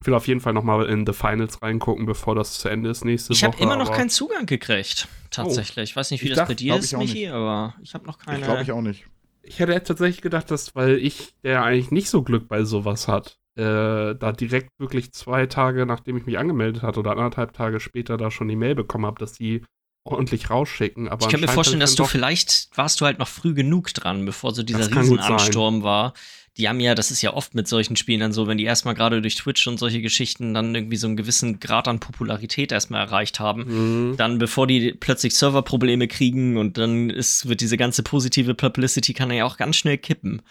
Ich 0.00 0.06
will 0.06 0.14
auf 0.14 0.26
jeden 0.26 0.40
Fall 0.40 0.52
nochmal 0.52 0.86
in 0.86 1.06
The 1.06 1.12
Finals 1.12 1.62
reingucken, 1.62 2.06
bevor 2.06 2.34
das 2.34 2.58
zu 2.58 2.68
Ende 2.68 2.90
ist 2.90 3.04
nächste 3.04 3.32
ich 3.32 3.42
Woche. 3.42 3.50
Ich 3.50 3.54
habe 3.54 3.62
immer 3.62 3.76
noch 3.76 3.92
keinen 3.92 4.10
Zugang 4.10 4.46
gekriegt, 4.46 5.08
tatsächlich. 5.30 5.78
Oh. 5.78 5.90
Ich 5.90 5.96
weiß 5.96 6.10
nicht, 6.10 6.22
wie 6.22 6.28
das 6.28 6.36
dachte, 6.36 6.50
bei 6.50 6.56
dir 6.56 6.76
ist, 6.76 6.96
Michi, 6.96 7.28
aber 7.28 7.74
ich 7.82 7.94
habe 7.94 8.06
noch 8.06 8.18
keine. 8.18 8.38
Ich 8.38 8.44
glaube 8.44 8.62
ich 8.62 8.72
auch 8.72 8.82
nicht. 8.82 9.06
Ich 9.42 9.60
hätte 9.60 9.82
tatsächlich 9.82 10.22
gedacht, 10.22 10.50
dass, 10.50 10.74
weil 10.74 10.96
ich, 10.98 11.34
der 11.42 11.62
eigentlich 11.62 11.90
nicht 11.90 12.10
so 12.10 12.22
Glück 12.22 12.48
bei 12.48 12.64
sowas 12.64 13.08
hat, 13.08 13.38
äh, 13.56 14.14
da 14.14 14.32
direkt 14.32 14.70
wirklich 14.78 15.12
zwei 15.12 15.46
Tage, 15.46 15.86
nachdem 15.86 16.16
ich 16.16 16.26
mich 16.26 16.38
angemeldet 16.38 16.82
hatte 16.82 17.00
oder 17.00 17.12
anderthalb 17.12 17.52
Tage 17.52 17.80
später 17.80 18.16
da 18.16 18.30
schon 18.30 18.48
die 18.48 18.56
Mail 18.56 18.74
bekommen 18.74 19.06
habe, 19.06 19.18
dass 19.18 19.32
die 19.32 19.62
ordentlich 20.04 20.50
rausschicken. 20.50 21.08
Aber 21.08 21.24
ich 21.24 21.32
kann 21.32 21.40
mir 21.40 21.48
vorstellen, 21.48 21.80
dass 21.80 21.94
du 21.94 22.04
vielleicht 22.04 22.68
warst 22.74 23.00
du 23.00 23.06
halt 23.06 23.18
noch 23.18 23.28
früh 23.28 23.54
genug 23.54 23.92
dran, 23.94 24.24
bevor 24.24 24.52
so 24.54 24.62
dieser 24.62 24.90
Riesenansturm 24.94 25.82
war. 25.82 26.12
Die 26.56 26.68
haben 26.68 26.78
ja, 26.78 26.94
das 26.94 27.10
ist 27.10 27.20
ja 27.20 27.32
oft 27.32 27.54
mit 27.56 27.66
solchen 27.66 27.96
Spielen 27.96 28.20
dann 28.20 28.32
so, 28.32 28.46
wenn 28.46 28.58
die 28.58 28.64
erstmal 28.64 28.94
gerade 28.94 29.20
durch 29.20 29.34
Twitch 29.34 29.66
und 29.66 29.76
solche 29.76 30.00
Geschichten 30.02 30.54
dann 30.54 30.72
irgendwie 30.72 30.96
so 30.96 31.08
einen 31.08 31.16
gewissen 31.16 31.58
Grad 31.58 31.88
an 31.88 31.98
Popularität 31.98 32.70
erstmal 32.70 33.00
erreicht 33.00 33.40
haben, 33.40 34.10
mhm. 34.10 34.16
dann 34.16 34.38
bevor 34.38 34.68
die 34.68 34.92
plötzlich 34.92 35.34
Serverprobleme 35.34 36.06
kriegen 36.06 36.56
und 36.56 36.78
dann 36.78 37.10
ist, 37.10 37.48
wird 37.48 37.60
diese 37.60 37.76
ganze 37.76 38.04
positive 38.04 38.54
Publicity 38.54 39.14
kann 39.14 39.32
ja 39.32 39.44
auch 39.44 39.56
ganz 39.56 39.76
schnell 39.76 39.98
kippen. 39.98 40.42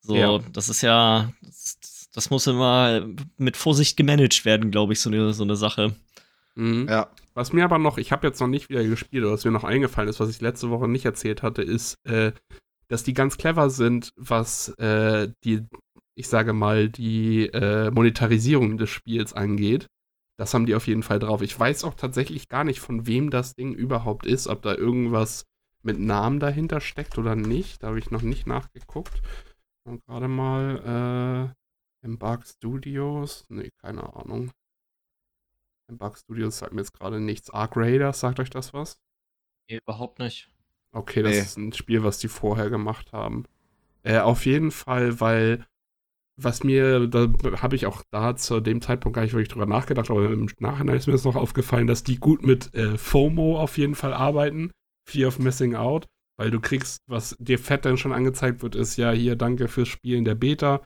So, 0.00 0.16
ja. 0.16 0.40
das 0.52 0.68
ist 0.68 0.82
ja, 0.82 1.32
das, 1.42 1.78
das 2.12 2.30
muss 2.30 2.46
immer 2.46 3.06
mit 3.38 3.56
Vorsicht 3.56 3.96
gemanagt 3.96 4.44
werden, 4.44 4.70
glaube 4.70 4.92
ich, 4.92 5.00
so 5.00 5.10
eine, 5.10 5.32
so 5.32 5.44
eine 5.44 5.56
Sache. 5.56 5.94
Mhm. 6.54 6.86
Ja. 6.88 7.10
Was 7.34 7.52
mir 7.52 7.64
aber 7.64 7.78
noch, 7.78 7.96
ich 7.96 8.12
habe 8.12 8.26
jetzt 8.26 8.40
noch 8.40 8.48
nicht 8.48 8.68
wieder 8.68 8.84
gespielt, 8.84 9.24
oder 9.24 9.32
was 9.32 9.44
mir 9.44 9.50
noch 9.50 9.64
eingefallen 9.64 10.08
ist, 10.08 10.20
was 10.20 10.28
ich 10.28 10.40
letzte 10.40 10.70
Woche 10.70 10.86
nicht 10.86 11.06
erzählt 11.06 11.42
hatte, 11.42 11.62
ist, 11.62 11.96
äh, 12.04 12.32
dass 12.88 13.04
die 13.04 13.14
ganz 13.14 13.38
clever 13.38 13.70
sind, 13.70 14.12
was 14.16 14.68
äh, 14.78 15.30
die, 15.44 15.62
ich 16.14 16.28
sage 16.28 16.52
mal, 16.52 16.90
die 16.90 17.46
äh, 17.46 17.90
Monetarisierung 17.90 18.76
des 18.76 18.90
Spiels 18.90 19.32
angeht. 19.32 19.86
Das 20.36 20.52
haben 20.52 20.66
die 20.66 20.74
auf 20.74 20.86
jeden 20.86 21.02
Fall 21.02 21.18
drauf. 21.18 21.40
Ich 21.40 21.58
weiß 21.58 21.84
auch 21.84 21.94
tatsächlich 21.94 22.48
gar 22.48 22.64
nicht, 22.64 22.80
von 22.80 23.06
wem 23.06 23.30
das 23.30 23.54
Ding 23.54 23.72
überhaupt 23.72 24.26
ist, 24.26 24.46
ob 24.46 24.60
da 24.60 24.74
irgendwas 24.74 25.46
mit 25.82 25.98
Namen 25.98 26.38
dahinter 26.38 26.80
steckt 26.80 27.16
oder 27.16 27.34
nicht. 27.34 27.82
Da 27.82 27.88
habe 27.88 27.98
ich 27.98 28.10
noch 28.10 28.22
nicht 28.22 28.46
nachgeguckt. 28.46 29.22
Und 29.84 30.04
gerade 30.04 30.28
mal, 30.28 31.52
äh, 31.54 31.61
Embark 32.02 32.46
Studios? 32.46 33.44
Nee, 33.48 33.70
keine 33.80 34.14
Ahnung. 34.14 34.50
Embark 35.88 36.18
Studios 36.18 36.58
sagt 36.58 36.72
mir 36.72 36.80
jetzt 36.80 36.94
gerade 36.98 37.20
nichts. 37.20 37.50
Arc 37.50 37.76
Raiders, 37.76 38.20
sagt 38.20 38.40
euch 38.40 38.50
das 38.50 38.74
was? 38.74 38.98
Nee, 39.68 39.78
überhaupt 39.78 40.18
nicht. 40.18 40.50
Okay, 40.92 41.22
das 41.22 41.32
nee. 41.32 41.38
ist 41.38 41.56
ein 41.56 41.72
Spiel, 41.72 42.04
was 42.04 42.18
die 42.18 42.28
vorher 42.28 42.70
gemacht 42.70 43.12
haben. 43.12 43.44
Äh, 44.02 44.18
auf 44.18 44.46
jeden 44.46 44.70
Fall, 44.70 45.20
weil 45.20 45.64
was 46.36 46.64
mir, 46.64 47.06
da 47.06 47.28
habe 47.60 47.76
ich 47.76 47.86
auch 47.86 48.02
da 48.10 48.34
zu 48.36 48.60
dem 48.60 48.80
Zeitpunkt 48.80 49.14
gar 49.14 49.22
nicht 49.22 49.32
wirklich 49.32 49.48
drüber 49.48 49.66
nachgedacht, 49.66 50.10
aber 50.10 50.30
im 50.30 50.48
Nachhinein 50.58 50.96
ist 50.96 51.06
mir 51.06 51.12
das 51.12 51.24
noch 51.24 51.36
aufgefallen, 51.36 51.86
dass 51.86 52.02
die 52.02 52.18
gut 52.18 52.42
mit 52.42 52.74
äh, 52.74 52.96
FOMO 52.96 53.60
auf 53.60 53.78
jeden 53.78 53.94
Fall 53.94 54.12
arbeiten. 54.12 54.70
Fear 55.08 55.28
of 55.28 55.38
Missing 55.38 55.74
Out. 55.74 56.06
Weil 56.38 56.50
du 56.50 56.60
kriegst, 56.60 56.98
was 57.06 57.36
dir 57.38 57.58
fett 57.58 57.84
dann 57.84 57.98
schon 57.98 58.12
angezeigt 58.12 58.62
wird, 58.62 58.74
ist 58.74 58.96
ja 58.96 59.12
hier, 59.12 59.36
danke 59.36 59.68
fürs 59.68 59.88
Spielen 59.88 60.24
der 60.24 60.34
Beta. 60.34 60.82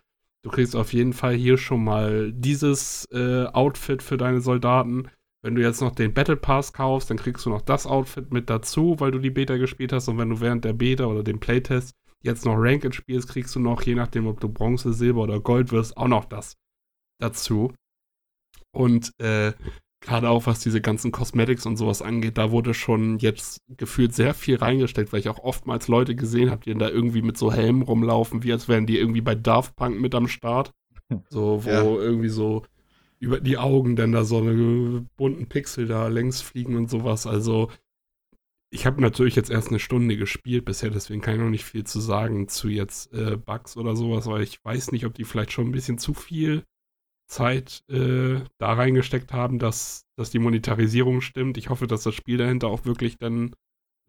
Du 0.46 0.52
kriegst 0.52 0.76
auf 0.76 0.92
jeden 0.92 1.12
Fall 1.12 1.34
hier 1.34 1.58
schon 1.58 1.82
mal 1.82 2.32
dieses 2.32 3.04
äh, 3.10 3.46
Outfit 3.46 4.00
für 4.00 4.16
deine 4.16 4.40
Soldaten. 4.40 5.08
Wenn 5.42 5.56
du 5.56 5.60
jetzt 5.62 5.80
noch 5.80 5.92
den 5.92 6.14
Battle 6.14 6.36
Pass 6.36 6.72
kaufst, 6.72 7.10
dann 7.10 7.16
kriegst 7.16 7.44
du 7.44 7.50
noch 7.50 7.62
das 7.62 7.84
Outfit 7.84 8.32
mit 8.32 8.48
dazu, 8.48 8.94
weil 9.00 9.10
du 9.10 9.18
die 9.18 9.30
Beta 9.30 9.56
gespielt 9.56 9.92
hast. 9.92 10.06
Und 10.06 10.18
wenn 10.18 10.30
du 10.30 10.40
während 10.40 10.64
der 10.64 10.72
Beta 10.72 11.06
oder 11.06 11.24
dem 11.24 11.40
Playtest 11.40 11.96
jetzt 12.22 12.44
noch 12.44 12.54
Ranked 12.56 12.94
spielst, 12.94 13.28
kriegst 13.28 13.56
du 13.56 13.58
noch, 13.58 13.82
je 13.82 13.96
nachdem, 13.96 14.28
ob 14.28 14.38
du 14.38 14.48
Bronze, 14.48 14.92
Silber 14.92 15.22
oder 15.22 15.40
Gold 15.40 15.72
wirst, 15.72 15.96
auch 15.96 16.06
noch 16.06 16.26
das 16.26 16.54
dazu. 17.20 17.74
Und 18.72 19.10
äh, 19.18 19.52
gerade 20.06 20.30
auch 20.30 20.46
was 20.46 20.60
diese 20.60 20.80
ganzen 20.80 21.10
Cosmetics 21.10 21.66
und 21.66 21.76
sowas 21.76 22.00
angeht, 22.00 22.38
da 22.38 22.50
wurde 22.52 22.74
schon 22.74 23.18
jetzt 23.18 23.60
gefühlt 23.76 24.14
sehr 24.14 24.34
viel 24.34 24.56
reingesteckt, 24.56 25.12
weil 25.12 25.20
ich 25.20 25.28
auch 25.28 25.40
oftmals 25.40 25.88
Leute 25.88 26.14
gesehen 26.14 26.50
habe, 26.50 26.62
die 26.64 26.74
da 26.74 26.88
irgendwie 26.88 27.22
mit 27.22 27.36
so 27.36 27.52
Helmen 27.52 27.82
rumlaufen, 27.82 28.42
wie 28.42 28.52
als 28.52 28.68
wären 28.68 28.86
die 28.86 28.98
irgendwie 28.98 29.20
bei 29.20 29.34
Daft 29.34 29.74
Punk 29.76 30.00
mit 30.00 30.14
am 30.14 30.28
Start. 30.28 30.72
So, 31.28 31.64
wo 31.64 31.70
ja. 31.70 31.84
irgendwie 31.84 32.28
so 32.28 32.64
über 33.20 33.38
die 33.38 33.58
Augen 33.58 33.94
dann 33.94 34.10
da 34.10 34.24
so 34.24 34.38
eine 34.38 35.06
bunten 35.16 35.46
Pixel 35.46 35.86
da 35.86 36.08
längs 36.08 36.42
fliegen 36.42 36.74
und 36.74 36.90
sowas. 36.90 37.28
Also, 37.28 37.70
ich 38.70 38.86
habe 38.86 39.00
natürlich 39.00 39.36
jetzt 39.36 39.50
erst 39.50 39.68
eine 39.68 39.78
Stunde 39.78 40.16
gespielt 40.16 40.64
bisher, 40.64 40.90
deswegen 40.90 41.20
kann 41.20 41.34
ich 41.34 41.40
noch 41.40 41.48
nicht 41.48 41.64
viel 41.64 41.84
zu 41.84 42.00
sagen 42.00 42.48
zu 42.48 42.68
jetzt 42.68 43.12
äh, 43.12 43.36
Bugs 43.36 43.76
oder 43.76 43.94
sowas, 43.94 44.26
weil 44.26 44.42
ich 44.42 44.64
weiß 44.64 44.90
nicht, 44.90 45.06
ob 45.06 45.14
die 45.14 45.22
vielleicht 45.22 45.52
schon 45.52 45.68
ein 45.68 45.72
bisschen 45.72 45.98
zu 45.98 46.12
viel 46.12 46.64
Zeit 47.26 47.82
äh, 47.88 48.40
da 48.58 48.72
reingesteckt 48.72 49.32
haben, 49.32 49.58
dass, 49.58 50.04
dass 50.16 50.30
die 50.30 50.38
Monetarisierung 50.38 51.20
stimmt. 51.20 51.58
Ich 51.58 51.70
hoffe, 51.70 51.86
dass 51.86 52.04
das 52.04 52.14
Spiel 52.14 52.38
dahinter 52.38 52.68
auch 52.68 52.84
wirklich 52.84 53.18
dann 53.18 53.54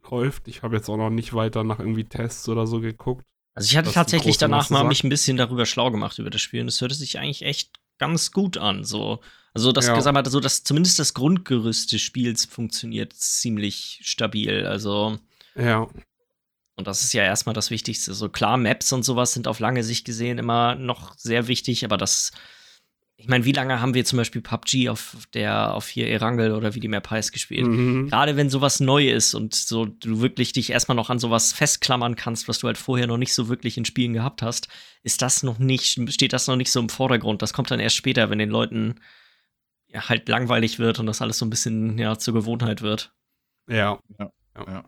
läuft. 0.10 0.48
Ich 0.48 0.62
habe 0.64 0.76
jetzt 0.76 0.90
auch 0.90 0.98
noch 0.98 1.10
nicht 1.10 1.34
weiter 1.34 1.64
nach 1.64 1.80
irgendwie 1.80 2.06
Tests 2.06 2.48
oder 2.48 2.68
so 2.68 2.80
geguckt. 2.80 3.26
Also 3.56 3.68
ich 3.72 3.78
hatte 3.78 3.92
tatsächlich 3.92 4.38
danach 4.38 4.70
mal 4.70 4.84
mich 4.84 5.04
ein 5.04 5.10
bisschen 5.10 5.36
darüber 5.36 5.66
schlau 5.66 5.90
gemacht 5.90 6.20
über 6.20 6.30
das 6.30 6.42
Spiel 6.42 6.62
und 6.62 6.68
es 6.68 6.80
hörte 6.80 6.94
sich 6.94 7.18
eigentlich 7.18 7.42
echt 7.42 7.72
ganz 7.98 8.32
gut 8.32 8.58
an. 8.58 8.84
So. 8.84 9.20
Also 9.54 9.72
das 9.72 9.88
ja. 9.88 9.96
gesagt, 9.96 10.28
so 10.28 10.40
dass 10.40 10.64
zumindest 10.64 11.00
das 11.00 11.16
Grundgerüst 11.16 11.92
des 11.92 12.02
Spiels 12.02 12.46
funktioniert 12.46 13.14
ziemlich 13.14 14.02
stabil. 14.04 14.68
Also 14.68 15.18
ja. 15.56 15.88
Und 16.76 16.86
das 16.86 17.02
ist 17.04 17.14
ja 17.14 17.24
erstmal 17.24 17.56
das 17.56 17.72
Wichtigste. 17.72 18.14
So 18.14 18.30
klar, 18.30 18.58
Maps 18.58 18.94
und 18.94 19.02
sowas 19.02 19.34
sind 19.34 19.48
auf 19.48 19.60
lange 19.60 19.84
Sicht 19.84 20.06
gesehen 20.06 20.38
immer 20.38 20.76
noch 20.76 21.18
sehr 21.18 21.48
wichtig, 21.48 21.84
aber 21.84 21.98
das 21.98 22.32
ich 23.20 23.28
meine, 23.28 23.46
wie 23.46 23.52
lange 23.52 23.82
haben 23.82 23.96
wir 23.96 24.06
zum 24.06 24.18
Beispiel 24.18 24.42
PUBG 24.42 24.90
auf 24.90 25.28
der, 25.34 25.74
auf 25.74 25.88
hier 25.88 26.08
Erangel 26.08 26.54
oder 26.54 26.76
wie 26.76 26.80
die 26.80 26.88
Map 26.88 27.10
heißt 27.10 27.34
gespielt? 27.34 27.66
Mhm. 27.66 28.10
Gerade 28.10 28.38
wenn 28.38 28.52
sowas 28.52 28.80
neu 28.80 29.10
ist 29.10 29.34
und 29.34 29.56
so 29.56 29.86
du 29.86 30.22
wirklich 30.22 30.54
dich 30.54 30.70
erstmal 30.70 30.96
noch 30.96 31.10
an 31.10 31.18
sowas 31.18 31.52
festklammern 31.52 32.16
kannst, 32.16 32.48
was 32.48 32.60
du 32.60 32.68
halt 32.68 32.78
vorher 32.78 33.08
noch 33.08 33.18
nicht 33.18 33.34
so 33.34 33.50
wirklich 33.50 33.76
in 33.76 33.86
Spielen 33.86 34.14
gehabt 34.14 34.44
hast, 34.44 34.68
ist 35.02 35.24
das 35.24 35.42
noch 35.42 35.58
nicht, 35.58 36.00
steht 36.14 36.32
das 36.32 36.46
noch 36.46 36.58
nicht 36.58 36.72
so 36.72 36.80
im 36.80 36.90
Vordergrund. 36.90 37.42
Das 37.42 37.54
kommt 37.54 37.72
dann 37.72 37.80
erst 37.80 37.96
später, 37.96 38.30
wenn 38.30 38.38
den 38.38 38.52
Leuten 38.52 39.00
ja, 39.88 40.08
halt 40.08 40.30
langweilig 40.30 40.78
wird 40.78 41.00
und 41.00 41.08
das 41.08 41.22
alles 41.22 41.40
so 41.40 41.46
ein 41.46 41.50
bisschen 41.50 41.98
ja 41.98 42.20
zur 42.20 42.36
Gewohnheit 42.36 42.84
wird. 42.84 43.16
Ja. 43.68 44.00
ja. 44.20 44.32
ja. 44.56 44.84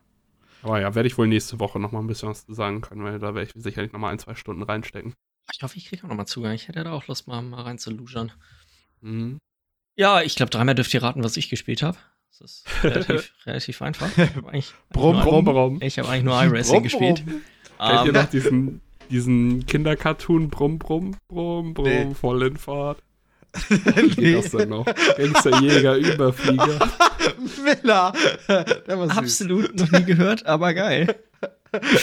Aber 0.62 0.80
ja, 0.80 0.94
werde 0.94 1.08
ich 1.08 1.18
wohl 1.18 1.28
nächste 1.28 1.60
Woche 1.60 1.80
noch 1.80 1.92
mal 1.92 2.00
ein 2.00 2.08
bisschen 2.08 2.30
was 2.30 2.46
zu 2.46 2.54
sagen 2.54 2.82
können, 2.82 3.04
weil 3.04 3.18
da 3.18 3.34
werde 3.34 3.50
ich 3.50 3.63
sicherlich 3.63 3.92
noch 3.92 4.00
mal 4.00 4.12
ein, 4.12 4.20
zwei 4.20 4.36
Stunden 4.36 4.62
reinstecken. 4.62 5.15
Ich 5.53 5.63
hoffe, 5.63 5.77
ich 5.77 5.85
kriege 5.85 6.03
auch 6.03 6.09
nochmal 6.09 6.27
Zugang. 6.27 6.53
Ich 6.53 6.67
hätte 6.67 6.83
da 6.83 6.91
auch 6.91 7.07
Lust, 7.07 7.27
mal, 7.27 7.41
mal 7.41 7.62
rein 7.62 7.77
zu 7.77 7.91
luschern. 7.91 8.31
Mhm. 9.01 9.39
Ja, 9.95 10.21
ich 10.21 10.35
glaube, 10.35 10.49
dreimal 10.49 10.75
dürft 10.75 10.93
ihr 10.93 11.03
raten, 11.03 11.23
was 11.23 11.38
ich 11.38 11.49
gespielt 11.49 11.81
habe. 11.83 11.97
Das 12.29 12.41
ist 12.41 12.65
relativ, 12.83 13.33
relativ 13.45 13.81
einfach. 13.81 14.09
Ich 14.17 14.35
habe 14.35 14.49
eigentlich, 14.49 14.73
brumm, 14.89 15.21
brumm, 15.21 15.45
brumm. 15.45 15.79
Ich 15.81 15.99
hab 15.99 16.07
eigentlich 16.07 16.23
nur 16.23 16.41
iRacing 16.41 16.83
gespielt. 16.83 17.23
Kennt 17.25 17.41
um, 17.79 17.88
ihr 17.88 18.05
ähm, 18.05 18.13
noch 18.13 18.29
diesen, 18.29 18.81
diesen 19.09 19.65
Kindercartoon 19.65 20.49
Brumm, 20.49 20.79
Brumm, 20.79 21.15
Brumm, 21.27 21.73
Brumm, 21.73 21.85
nee. 21.85 22.13
voll 22.13 22.43
in 22.43 22.57
Fahrt? 22.57 23.01
nee. 24.17 24.33
das 24.33 24.51
denn 24.51 24.69
noch? 24.69 24.85
Gangsterjäger, 24.85 25.95
Überflieger. 25.95 26.88
Miller. 27.63 28.13
Absolut 28.88 29.75
noch 29.75 29.91
nie 29.91 30.03
gehört, 30.03 30.45
aber 30.45 30.73
geil 30.75 31.15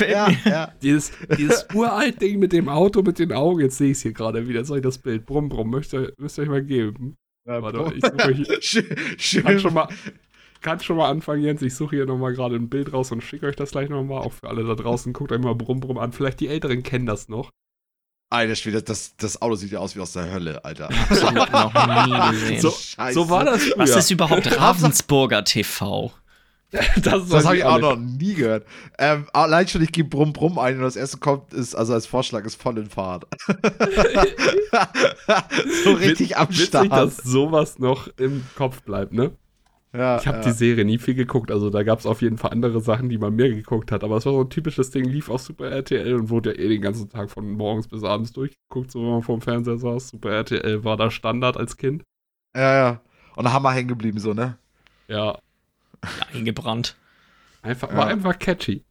ja, 0.00 0.30
ja. 0.44 0.72
Dieses, 0.82 1.12
dieses 1.36 1.66
uralt 1.74 2.20
Ding 2.20 2.38
mit 2.38 2.52
dem 2.52 2.68
Auto 2.68 3.02
mit 3.02 3.18
den 3.18 3.32
Augen, 3.32 3.60
jetzt 3.60 3.78
sehe 3.78 3.90
ich 3.90 3.98
es 3.98 4.02
hier 4.02 4.12
gerade 4.12 4.48
wieder, 4.48 4.64
soll 4.64 4.78
ich 4.78 4.84
das 4.84 4.98
Bild? 4.98 5.26
Brumm, 5.26 5.48
brumm, 5.48 5.70
müsst 5.70 5.94
ihr, 5.94 6.12
müsst 6.18 6.38
ihr 6.38 6.42
euch 6.42 6.48
mal 6.48 6.62
geben. 6.62 7.16
Ja, 7.46 7.62
Warte, 7.62 7.94
ich 7.94 8.04
suche 8.04 8.32
hier. 8.32 9.42
kann, 9.42 9.60
schon 9.60 9.74
mal, 9.74 9.88
kann 10.60 10.80
schon 10.80 10.96
mal 10.96 11.08
anfangen, 11.08 11.42
Jens. 11.42 11.62
Ich 11.62 11.74
suche 11.74 11.96
hier 11.96 12.06
nochmal 12.06 12.34
gerade 12.34 12.56
ein 12.56 12.68
Bild 12.68 12.92
raus 12.92 13.12
und 13.12 13.22
schicke 13.22 13.46
euch 13.46 13.56
das 13.56 13.70
gleich 13.70 13.88
nochmal. 13.88 14.22
Auch 14.22 14.32
für 14.32 14.48
alle 14.48 14.64
da 14.64 14.74
draußen. 14.74 15.12
Guckt 15.12 15.30
euch 15.30 15.40
mal 15.40 15.54
Brumm, 15.54 15.80
Brumm 15.80 15.98
an. 15.98 16.12
Vielleicht 16.12 16.40
die 16.40 16.48
Älteren 16.48 16.82
kennen 16.82 17.06
das 17.06 17.28
noch. 17.28 17.50
Alter 18.28 18.56
Schwede, 18.56 18.82
das, 18.82 19.16
das 19.16 19.40
Auto 19.40 19.54
sieht 19.54 19.70
ja 19.70 19.78
aus 19.78 19.94
wie 19.94 20.00
aus 20.00 20.12
der 20.12 20.32
Hölle, 20.32 20.64
Alter. 20.64 20.90
Absolut 21.10 21.52
noch 21.52 22.06
nie 22.06 22.30
gesehen. 22.32 22.60
So, 22.60 22.74
so 23.12 23.30
war 23.30 23.44
das 23.44 23.62
früher. 23.62 23.78
Was 23.78 23.96
ist 23.96 24.10
überhaupt 24.10 24.58
Ravensburger 24.58 25.44
TV? 25.44 26.12
das, 27.02 27.28
das 27.28 27.44
habe 27.44 27.56
ich 27.56 27.64
auch 27.64 27.78
noch 27.78 27.96
nie 27.96 28.34
gehört. 28.34 28.66
Ähm, 28.98 29.26
allein 29.32 29.68
schon, 29.68 29.82
ich 29.82 29.92
gebe 29.92 30.08
Brumm 30.08 30.32
Brumm 30.32 30.58
ein 30.58 30.76
und 30.76 30.82
das 30.82 30.96
erste 30.96 31.18
kommt, 31.18 31.52
ist, 31.52 31.76
also 31.76 31.92
als 31.94 32.06
Vorschlag 32.06 32.44
ist 32.44 32.60
voll 32.60 32.78
in 32.78 32.86
Fahrt. 32.86 33.26
so 35.84 35.92
richtig 35.92 36.30
Witz, 36.30 36.36
am 36.36 36.52
Start. 36.52 36.84
Witzig, 36.86 36.98
dass 36.98 37.16
sowas 37.18 37.78
noch 37.78 38.08
im 38.18 38.42
Kopf 38.56 38.82
bleibt, 38.82 39.12
ne? 39.12 39.30
Ja, 39.96 40.18
ich 40.18 40.26
habe 40.26 40.38
ja. 40.38 40.44
die 40.44 40.50
Serie 40.50 40.84
nie 40.84 40.98
viel 40.98 41.14
geguckt, 41.14 41.50
also 41.50 41.70
da 41.70 41.82
gab 41.82 42.00
es 42.00 42.06
auf 42.06 42.20
jeden 42.20 42.36
Fall 42.36 42.50
andere 42.50 42.80
Sachen, 42.82 43.08
die 43.08 43.16
man 43.16 43.34
mehr 43.34 43.48
geguckt 43.48 43.90
hat, 43.92 44.04
aber 44.04 44.16
es 44.16 44.26
war 44.26 44.32
so 44.34 44.42
ein 44.42 44.50
typisches 44.50 44.90
Ding, 44.90 45.04
lief 45.04 45.30
auf 45.30 45.40
Super 45.40 45.70
RTL 45.70 46.14
und 46.14 46.28
wurde 46.28 46.50
ja 46.52 46.58
eh 46.58 46.68
den 46.68 46.82
ganzen 46.82 47.08
Tag 47.08 47.30
von 47.30 47.50
morgens 47.52 47.88
bis 47.88 48.04
abends 48.04 48.32
durchgeguckt, 48.32 48.90
so 48.90 49.00
wenn 49.00 49.10
man 49.10 49.22
vorm 49.22 49.40
Fernseher 49.40 49.78
saß. 49.78 50.08
Super 50.08 50.32
RTL 50.32 50.84
war 50.84 50.98
da 50.98 51.10
Standard 51.10 51.56
als 51.56 51.78
Kind. 51.78 52.02
Ja, 52.54 52.74
ja. 52.74 53.00
Und 53.36 53.44
da 53.44 53.52
haben 53.52 53.62
wir 53.62 53.72
hängen 53.72 53.88
geblieben, 53.88 54.18
so, 54.18 54.34
ne? 54.34 54.58
Ja, 55.08 55.38
eingebrannt. 56.32 56.96
Einfach, 57.62 57.94
war 57.94 58.06
einfach 58.06 58.38
catchy. 58.38 58.84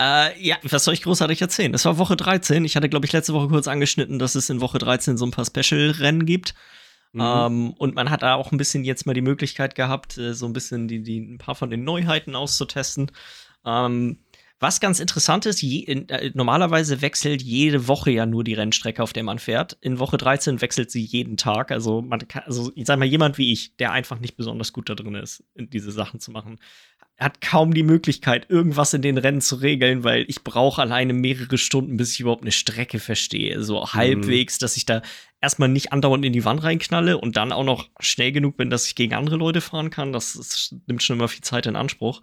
Äh, 0.00 0.40
ja, 0.42 0.56
was 0.62 0.84
soll 0.84 0.94
ich 0.94 1.02
großartig 1.02 1.42
erzählen? 1.42 1.74
Es 1.74 1.84
war 1.84 1.98
Woche 1.98 2.16
13. 2.16 2.64
Ich 2.64 2.74
hatte, 2.74 2.88
glaube 2.88 3.04
ich, 3.04 3.12
letzte 3.12 3.34
Woche 3.34 3.48
kurz 3.48 3.68
angeschnitten, 3.68 4.18
dass 4.18 4.34
es 4.34 4.48
in 4.48 4.62
Woche 4.62 4.78
13 4.78 5.18
so 5.18 5.26
ein 5.26 5.30
paar 5.30 5.44
Special-Rennen 5.44 6.24
gibt. 6.24 6.54
Mhm. 7.12 7.20
Ähm, 7.22 7.70
und 7.72 7.94
man 7.94 8.08
hat 8.08 8.22
da 8.22 8.34
auch 8.34 8.50
ein 8.50 8.56
bisschen 8.56 8.84
jetzt 8.84 9.04
mal 9.04 9.12
die 9.12 9.20
Möglichkeit 9.20 9.74
gehabt, 9.74 10.16
äh, 10.16 10.32
so 10.32 10.46
ein 10.46 10.52
bisschen 10.52 10.88
die, 10.88 11.02
die, 11.02 11.20
ein 11.20 11.38
paar 11.38 11.54
von 11.54 11.68
den 11.68 11.84
Neuheiten 11.84 12.34
auszutesten. 12.34 13.10
Ähm, 13.66 14.20
was 14.60 14.78
ganz 14.78 15.00
interessant 15.00 15.46
ist, 15.46 15.62
je, 15.62 15.84
äh, 15.84 16.30
normalerweise 16.34 17.00
wechselt 17.00 17.40
jede 17.40 17.88
Woche 17.88 18.10
ja 18.10 18.26
nur 18.26 18.44
die 18.44 18.52
Rennstrecke, 18.52 19.02
auf 19.02 19.14
der 19.14 19.22
man 19.22 19.38
fährt. 19.38 19.78
In 19.80 19.98
Woche 19.98 20.18
13 20.18 20.60
wechselt 20.60 20.90
sie 20.90 21.02
jeden 21.02 21.38
Tag. 21.38 21.72
Also, 21.72 22.02
man 22.02 22.28
kann, 22.28 22.42
also 22.44 22.70
ich 22.74 22.86
sag 22.86 22.98
mal, 22.98 23.06
jemand 23.06 23.38
wie 23.38 23.52
ich, 23.52 23.76
der 23.76 23.92
einfach 23.92 24.20
nicht 24.20 24.36
besonders 24.36 24.74
gut 24.74 24.90
da 24.90 24.94
drin 24.94 25.14
ist, 25.14 25.42
diese 25.56 25.90
Sachen 25.90 26.20
zu 26.20 26.30
machen, 26.30 26.58
hat 27.18 27.40
kaum 27.40 27.74
die 27.74 27.82
Möglichkeit, 27.82 28.48
irgendwas 28.48 28.94
in 28.94 29.02
den 29.02 29.18
Rennen 29.18 29.40
zu 29.40 29.56
regeln, 29.56 30.04
weil 30.04 30.24
ich 30.28 30.44
brauche 30.44 30.80
alleine 30.80 31.12
mehrere 31.12 31.58
Stunden, 31.58 31.96
bis 31.96 32.12
ich 32.12 32.20
überhaupt 32.20 32.42
eine 32.42 32.52
Strecke 32.52 32.98
verstehe. 32.98 33.62
So 33.62 33.80
mhm. 33.80 33.92
halbwegs, 33.92 34.58
dass 34.58 34.76
ich 34.76 34.86
da 34.86 35.02
erstmal 35.40 35.68
nicht 35.68 35.92
andauernd 35.92 36.24
in 36.24 36.32
die 36.32 36.44
Wand 36.44 36.62
reinknalle 36.62 37.18
und 37.18 37.36
dann 37.36 37.52
auch 37.52 37.64
noch 37.64 37.88
schnell 38.00 38.32
genug 38.32 38.56
bin, 38.56 38.68
dass 38.68 38.86
ich 38.86 38.94
gegen 38.94 39.14
andere 39.14 39.36
Leute 39.36 39.60
fahren 39.62 39.90
kann. 39.90 40.12
Das, 40.12 40.34
das 40.34 40.74
nimmt 40.86 41.02
schon 41.02 41.18
immer 41.18 41.28
viel 41.28 41.42
Zeit 41.42 41.66
in 41.66 41.76
Anspruch. 41.76 42.22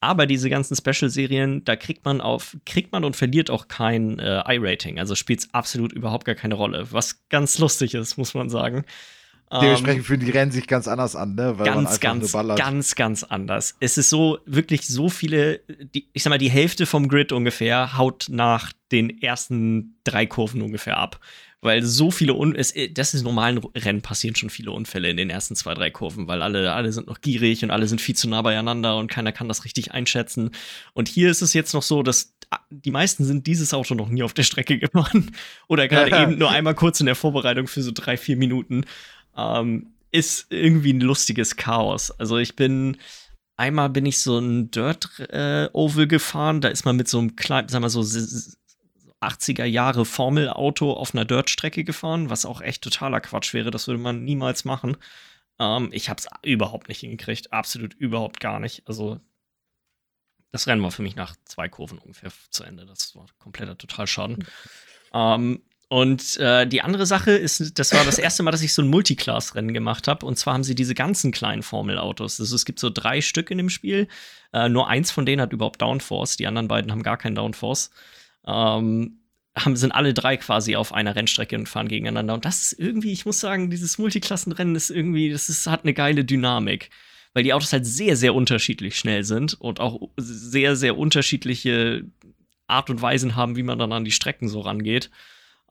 Aber 0.00 0.26
diese 0.26 0.48
ganzen 0.48 0.74
Special-Serien, 0.76 1.64
da 1.64 1.76
kriegt 1.76 2.06
man 2.06 2.22
auf, 2.22 2.56
kriegt 2.64 2.90
man 2.90 3.04
und 3.04 3.16
verliert 3.16 3.50
auch 3.50 3.68
kein 3.68 4.18
äh, 4.18 4.42
I-Rating. 4.48 4.98
Also 4.98 5.14
spielt 5.14 5.40
es 5.40 5.54
absolut 5.54 5.92
überhaupt 5.92 6.24
gar 6.24 6.34
keine 6.34 6.54
Rolle. 6.54 6.86
Was 6.90 7.28
ganz 7.28 7.58
lustig 7.58 7.94
ist, 7.94 8.16
muss 8.16 8.32
man 8.32 8.48
sagen. 8.48 8.84
Dementsprechend 9.52 9.98
ähm, 9.98 10.04
fühlen 10.04 10.20
die 10.20 10.30
Rennen 10.30 10.52
sich 10.52 10.68
ganz 10.68 10.86
anders 10.86 11.16
an, 11.16 11.34
ne? 11.34 11.58
Weil 11.58 11.66
ganz, 11.66 11.98
ganz, 11.98 12.32
ganz, 12.32 12.94
ganz 12.94 13.24
anders. 13.24 13.74
Es 13.80 13.98
ist 13.98 14.08
so, 14.08 14.38
wirklich 14.46 14.86
so 14.86 15.08
viele, 15.08 15.58
die, 15.92 16.08
ich 16.12 16.22
sag 16.22 16.30
mal, 16.30 16.38
die 16.38 16.50
Hälfte 16.50 16.86
vom 16.86 17.08
Grid 17.08 17.32
ungefähr 17.32 17.98
haut 17.98 18.26
nach 18.30 18.72
den 18.92 19.20
ersten 19.20 19.96
drei 20.04 20.24
Kurven 20.24 20.62
ungefähr 20.62 20.98
ab 20.98 21.18
weil 21.62 21.82
so 21.82 22.10
viele 22.10 22.34
Un 22.34 22.54
es, 22.54 22.72
äh, 22.72 22.90
das 22.90 23.14
ist 23.14 23.22
normalen 23.22 23.58
Rennen 23.74 24.02
passieren 24.02 24.36
schon 24.36 24.50
viele 24.50 24.72
Unfälle 24.72 25.10
in 25.10 25.16
den 25.16 25.30
ersten 25.30 25.56
zwei 25.56 25.74
drei 25.74 25.90
Kurven, 25.90 26.28
weil 26.28 26.42
alle 26.42 26.72
alle 26.72 26.92
sind 26.92 27.06
noch 27.06 27.20
gierig 27.20 27.62
und 27.62 27.70
alle 27.70 27.86
sind 27.86 28.00
viel 28.00 28.16
zu 28.16 28.28
nah 28.28 28.42
beieinander 28.42 28.96
und 28.96 29.10
keiner 29.10 29.32
kann 29.32 29.48
das 29.48 29.64
richtig 29.64 29.92
einschätzen. 29.92 30.50
Und 30.94 31.08
hier 31.08 31.30
ist 31.30 31.42
es 31.42 31.54
jetzt 31.54 31.74
noch 31.74 31.82
so, 31.82 32.02
dass 32.02 32.34
die 32.70 32.90
meisten 32.90 33.24
sind 33.24 33.46
dieses 33.46 33.74
Auto 33.74 33.94
noch 33.94 34.08
nie 34.08 34.22
auf 34.22 34.34
der 34.34 34.42
Strecke 34.42 34.78
gefahren 34.80 35.32
oder 35.68 35.88
gerade 35.88 36.16
eben 36.22 36.38
nur 36.38 36.50
einmal 36.50 36.74
kurz 36.74 37.00
in 37.00 37.06
der 37.06 37.14
Vorbereitung 37.14 37.66
für 37.66 37.82
so 37.82 37.92
drei 37.92 38.16
vier 38.16 38.36
Minuten. 38.36 38.84
Ähm, 39.36 39.94
ist 40.12 40.46
irgendwie 40.50 40.92
ein 40.92 41.00
lustiges 41.00 41.54
Chaos. 41.54 42.10
Also 42.10 42.38
ich 42.38 42.56
bin 42.56 42.96
einmal 43.56 43.90
bin 43.90 44.06
ich 44.06 44.18
so 44.18 44.38
ein 44.38 44.70
Dirt 44.70 45.08
äh, 45.30 45.68
Oval 45.72 46.08
gefahren, 46.08 46.60
da 46.60 46.68
ist 46.68 46.84
man 46.84 46.96
mit 46.96 47.08
so 47.08 47.18
einem 47.18 47.36
kleinen, 47.36 47.68
sag 47.68 47.80
mal 47.80 47.90
so 47.90 48.02
80er 49.20 49.64
Jahre 49.64 50.04
Formelauto 50.04 50.92
auf 50.92 51.14
einer 51.14 51.24
Dirt-Strecke 51.24 51.84
gefahren, 51.84 52.30
was 52.30 52.46
auch 52.46 52.60
echt 52.60 52.82
totaler 52.82 53.20
Quatsch 53.20 53.52
wäre. 53.52 53.70
Das 53.70 53.86
würde 53.86 54.00
man 54.00 54.24
niemals 54.24 54.64
machen. 54.64 54.96
Ähm, 55.58 55.90
ich 55.92 56.08
habe 56.08 56.20
es 56.20 56.28
überhaupt 56.42 56.88
nicht 56.88 57.00
hingekriegt. 57.00 57.52
Absolut 57.52 57.94
überhaupt 57.94 58.40
gar 58.40 58.60
nicht. 58.60 58.82
Also, 58.86 59.20
das 60.52 60.66
Rennen 60.66 60.82
war 60.82 60.90
für 60.90 61.02
mich 61.02 61.16
nach 61.16 61.36
zwei 61.44 61.68
Kurven 61.68 61.98
ungefähr 61.98 62.32
zu 62.50 62.64
Ende. 62.64 62.86
Das 62.86 63.14
war 63.14 63.26
kompletter 63.38 63.76
Totalschaden. 63.76 64.44
Ähm, 65.12 65.62
und 65.88 66.36
äh, 66.38 66.66
die 66.66 66.82
andere 66.82 67.04
Sache 67.04 67.32
ist, 67.32 67.78
das 67.78 67.92
war 67.92 68.04
das 68.04 68.18
erste 68.18 68.44
Mal, 68.44 68.52
dass 68.52 68.62
ich 68.62 68.72
so 68.72 68.80
ein 68.80 68.88
Multiclass-Rennen 68.88 69.74
gemacht 69.74 70.08
habe. 70.08 70.24
Und 70.24 70.38
zwar 70.38 70.54
haben 70.54 70.64
sie 70.64 70.76
diese 70.76 70.94
ganzen 70.94 71.32
kleinen 71.32 71.62
Formelautos. 71.62 72.40
Also 72.40 72.54
es 72.54 72.64
gibt 72.64 72.78
so 72.78 72.90
drei 72.90 73.20
Stück 73.20 73.50
in 73.50 73.58
dem 73.58 73.70
Spiel. 73.70 74.08
Äh, 74.52 74.68
nur 74.68 74.88
eins 74.88 75.10
von 75.10 75.26
denen 75.26 75.42
hat 75.42 75.52
überhaupt 75.52 75.82
Downforce. 75.82 76.36
Die 76.36 76.46
anderen 76.46 76.68
beiden 76.68 76.90
haben 76.90 77.02
gar 77.02 77.18
keinen 77.18 77.34
Downforce 77.34 77.90
ähm, 78.46 79.20
haben, 79.56 79.76
sind 79.76 79.92
alle 79.92 80.14
drei 80.14 80.36
quasi 80.36 80.76
auf 80.76 80.92
einer 80.92 81.16
Rennstrecke 81.16 81.56
und 81.56 81.68
fahren 81.68 81.88
gegeneinander. 81.88 82.34
Und 82.34 82.44
das 82.44 82.62
ist 82.62 82.78
irgendwie, 82.78 83.12
ich 83.12 83.26
muss 83.26 83.40
sagen, 83.40 83.70
dieses 83.70 83.98
Multiklassenrennen 83.98 84.76
ist 84.76 84.90
irgendwie, 84.90 85.30
das 85.30 85.48
ist, 85.48 85.66
hat 85.66 85.84
eine 85.84 85.94
geile 85.94 86.24
Dynamik. 86.24 86.90
Weil 87.32 87.44
die 87.44 87.52
Autos 87.52 87.72
halt 87.72 87.86
sehr, 87.86 88.16
sehr 88.16 88.34
unterschiedlich 88.34 88.98
schnell 88.98 89.22
sind 89.22 89.54
und 89.54 89.78
auch 89.78 90.10
sehr, 90.16 90.74
sehr 90.74 90.98
unterschiedliche 90.98 92.04
Art 92.66 92.90
und 92.90 93.02
Weisen 93.02 93.36
haben, 93.36 93.56
wie 93.56 93.62
man 93.62 93.78
dann 93.78 93.92
an 93.92 94.04
die 94.04 94.10
Strecken 94.10 94.48
so 94.48 94.60
rangeht. 94.60 95.10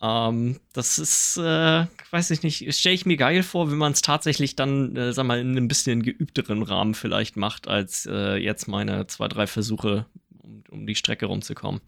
Ähm, 0.01 0.60
das 0.71 0.99
ist, 0.99 1.38
äh, 1.38 1.86
weiß 2.12 2.32
ich 2.32 2.43
nicht, 2.43 2.73
stelle 2.73 2.95
ich 2.95 3.05
mir 3.05 3.17
geil 3.17 3.43
vor, 3.43 3.69
wenn 3.69 3.77
man 3.77 3.91
es 3.91 4.01
tatsächlich 4.01 4.55
dann, 4.55 4.95
äh, 4.95 5.12
sag 5.12 5.25
mal, 5.25 5.39
in 5.39 5.51
einem 5.51 5.67
bisschen 5.67 6.03
geübteren 6.03 6.63
Rahmen 6.63 6.93
vielleicht 6.93 7.36
macht, 7.36 7.67
als 7.67 8.05
äh, 8.10 8.38
jetzt 8.38 8.67
meine 8.67 9.08
zwei, 9.08 9.27
drei 9.27 9.45
Versuche, 9.45 10.05
um, 10.41 10.63
um 10.69 10.88
die 10.88 10.95
Strecke 10.95 11.25
rumzukommen. 11.25 11.82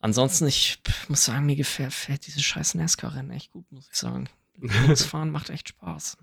Ansonsten, 0.00 0.46
ich 0.46 0.78
muss 1.08 1.24
sagen, 1.24 1.46
mir 1.46 1.56
gefällt 1.56 2.26
dieses 2.26 2.42
scheiß 2.42 2.74
NASCAR-Rennen 2.74 3.30
echt 3.30 3.52
gut, 3.52 3.64
muss 3.70 3.88
ich 3.90 3.98
sagen. 3.98 4.28
Linksfahren 4.58 5.30
macht 5.30 5.50
echt 5.50 5.70
Spaß. 5.70 6.18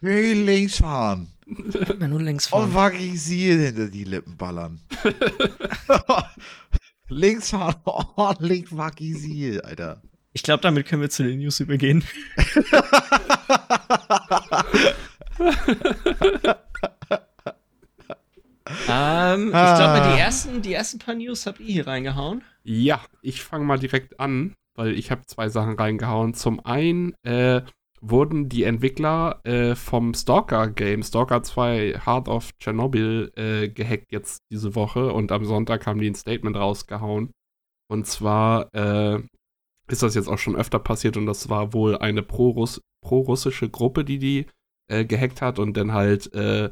Hey, 0.00 0.34
links 0.34 0.78
fahren. 0.78 1.28
Ja, 1.98 2.08
nur 2.08 2.20
links 2.20 2.48
fahren. 2.48 2.70
Oh, 2.70 2.74
wag 2.74 2.94
ich 2.94 3.22
sie 3.22 3.56
hinter 3.56 3.88
die 3.88 4.04
Lippen 4.04 4.36
ballern. 4.36 4.80
links 7.08 7.50
fahren, 7.50 7.76
ordentlich 7.84 8.66
oh, 8.70 8.76
ich 9.00 9.18
sie, 9.18 9.60
Alter. 9.62 10.02
Ich 10.32 10.42
glaube, 10.42 10.62
damit 10.62 10.86
können 10.86 11.02
wir 11.02 11.10
zu 11.10 11.22
den 11.22 11.38
News 11.38 11.60
übergehen. 11.60 12.04
Ähm, 18.88 19.48
ich 19.48 19.54
Ah. 19.54 19.76
glaube, 19.76 20.14
die 20.14 20.20
ersten, 20.20 20.62
die 20.62 20.72
ersten 20.72 20.98
paar 20.98 21.14
News 21.14 21.46
habt 21.46 21.60
ihr 21.60 21.66
hier 21.66 21.86
reingehauen. 21.86 22.42
Ja, 22.62 23.00
ich 23.22 23.42
fange 23.42 23.64
mal 23.64 23.78
direkt 23.78 24.18
an, 24.20 24.54
weil 24.74 24.92
ich 24.98 25.10
habe 25.10 25.26
zwei 25.26 25.48
Sachen 25.48 25.74
reingehauen. 25.76 26.32
Zum 26.34 26.64
einen 26.64 27.14
äh, 27.24 27.62
wurden 28.00 28.48
die 28.48 28.64
Entwickler 28.64 29.40
äh, 29.44 29.74
vom 29.74 30.14
Stalker-Game, 30.14 31.02
Stalker 31.02 31.42
2 31.42 32.00
Heart 32.06 32.28
of 32.28 32.50
Chernobyl, 32.58 33.32
äh, 33.36 33.68
gehackt 33.68 34.12
jetzt 34.12 34.38
diese 34.50 34.74
Woche 34.74 35.12
und 35.12 35.30
am 35.32 35.44
Sonntag 35.44 35.86
haben 35.86 36.00
die 36.00 36.08
ein 36.10 36.14
Statement 36.14 36.56
rausgehauen. 36.56 37.30
Und 37.90 38.06
zwar 38.06 38.68
äh, 38.74 39.20
ist 39.88 40.02
das 40.02 40.14
jetzt 40.14 40.28
auch 40.28 40.38
schon 40.38 40.56
öfter 40.56 40.78
passiert 40.78 41.16
und 41.18 41.26
das 41.26 41.50
war 41.50 41.74
wohl 41.74 41.98
eine 41.98 42.22
pro-russ- 42.22 42.80
pro-russische 43.02 43.68
Gruppe, 43.68 44.04
die 44.04 44.18
die 44.18 44.46
äh, 44.90 45.04
gehackt 45.04 45.42
hat 45.42 45.58
und 45.58 45.76
dann 45.76 45.92
halt 45.92 46.32
äh, 46.34 46.70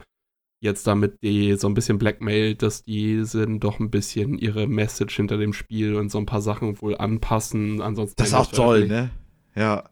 jetzt 0.62 0.86
damit 0.86 1.22
die 1.22 1.56
so 1.56 1.66
ein 1.66 1.74
bisschen 1.74 1.98
blackmailt, 1.98 2.62
dass 2.62 2.84
die 2.84 3.24
sind 3.24 3.64
doch 3.64 3.80
ein 3.80 3.90
bisschen 3.90 4.38
ihre 4.38 4.68
Message 4.68 5.16
hinter 5.16 5.36
dem 5.36 5.52
Spiel 5.52 5.96
und 5.96 6.10
so 6.10 6.18
ein 6.18 6.26
paar 6.26 6.40
Sachen 6.40 6.80
wohl 6.80 6.96
anpassen. 6.96 7.82
Ansonsten 7.82 8.14
Das 8.16 8.28
ist 8.28 8.34
auch 8.34 8.50
toll, 8.50 8.86
ne? 8.86 9.10
Ja. 9.56 9.84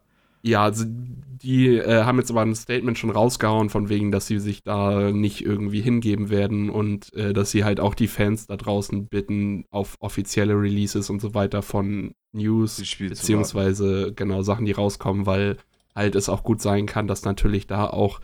Ja, 0.43 0.63
also 0.63 0.85
die 0.87 1.75
äh, 1.75 2.03
haben 2.03 2.17
jetzt 2.17 2.31
aber 2.31 2.41
ein 2.41 2.55
Statement 2.55 2.97
schon 2.97 3.11
rausgehauen, 3.11 3.69
von 3.69 3.89
wegen, 3.89 4.11
dass 4.11 4.27
sie 4.27 4.39
sich 4.39 4.63
da 4.63 5.11
nicht 5.11 5.45
irgendwie 5.45 5.81
hingeben 5.81 6.29
werden 6.29 6.69
und 6.69 7.13
äh, 7.13 7.33
dass 7.33 7.51
sie 7.51 7.63
halt 7.63 7.79
auch 7.79 7.93
die 7.93 8.07
Fans 8.07 8.47
da 8.47 8.55
draußen 8.55 9.07
bitten, 9.07 9.65
auf 9.69 9.97
offizielle 9.99 10.53
Releases 10.53 11.09
und 11.09 11.19
so 11.21 11.35
weiter 11.35 11.61
von 11.61 12.15
News, 12.31 12.81
beziehungsweise 12.97 14.13
genau 14.15 14.41
Sachen, 14.41 14.65
die 14.65 14.71
rauskommen, 14.71 15.25
weil 15.25 15.57
halt 15.93 16.15
es 16.15 16.29
auch 16.29 16.43
gut 16.43 16.61
sein 16.61 16.85
kann, 16.85 17.07
dass 17.07 17.23
natürlich 17.23 17.67
da 17.67 17.85
auch 17.87 18.21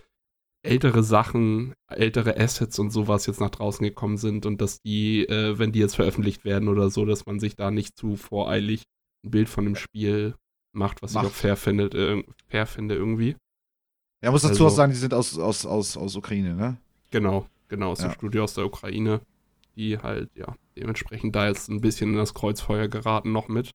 ältere 0.64 1.04
Sachen, 1.04 1.74
ältere 1.90 2.38
Assets 2.38 2.78
und 2.80 2.90
sowas 2.92 3.26
jetzt 3.26 3.40
nach 3.40 3.50
draußen 3.52 3.84
gekommen 3.86 4.18
sind 4.18 4.46
und 4.46 4.60
dass 4.62 4.82
die, 4.82 5.26
äh, 5.28 5.58
wenn 5.58 5.72
die 5.72 5.80
jetzt 5.80 5.96
veröffentlicht 5.96 6.46
werden 6.46 6.68
oder 6.68 6.90
so, 6.90 7.06
dass 7.06 7.26
man 7.26 7.40
sich 7.40 7.56
da 7.56 7.72
nicht 7.72 7.98
zu 7.98 8.16
voreilig 8.16 8.84
ein 9.24 9.32
Bild 9.32 9.50
von 9.50 9.66
dem 9.66 9.76
Spiel 9.76 10.36
macht, 10.74 11.02
was 11.02 11.14
Macht. 11.14 11.26
ich 11.26 11.32
auch 11.32 11.36
fair, 11.36 11.56
findet, 11.56 11.96
äh, 11.96 12.24
fair 12.48 12.66
finde 12.66 12.96
irgendwie. 12.96 13.36
Ja, 14.24 14.32
muss 14.32 14.42
dazu 14.42 14.54
Also- 14.54 14.68
auch 14.68 14.70
sagen, 14.76 14.92
die 14.92 14.98
sind 14.98 15.14
aus, 15.14 15.38
aus, 15.38 15.66
aus, 15.66 15.96
aus 15.96 16.16
Ukraine, 16.16 16.54
ne? 16.56 16.78
Genau, 17.12 17.48
genau, 17.68 17.92
aus 17.92 18.00
dem 18.00 18.10
Ja. 18.10 18.14
Studio 18.16 18.44
aus 18.44 18.56
der 18.56 18.66
Ukraine, 18.66 19.22
die 19.76 19.98
halt, 20.00 20.30
ja, 20.36 20.56
dementsprechend 20.76 21.36
da 21.36 21.48
jetzt 21.48 21.70
ein 21.70 21.82
bisschen 21.82 22.12
in 22.12 22.18
das 22.18 22.34
Kreuzfeuer 22.34 22.88
geraten 22.88 23.32
noch 23.32 23.48
mit. 23.48 23.72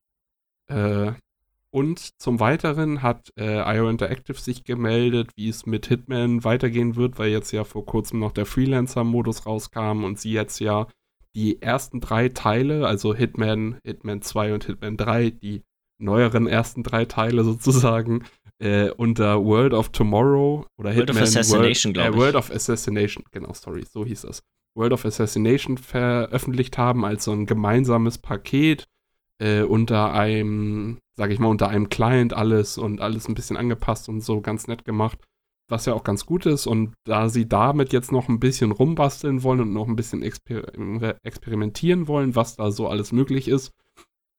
Äh, 0.68 1.12
und 1.74 2.20
zum 2.20 2.38
Weiteren 2.38 3.02
hat 3.02 3.30
äh, 3.38 3.76
IO 3.76 3.88
Interactive 3.88 4.38
sich 4.38 4.64
gemeldet, 4.64 5.30
wie 5.36 5.48
es 5.48 5.64
mit 5.64 5.86
Hitman 5.86 6.44
weitergehen 6.44 6.96
wird, 6.96 7.18
weil 7.18 7.30
jetzt 7.30 7.50
ja 7.50 7.64
vor 7.64 7.86
kurzem 7.86 8.20
noch 8.20 8.32
der 8.32 8.46
Freelancer-Modus 8.46 9.46
rauskam 9.46 10.04
und 10.04 10.20
sie 10.20 10.32
jetzt 10.32 10.60
ja 10.60 10.86
die 11.34 11.62
ersten 11.62 12.00
drei 12.00 12.28
Teile, 12.28 12.86
also 12.86 13.14
Hitman, 13.14 13.78
Hitman 13.84 14.20
2 14.20 14.52
und 14.52 14.64
Hitman 14.64 14.98
3, 14.98 15.30
die 15.30 15.62
neueren 15.98 16.46
ersten 16.46 16.82
drei 16.82 17.06
Teile 17.06 17.42
sozusagen, 17.44 18.24
äh, 18.58 18.90
unter 18.90 19.42
World 19.42 19.72
of 19.72 19.88
Tomorrow 19.88 20.66
oder 20.78 20.94
World 20.94 21.10
of 21.10 21.20
Assassination, 21.20 21.94
World, 21.94 22.04
glaub 22.04 22.06
äh, 22.06 22.10
ich. 22.10 22.16
World 22.16 22.34
of 22.36 22.50
Assassination, 22.50 23.24
genau, 23.30 23.52
sorry, 23.54 23.84
so 23.90 24.04
hieß 24.04 24.24
es. 24.24 24.42
World 24.74 24.92
of 24.92 25.04
Assassination 25.04 25.78
veröffentlicht 25.78 26.76
haben 26.76 27.04
als 27.04 27.24
so 27.24 27.32
ein 27.32 27.46
gemeinsames 27.46 28.18
Paket 28.18 28.86
äh, 29.38 29.62
unter 29.62 30.12
einem, 30.12 30.98
sag 31.16 31.30
ich 31.30 31.38
mal, 31.38 31.48
unter 31.48 31.68
einem 31.68 31.88
Client 31.88 32.32
alles 32.34 32.78
und 32.78 33.00
alles 33.00 33.28
ein 33.28 33.34
bisschen 33.34 33.56
angepasst 33.56 34.08
und 34.08 34.20
so 34.22 34.40
ganz 34.40 34.66
nett 34.66 34.84
gemacht, 34.84 35.18
was 35.70 35.86
ja 35.86 35.94
auch 35.94 36.04
ganz 36.04 36.26
gut 36.26 36.46
ist. 36.46 36.66
Und 36.66 36.94
da 37.04 37.28
sie 37.28 37.48
damit 37.48 37.92
jetzt 37.92 38.12
noch 38.12 38.28
ein 38.28 38.40
bisschen 38.40 38.72
rumbasteln 38.72 39.42
wollen 39.42 39.60
und 39.60 39.72
noch 39.72 39.88
ein 39.88 39.96
bisschen 39.96 40.22
exper 40.22 40.62
experimentieren 41.22 42.08
wollen, 42.08 42.34
was 42.34 42.56
da 42.56 42.70
so 42.70 42.88
alles 42.88 43.12
möglich 43.12 43.48
ist, 43.48 43.72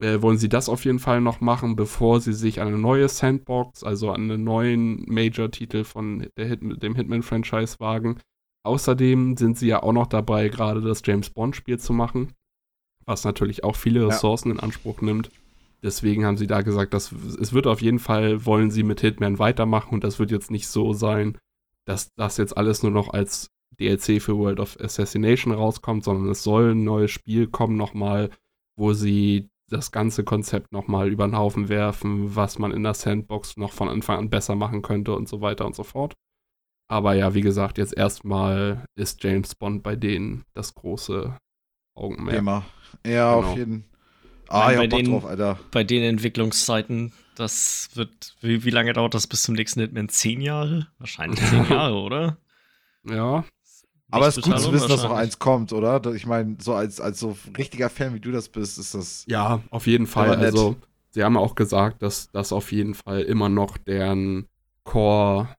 äh, 0.02 0.22
wollen 0.22 0.38
sie 0.38 0.50
das 0.50 0.70
auf 0.70 0.86
jeden 0.86 1.00
Fall 1.00 1.22
noch 1.22 1.40
machen, 1.42 1.76
bevor 1.76 2.20
sie 2.20 2.34
sich 2.34 2.60
an 2.60 2.68
eine 2.68 2.78
neue 2.80 3.08
Sandbox, 3.08 3.84
also 3.84 4.12
an 4.12 4.24
einen 4.30 4.44
neuen 4.44 5.06
Major-Titel 5.08 5.84
von 5.84 6.28
der 6.38 6.48
Hit 6.48 6.62
dem 6.82 6.96
Hitman-Franchise 6.96 7.80
wagen. 7.80 8.20
Außerdem 8.66 9.38
sind 9.38 9.58
sie 9.58 9.68
ja 9.68 9.84
auch 9.84 9.94
noch 9.94 10.08
dabei, 10.08 10.50
gerade 10.50 10.82
das 10.82 11.02
James 11.06 11.30
Bond-Spiel 11.30 11.80
zu 11.80 11.94
machen, 11.94 12.34
was 13.06 13.26
natürlich 13.26 13.64
auch 13.64 13.76
viele 13.76 14.02
Ja. 14.02 14.08
Ressourcen 14.08 14.52
in 14.52 14.60
Anspruch 14.60 15.02
nimmt. 15.02 15.30
Deswegen 15.84 16.26
haben 16.26 16.38
sie 16.38 16.48
da 16.48 16.62
gesagt, 16.62 16.94
dass 16.94 17.12
es 17.12 17.52
wird 17.54 17.68
auf 17.68 17.82
jeden 17.82 18.00
Fall, 18.00 18.46
wollen 18.46 18.72
sie 18.72 18.84
mit 18.84 19.02
Hitman 19.02 19.38
weitermachen 19.38 19.94
und 19.94 20.04
das 20.04 20.18
wird 20.18 20.32
jetzt 20.32 20.50
nicht 20.50 20.68
so 20.68 20.94
sein, 20.94 21.38
dass 21.86 22.14
das 22.16 22.38
jetzt 22.38 22.56
alles 22.56 22.84
nur 22.84 22.92
noch 22.92 23.10
als 23.10 23.50
DLC 23.80 24.22
für 24.22 24.38
World 24.38 24.60
of 24.60 24.80
Assassination 24.80 25.54
rauskommt, 25.54 26.06
sondern 26.06 26.30
es 26.30 26.44
soll 26.44 26.72
ein 26.72 26.84
neues 26.86 27.12
Spiel 27.12 27.48
kommen 27.48 27.76
nochmal, 27.76 28.30
wo 28.78 28.94
sie 28.94 29.50
das 29.70 29.92
ganze 29.92 30.24
Konzept 30.24 30.72
nochmal 30.72 31.10
über 31.10 31.28
den 31.28 31.38
Haufen 31.38 31.68
werfen, 31.68 32.36
was 32.36 32.60
man 32.60 32.72
in 32.72 32.84
der 32.84 32.94
Sandbox 32.94 33.58
noch 33.58 33.74
von 33.74 33.90
Anfang 33.90 34.20
an 34.20 34.30
besser 34.30 34.56
machen 34.56 34.84
könnte 34.84 35.14
und 35.14 35.28
so 35.28 35.42
weiter 35.42 35.66
und 35.66 35.76
so 35.76 35.84
fort. 35.84 36.14
Aber 36.90 37.16
ja, 37.16 37.34
wie 37.34 37.42
gesagt, 37.42 37.78
jetzt 37.78 37.98
erstmal 37.98 38.86
ist 38.96 39.24
James 39.24 39.56
Bond 39.56 39.84
bei 39.84 39.96
denen 39.96 40.44
das 40.54 40.76
große 40.76 41.36
Augenmerk. 41.96 42.38
Immer. 42.38 42.66
Ja, 43.06 43.36
Genau. 43.36 43.52
auf 43.52 43.58
jeden 43.58 43.86
Ah, 44.50 44.66
Nein, 44.68 44.74
ja, 44.74 44.80
bei 44.82 44.88
Bock 44.88 45.00
denen- 45.00 45.12
drauf, 45.12 45.26
Alter. 45.26 45.60
Bei 45.72 45.84
den 45.84 46.04
Entwicklungszeiten, 46.04 47.12
das 47.36 47.90
wird, 47.96 48.36
wie, 48.42 48.64
wie 48.64 48.70
lange 48.70 48.94
dauert 48.94 49.14
das 49.14 49.28
bis 49.28 49.44
zum 49.44 49.56
nächsten 49.56 49.80
Hitman? 49.80 50.10
Zehn 50.10 50.42
Jahre? 50.42 50.88
Wahrscheinlich 51.00 51.40
zehn 51.50 51.68
Jahre, 51.70 51.96
oder? 51.96 52.38
Ja, 53.06 53.44
Aber 54.12 54.28
es 54.28 54.38
ist 54.38 54.44
gut 54.44 54.60
zu 54.60 54.72
wissen, 54.72 54.90
dass 54.90 55.04
noch 55.04 55.12
eins 55.12 55.40
kommt, 55.40 55.74
oder? 55.74 56.02
Ich 56.14 56.26
meine, 56.26 56.58
so 56.60 56.74
als, 56.74 57.02
als 57.02 57.20
so 57.20 57.36
richtiger 57.58 57.90
Fan, 57.90 58.14
wie 58.14 58.20
du 58.20 58.32
das 58.32 58.50
bist, 58.50 58.78
ist 58.78 58.94
das. 58.94 59.26
Ja, 59.28 59.62
auf 59.72 59.88
jeden 59.88 60.06
Fall. 60.08 60.36
Also, 60.36 60.76
sie 61.10 61.24
haben 61.24 61.36
auch 61.38 61.56
gesagt, 61.56 62.02
dass 62.02 62.30
das 62.32 62.54
auf 62.54 62.72
jeden 62.72 62.94
Fall 62.94 63.22
immer 63.24 63.50
noch 63.50 63.78
deren 63.78 64.48
Core 64.84 65.50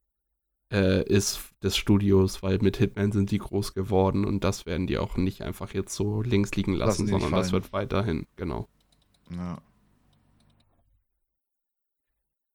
äh, 0.73 1.03
ist 1.07 1.41
des 1.63 1.77
Studios, 1.77 2.43
weil 2.43 2.59
mit 2.61 2.77
Hitman 2.77 3.13
sind 3.13 3.31
die 3.31 3.39
groß 3.39 3.75
geworden 3.75 4.25
und 4.25 4.45
das 4.45 4.67
werden 4.67 4.87
die 4.87 4.99
auch 4.99 5.17
nicht 5.17 5.43
einfach 5.43 5.75
jetzt 5.75 5.95
so 5.95 6.23
links 6.23 6.53
liegen 6.55 6.75
lassen, 6.75 7.07
Lassen 7.07 7.09
sondern 7.09 7.33
das 7.33 7.53
wird 7.53 7.73
weiterhin, 7.73 8.27
genau. 8.37 8.69
Ja. 9.31 9.59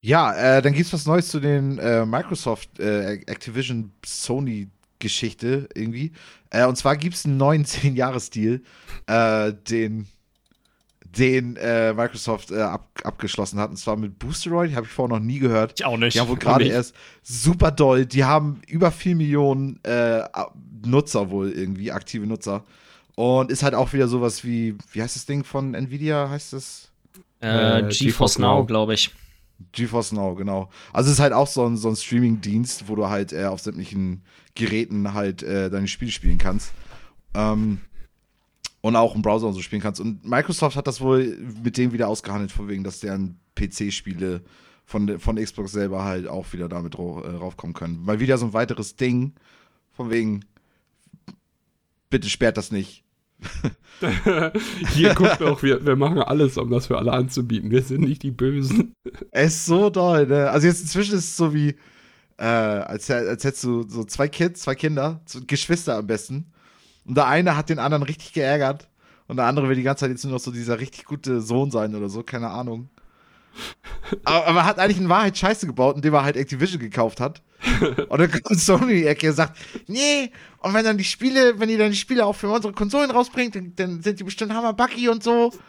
Ja, 0.01 0.34
äh, 0.34 0.61
dann 0.61 0.74
gibt's 0.74 0.93
was 0.93 1.05
Neues 1.05 1.28
zu 1.28 1.41
den 1.41 1.78
äh, 1.78 2.05
Microsoft 2.05 2.80
äh, 2.80 3.15
Activision 3.26 3.91
Sony 4.05 4.70
Geschichte 4.99 5.67
irgendwie. 5.74 6.11
Äh, 6.51 6.65
und 6.65 6.78
zwar 6.78 6.95
gibt's 6.95 7.26
einen 7.26 7.38
neuen 7.38 7.65
10-Jahres-Deal, 7.65 8.61
äh, 9.07 9.53
den 9.53 10.07
den 11.17 11.55
äh, 11.55 11.91
Microsoft 11.91 12.53
ab, 12.53 12.88
abgeschlossen 13.03 13.59
hat. 13.59 13.72
Und 13.72 13.78
zwar 13.78 13.97
mit 13.97 14.20
Boosteroid, 14.20 14.76
habe 14.76 14.86
ich 14.86 14.91
vorher 14.91 15.17
noch 15.17 15.26
nie 15.26 15.39
gehört. 15.39 15.80
Ich 15.80 15.84
auch 15.84 15.97
nicht. 15.97 16.13
Die 16.13 16.20
haben 16.20 16.30
wohl 16.30 16.38
gerade 16.38 16.65
erst 16.65 16.93
super 17.24 17.72
doll. 17.72 18.05
Die 18.05 18.26
haben 18.26 18.61
über 18.67 18.91
4 18.91 19.15
Millionen 19.15 19.80
Nutzer 20.86 21.32
wohl 21.32 21.51
irgendwie, 21.51 21.91
aktive 21.91 22.28
Nutzer. 22.28 22.63
Und 23.20 23.51
ist 23.51 23.63
halt 23.63 23.76
auch 23.76 23.91
wieder 23.91 24.07
sowas 24.07 24.45
wie, 24.45 24.78
wie 24.93 25.01
heißt 25.01 25.17
das 25.17 25.26
Ding 25.26 25.43
von 25.43 25.74
Nvidia? 25.74 26.30
Heißt 26.30 26.53
das? 26.53 26.89
Äh, 27.41 27.80
Äh, 27.80 27.82
GeForce 27.82 27.99
GeForce 27.99 28.39
Now, 28.39 28.59
Now. 28.59 28.65
glaube 28.65 28.93
ich. 28.93 29.11
GeForce 29.74 30.13
Now, 30.13 30.36
genau. 30.36 30.70
Also 30.93 31.09
es 31.09 31.15
ist 31.15 31.20
halt 31.20 31.34
auch 31.34 31.47
so 31.47 31.65
ein, 31.65 31.76
so 31.76 31.89
ein 31.89 31.97
Streaming-Dienst, 31.97 32.88
wo 32.88 32.95
du 32.95 33.09
halt 33.09 33.34
äh, 33.34 33.43
auf 33.43 33.59
sämtlichen 33.59 34.24
Geräten 34.55 35.13
halt 35.13 35.43
äh, 35.43 35.70
deine 35.70 35.89
Spiele 35.89 36.11
spielen 36.11 36.38
kannst. 36.38 36.72
Ähm, 37.34 37.82
und 38.80 38.95
auch 38.95 39.13
im 39.15 39.22
Browser 39.22 39.47
und 39.47 39.53
so 39.53 39.61
spielen 39.61 39.82
kannst. 39.82 39.99
Und 39.99 40.24
Microsoft 40.24 40.78
hat 40.78 40.88
das 40.88 41.01
wohl 41.01 41.38
mit 41.61 41.76
dem 41.76 41.91
wieder 41.91 42.07
ausgehandelt, 42.07 42.53
von 42.53 42.70
wegen, 42.70 42.86
dass 42.86 43.01
deren 43.01 43.38
PC-Spiele 43.55 44.43
von, 44.86 45.20
von 45.20 45.36
Xbox 45.36 45.74
selber 45.74 46.05
halt 46.05 46.26
auch 46.26 46.53
wieder 46.53 46.70
damit 46.70 46.95
äh, 46.95 47.01
raufkommen 47.01 47.74
können. 47.74 48.01
Mal 48.01 48.22
wieder 48.22 48.38
so 48.38 48.45
ein 48.45 48.53
weiteres 48.53 48.95
Ding, 48.95 49.34
von 49.91 50.09
wegen, 50.09 50.45
bitte 52.09 52.30
sperrt 52.30 52.55
das 52.55 52.72
nicht. 52.72 53.03
Hier 54.93 55.13
guckt 55.13 55.41
auch, 55.41 55.61
wir, 55.63 55.85
wir 55.85 55.95
machen 55.95 56.19
alles, 56.19 56.57
um 56.57 56.69
das 56.69 56.87
für 56.87 56.97
alle 56.97 57.11
anzubieten. 57.11 57.71
Wir 57.71 57.81
sind 57.83 58.01
nicht 58.01 58.23
die 58.23 58.31
Bösen. 58.31 58.93
Es 59.31 59.55
ist 59.55 59.65
so 59.65 59.89
doll, 59.89 60.27
ne? 60.27 60.49
Also 60.49 60.67
jetzt 60.67 60.81
inzwischen 60.81 61.15
ist 61.15 61.25
es 61.25 61.37
so 61.37 61.53
wie, 61.53 61.75
äh, 62.37 62.43
als, 62.43 63.09
als 63.11 63.43
hättest 63.43 63.63
du 63.63 63.83
so 63.83 64.03
zwei 64.03 64.27
Kids, 64.27 64.61
zwei 64.61 64.75
Kinder, 64.75 65.21
Geschwister 65.47 65.97
am 65.97 66.07
besten. 66.07 66.51
Und 67.05 67.17
der 67.17 67.27
eine 67.27 67.57
hat 67.57 67.69
den 67.69 67.79
anderen 67.79 68.03
richtig 68.03 68.33
geärgert. 68.33 68.87
Und 69.27 69.37
der 69.37 69.45
andere 69.45 69.69
will 69.69 69.75
die 69.75 69.83
ganze 69.83 70.01
Zeit 70.01 70.11
jetzt 70.11 70.23
nur 70.23 70.33
noch 70.33 70.39
so 70.39 70.51
dieser 70.51 70.79
richtig 70.79 71.05
gute 71.05 71.41
Sohn 71.41 71.69
sein 71.69 71.93
oder 71.95 72.09
so, 72.09 72.23
keine 72.23 72.49
Ahnung. 72.49 72.89
Aber, 74.23 74.47
aber 74.47 74.59
er 74.59 74.65
hat 74.65 74.79
eigentlich 74.79 74.99
in 74.99 75.09
Wahrheit 75.09 75.37
Scheiße 75.37 75.67
gebaut, 75.67 75.95
indem 75.95 76.13
er 76.13 76.23
halt 76.23 76.37
Activision 76.37 76.79
gekauft 76.79 77.19
hat. 77.19 77.41
Und 78.10 78.20
dann 78.20 78.32
kommt 78.32 78.60
Sony 78.60 78.95
die 78.95 79.05
Ecke 79.05 79.30
und 79.30 79.36
sagt, 79.36 79.57
nee, 79.88 80.32
und 80.60 80.74
wenn 80.74 80.86
dann 80.86 80.97
die 80.97 81.03
Spiele, 81.03 81.60
wenn 81.60 81.70
ihr 81.70 81.78
dann 81.78 81.91
die 81.91 81.97
Spiele 81.97 82.26
auch 82.26 82.36
für 82.36 82.49
unsere 82.49 82.74
Konsolen 82.74 83.12
rausbringt, 83.12 83.55
dann, 83.55 83.74
dann 83.76 84.01
sind 84.01 84.20
die 84.20 84.24
bestimmt 84.24 84.53
hammer 84.53 84.74
buggy 84.74 85.10
und 85.10 85.24
so. 85.24 85.51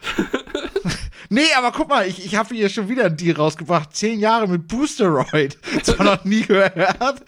Nee, 1.33 1.47
aber 1.57 1.71
guck 1.71 1.87
mal, 1.87 2.05
ich, 2.05 2.25
ich 2.25 2.35
habe 2.35 2.53
hier 2.53 2.67
schon 2.67 2.89
wieder 2.89 3.05
einen 3.05 3.15
Deal 3.15 3.37
rausgebracht. 3.37 3.95
Zehn 3.95 4.19
Jahre 4.19 4.49
mit 4.49 4.67
Boosteroid. 4.67 5.57
Zwar 5.81 6.05
noch 6.05 6.25
nie 6.25 6.41
gehört. 6.41 7.23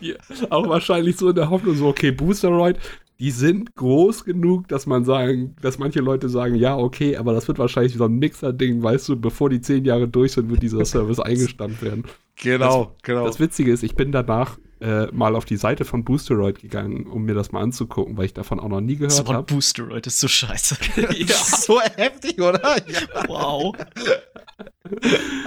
ja, 0.00 0.16
auch 0.50 0.68
wahrscheinlich 0.68 1.16
so 1.16 1.28
in 1.28 1.36
der 1.36 1.48
Hoffnung, 1.48 1.76
so, 1.76 1.86
okay, 1.86 2.10
Boosteroid, 2.10 2.76
die 3.20 3.30
sind 3.30 3.76
groß 3.76 4.24
genug, 4.24 4.68
dass 4.68 4.86
man 4.86 5.04
sagen, 5.04 5.54
dass 5.62 5.78
manche 5.78 6.00
Leute 6.00 6.28
sagen, 6.28 6.56
ja, 6.56 6.76
okay, 6.76 7.16
aber 7.16 7.32
das 7.32 7.46
wird 7.46 7.58
wahrscheinlich 7.58 7.94
so 7.94 8.04
ein 8.04 8.18
Mixer-Ding, 8.18 8.82
weißt 8.82 9.08
du, 9.08 9.16
bevor 9.16 9.50
die 9.50 9.60
zehn 9.60 9.84
Jahre 9.84 10.08
durch 10.08 10.32
sind, 10.32 10.50
wird 10.50 10.62
dieser 10.62 10.84
Service 10.84 11.20
eingestampft 11.20 11.82
werden. 11.82 12.04
Genau, 12.36 12.84
das, 12.84 13.02
genau. 13.02 13.24
Das 13.24 13.38
Witzige 13.38 13.72
ist, 13.72 13.84
ich 13.84 13.94
bin 13.94 14.10
danach 14.10 14.58
äh, 14.84 15.06
mal 15.12 15.34
auf 15.34 15.46
die 15.46 15.56
Seite 15.56 15.86
von 15.86 16.04
Boosteroid 16.04 16.60
gegangen, 16.60 17.06
um 17.06 17.24
mir 17.24 17.34
das 17.34 17.52
mal 17.52 17.62
anzugucken, 17.62 18.18
weil 18.18 18.26
ich 18.26 18.34
davon 18.34 18.60
auch 18.60 18.68
noch 18.68 18.82
nie 18.82 18.96
gehört 18.96 19.18
habe. 19.18 19.32
Das 19.32 19.46
Boosteroid 19.46 20.06
ist 20.06 20.20
so 20.20 20.28
scheiße. 20.28 20.76
ja. 21.16 21.34
so 21.36 21.80
heftig, 21.80 22.38
oder? 22.38 22.76
Ja. 22.86 23.24
Wow. 23.26 23.74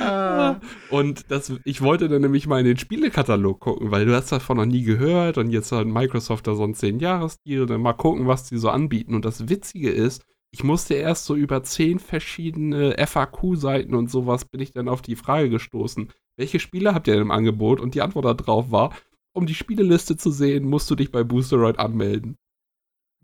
ah. 0.01 0.55
Und 0.89 1.25
das, 1.29 1.53
ich 1.65 1.81
wollte 1.81 2.09
dann 2.09 2.23
nämlich 2.23 2.47
mal 2.47 2.59
in 2.59 2.65
den 2.65 2.79
Spielekatalog 2.79 3.59
gucken, 3.59 3.91
weil 3.91 4.05
du 4.07 4.15
hast 4.15 4.31
davon 4.31 4.57
noch 4.57 4.65
nie 4.65 4.81
gehört 4.81 5.37
und 5.37 5.51
jetzt 5.51 5.71
hat 5.71 5.85
Microsoft 5.85 6.47
da 6.47 6.55
so 6.55 6.63
einen 6.63 6.73
10-Jahres-Deal, 6.73 7.67
dann 7.67 7.81
mal 7.81 7.93
gucken, 7.93 8.25
was 8.25 8.49
die 8.49 8.57
so 8.57 8.69
anbieten. 8.69 9.13
Und 9.13 9.23
das 9.23 9.49
Witzige 9.49 9.91
ist, 9.91 10.23
ich 10.51 10.63
musste 10.63 10.95
erst 10.95 11.25
so 11.25 11.35
über 11.35 11.61
zehn 11.63 11.99
verschiedene 11.99 12.95
FAQ-Seiten 12.97 13.93
und 13.93 14.09
sowas 14.09 14.45
bin 14.45 14.61
ich 14.61 14.71
dann 14.71 14.89
auf 14.89 15.03
die 15.03 15.15
Frage 15.15 15.49
gestoßen. 15.49 16.09
Welche 16.37 16.59
Spiele 16.59 16.95
habt 16.95 17.07
ihr 17.07 17.13
denn 17.13 17.23
im 17.23 17.31
Angebot? 17.31 17.79
Und 17.79 17.93
die 17.93 18.01
Antwort 18.01 18.25
darauf 18.25 18.71
war, 18.71 18.93
um 19.37 19.45
die 19.45 19.55
Spieleliste 19.55 20.17
zu 20.17 20.31
sehen, 20.31 20.65
musst 20.65 20.89
du 20.89 20.95
dich 20.95 21.11
bei 21.11 21.23
Boosteroid 21.23 21.79
anmelden. 21.79 22.35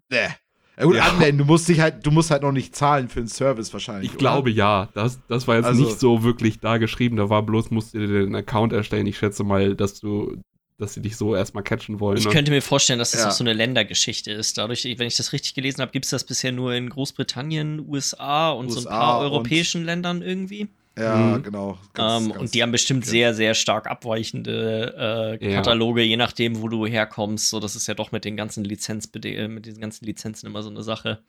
Nee. 0.09 0.29
Ja, 0.77 0.85
gut, 0.85 0.95
ja. 0.95 1.03
anmelden, 1.03 1.37
du 1.37 1.45
musst 1.45 1.67
dich 1.67 1.79
halt, 1.79 2.05
du 2.05 2.11
musst 2.11 2.31
halt 2.31 2.41
noch 2.41 2.51
nicht 2.51 2.75
zahlen 2.75 3.09
für 3.09 3.19
den 3.19 3.27
Service 3.27 3.73
wahrscheinlich. 3.73 4.05
Ich 4.05 4.15
oder? 4.15 4.19
glaube 4.19 4.49
ja. 4.51 4.89
Das, 4.93 5.19
das 5.27 5.47
war 5.47 5.55
jetzt 5.55 5.65
also, 5.65 5.83
nicht 5.83 5.99
so 5.99 6.23
wirklich 6.23 6.59
da 6.59 6.77
geschrieben. 6.77 7.17
Da 7.17 7.29
war 7.29 7.43
bloß, 7.43 7.69
musst 7.71 7.93
du 7.93 7.99
dir 7.99 8.25
den 8.25 8.35
Account 8.35 8.73
erstellen. 8.73 9.05
Ich 9.05 9.17
schätze 9.17 9.43
mal, 9.43 9.75
dass 9.75 9.99
du, 9.99 10.37
dass 10.79 10.95
sie 10.95 11.01
dich 11.01 11.15
so 11.15 11.35
erstmal 11.35 11.63
catchen 11.63 11.99
wollen. 11.99 12.17
Ich 12.17 12.25
ne? 12.25 12.31
könnte 12.31 12.49
mir 12.49 12.61
vorstellen, 12.61 12.97
dass 12.99 13.11
das 13.11 13.21
ja. 13.21 13.27
auch 13.27 13.33
so 13.33 13.43
eine 13.43 13.53
Ländergeschichte 13.53 14.31
ist. 14.31 14.57
Dadurch, 14.57 14.83
wenn 14.83 15.07
ich 15.07 15.15
das 15.15 15.31
richtig 15.31 15.53
gelesen 15.53 15.81
habe, 15.81 15.91
gibt 15.91 16.05
es 16.05 16.11
das 16.11 16.23
bisher 16.23 16.51
nur 16.51 16.73
in 16.73 16.89
Großbritannien, 16.89 17.87
USA 17.87 18.51
und 18.51 18.67
USA 18.67 18.81
so 18.81 18.89
ein 18.89 18.95
paar 18.95 19.19
europäischen 19.19 19.85
Ländern 19.85 20.23
irgendwie. 20.23 20.69
Ja, 20.97 21.15
mhm. 21.15 21.43
genau. 21.43 21.79
Ganz, 21.93 22.23
ähm, 22.23 22.29
ganz 22.29 22.41
und 22.41 22.53
die 22.53 22.61
haben 22.61 22.71
bestimmt 22.71 23.05
sehr, 23.05 23.33
sehr 23.33 23.55
stark 23.55 23.87
abweichende 23.87 25.39
äh, 25.41 25.53
Kataloge, 25.53 26.01
ja. 26.01 26.07
je 26.07 26.17
nachdem, 26.17 26.61
wo 26.61 26.67
du 26.67 26.85
herkommst. 26.85 27.49
So, 27.49 27.59
das 27.59 27.75
ist 27.75 27.87
ja 27.87 27.93
doch 27.95 28.11
mit 28.11 28.25
den 28.25 28.37
ganzen 28.37 28.63
Lizenz 28.63 29.09
mit 29.13 29.25
diesen 29.65 29.81
ganzen 29.81 30.05
Lizenzen 30.05 30.45
immer 30.47 30.61
so 30.61 30.69
eine 30.69 30.83
Sache. 30.83 31.23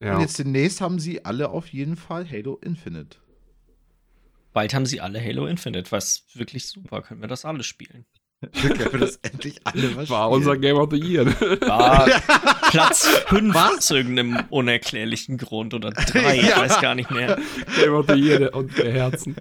Ja. 0.00 0.16
Und 0.16 0.20
jetzt 0.20 0.38
demnächst 0.38 0.80
haben 0.80 0.98
sie 0.98 1.24
alle 1.24 1.48
auf 1.48 1.68
jeden 1.68 1.96
Fall 1.96 2.30
Halo 2.30 2.56
Infinite. 2.56 3.18
Bald 4.52 4.74
haben 4.74 4.86
sie 4.86 5.00
alle 5.00 5.22
Halo 5.22 5.46
Infinite, 5.46 5.90
was 5.92 6.26
wirklich 6.34 6.66
super, 6.68 7.02
können 7.02 7.20
wir 7.20 7.28
das 7.28 7.44
alles 7.44 7.66
spielen. 7.66 8.04
Können 8.40 8.92
wir 8.92 9.00
das 9.00 9.16
endlich 9.22 9.58
alle 9.64 9.96
was 9.96 10.10
War 10.10 10.30
unser 10.30 10.58
Game 10.58 10.76
of 10.76 10.90
the 10.90 10.98
Year. 10.98 11.24
War 11.24 12.06
Platz 12.70 13.06
5 13.28 13.56
aus 13.56 13.90
irgendeinem 13.90 14.44
unerklärlichen 14.50 15.38
Grund 15.38 15.72
oder 15.72 15.90
3, 15.92 16.36
ich 16.40 16.56
weiß 16.56 16.80
gar 16.80 16.94
nicht 16.94 17.10
mehr. 17.10 17.38
Game 17.76 17.94
of 17.94 18.06
the 18.08 18.14
Year 18.14 18.54
und 18.54 18.76
der 18.76 18.92
Herzen. 18.92 19.36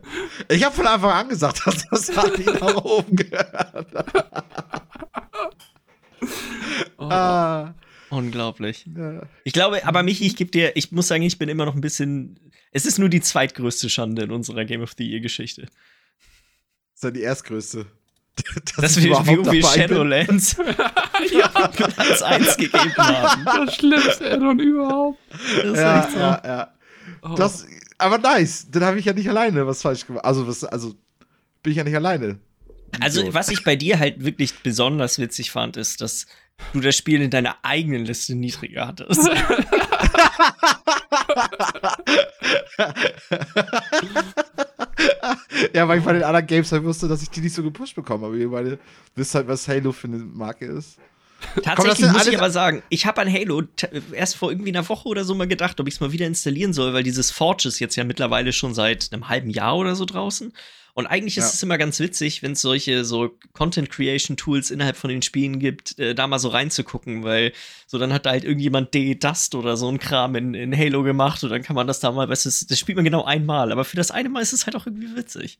Ich 0.49 0.63
habe 0.63 0.73
von 0.73 0.87
Anfang 0.87 1.11
an 1.11 1.29
gesagt, 1.29 1.67
dass 1.67 1.85
das 1.89 2.15
hat 2.15 2.39
ihn 2.39 2.45
nach 2.45 2.85
oben 2.85 3.17
gehört. 3.17 3.87
oh. 6.97 7.03
ah. 7.03 7.73
Unglaublich. 8.09 8.85
Ja. 8.95 9.23
Ich 9.43 9.51
glaube, 9.51 9.85
aber 9.85 10.03
Michi, 10.03 10.25
ich 10.25 10.37
gebe 10.37 10.51
dir, 10.51 10.77
ich 10.77 10.93
muss 10.93 11.07
sagen, 11.07 11.23
ich 11.23 11.37
bin 11.37 11.49
immer 11.49 11.65
noch 11.65 11.75
ein 11.75 11.81
bisschen. 11.81 12.39
Es 12.71 12.85
ist 12.85 12.97
nur 12.97 13.09
die 13.09 13.19
zweitgrößte 13.19 13.89
Schande 13.89 14.23
in 14.23 14.31
unserer 14.31 14.63
Game 14.63 14.81
of 14.81 14.93
the 14.97 15.05
Year 15.05 15.19
Geschichte. 15.19 15.63
Das 15.63 15.71
ist 16.95 17.03
ja 17.03 17.11
die 17.11 17.23
erstgrößte. 17.23 17.87
Dass, 18.35 18.95
dass 18.95 19.03
wir 19.03 19.11
wie, 19.25 19.51
wie 19.51 19.63
Shadowlands 19.63 20.57
ja. 21.31 21.47
Platz 21.47 22.21
1 22.21 22.57
gegeben 22.57 22.95
haben. 22.97 23.45
Das 23.45 23.75
schlimmste 23.75 24.31
Addon 24.31 24.59
überhaupt. 24.59 25.19
Das 25.31 25.65
ist 25.65 25.77
ja, 25.77 25.99
echt 25.99 26.11
so. 26.11 26.19
ja, 26.19 26.41
ja. 26.45 26.73
Oh. 27.21 27.35
Das, 27.35 27.65
aber 27.97 28.17
nice, 28.17 28.67
dann 28.69 28.83
habe 28.83 28.99
ich 28.99 29.05
ja 29.05 29.13
nicht 29.13 29.29
alleine 29.29 29.65
was 29.65 29.81
falsch 29.81 30.05
gemacht. 30.05 30.25
Also, 30.25 30.47
was, 30.47 30.63
also 30.63 30.95
bin 31.63 31.71
ich 31.71 31.77
ja 31.77 31.83
nicht 31.83 31.95
alleine. 31.95 32.39
Also, 32.99 33.33
was 33.33 33.49
ich 33.49 33.63
bei 33.63 33.75
dir 33.75 33.99
halt 33.99 34.23
wirklich 34.23 34.59
besonders 34.59 35.19
witzig 35.19 35.51
fand, 35.51 35.77
ist, 35.77 36.01
dass 36.01 36.27
du 36.73 36.79
das 36.79 36.95
Spiel 36.95 37.21
in 37.21 37.29
deiner 37.29 37.57
eigenen 37.63 38.05
Liste 38.05 38.35
niedriger 38.35 38.87
hattest. 38.87 39.19
ja, 45.75 45.87
weil 45.87 45.99
ich 45.99 46.05
bei 46.05 46.13
den 46.13 46.23
anderen 46.23 46.47
Games 46.47 46.71
halt 46.71 46.83
wusste, 46.83 47.07
dass 47.07 47.21
ich 47.21 47.29
die 47.29 47.41
nicht 47.41 47.53
so 47.53 47.61
gepusht 47.61 47.95
bekomme. 47.95 48.27
Aber 48.27 48.35
ihr 48.35 48.49
beide 48.49 48.79
wisst 49.15 49.35
halt, 49.35 49.47
was 49.47 49.67
Halo 49.67 49.91
für 49.91 50.07
eine 50.07 50.17
Marke 50.17 50.65
ist. 50.65 50.97
Tatsächlich 51.63 52.11
muss 52.11 52.27
ich 52.27 52.37
aber 52.37 52.51
sagen, 52.51 52.83
ich 52.89 53.05
habe 53.05 53.21
an 53.21 53.31
Halo 53.31 53.63
erst 54.11 54.35
vor 54.35 54.51
irgendwie 54.51 54.71
einer 54.71 54.87
Woche 54.87 55.07
oder 55.07 55.23
so 55.23 55.35
mal 55.35 55.47
gedacht, 55.47 55.79
ob 55.79 55.87
ich 55.87 55.95
es 55.95 55.99
mal 55.99 56.11
wieder 56.11 56.27
installieren 56.27 56.73
soll, 56.73 56.93
weil 56.93 57.03
dieses 57.03 57.31
Forge 57.31 57.67
ist 57.67 57.79
jetzt 57.79 57.95
ja 57.95 58.03
mittlerweile 58.03 58.53
schon 58.53 58.73
seit 58.73 59.11
einem 59.11 59.29
halben 59.29 59.49
Jahr 59.49 59.77
oder 59.77 59.95
so 59.95 60.05
draußen. 60.05 60.53
Und 60.93 61.07
eigentlich 61.07 61.37
ist 61.37 61.43
ja. 61.43 61.49
es 61.49 61.61
immer 61.61 61.77
ganz 61.77 61.99
witzig, 61.99 62.41
wenn 62.41 62.53
es 62.53 62.61
solche 62.61 63.03
so 63.03 63.37
Content 63.51 63.89
Creation 63.89 64.37
Tools 64.37 64.71
innerhalb 64.71 64.95
von 64.95 65.09
den 65.09 65.21
Spielen 65.21 65.59
gibt, 65.59 65.99
äh, 65.99 66.15
da 66.15 66.25
mal 66.25 66.39
so 66.39 66.47
reinzugucken, 66.47 67.25
weil 67.25 67.51
so 67.85 67.97
dann 67.97 68.13
hat 68.13 68.25
da 68.25 68.29
halt 68.29 68.45
irgendjemand 68.45 68.93
D-Dust 68.93 69.55
oder 69.55 69.75
so 69.75 69.89
ein 69.89 69.99
Kram 69.99 70.35
in, 70.35 70.53
in 70.53 70.75
Halo 70.75 71.03
gemacht 71.03 71.43
und 71.43 71.49
dann 71.49 71.63
kann 71.63 71.75
man 71.75 71.85
das 71.85 71.99
da 71.99 72.13
mal, 72.13 72.29
weißt 72.29 72.45
du, 72.45 72.65
das 72.69 72.79
spielt 72.79 72.95
man 72.95 73.03
genau 73.03 73.25
einmal, 73.25 73.73
aber 73.73 73.83
für 73.83 73.97
das 73.97 74.09
eine 74.09 74.29
Mal 74.29 74.41
ist 74.41 74.53
es 74.53 74.67
halt 74.67 74.77
auch 74.77 74.85
irgendwie 74.85 75.17
witzig. 75.17 75.57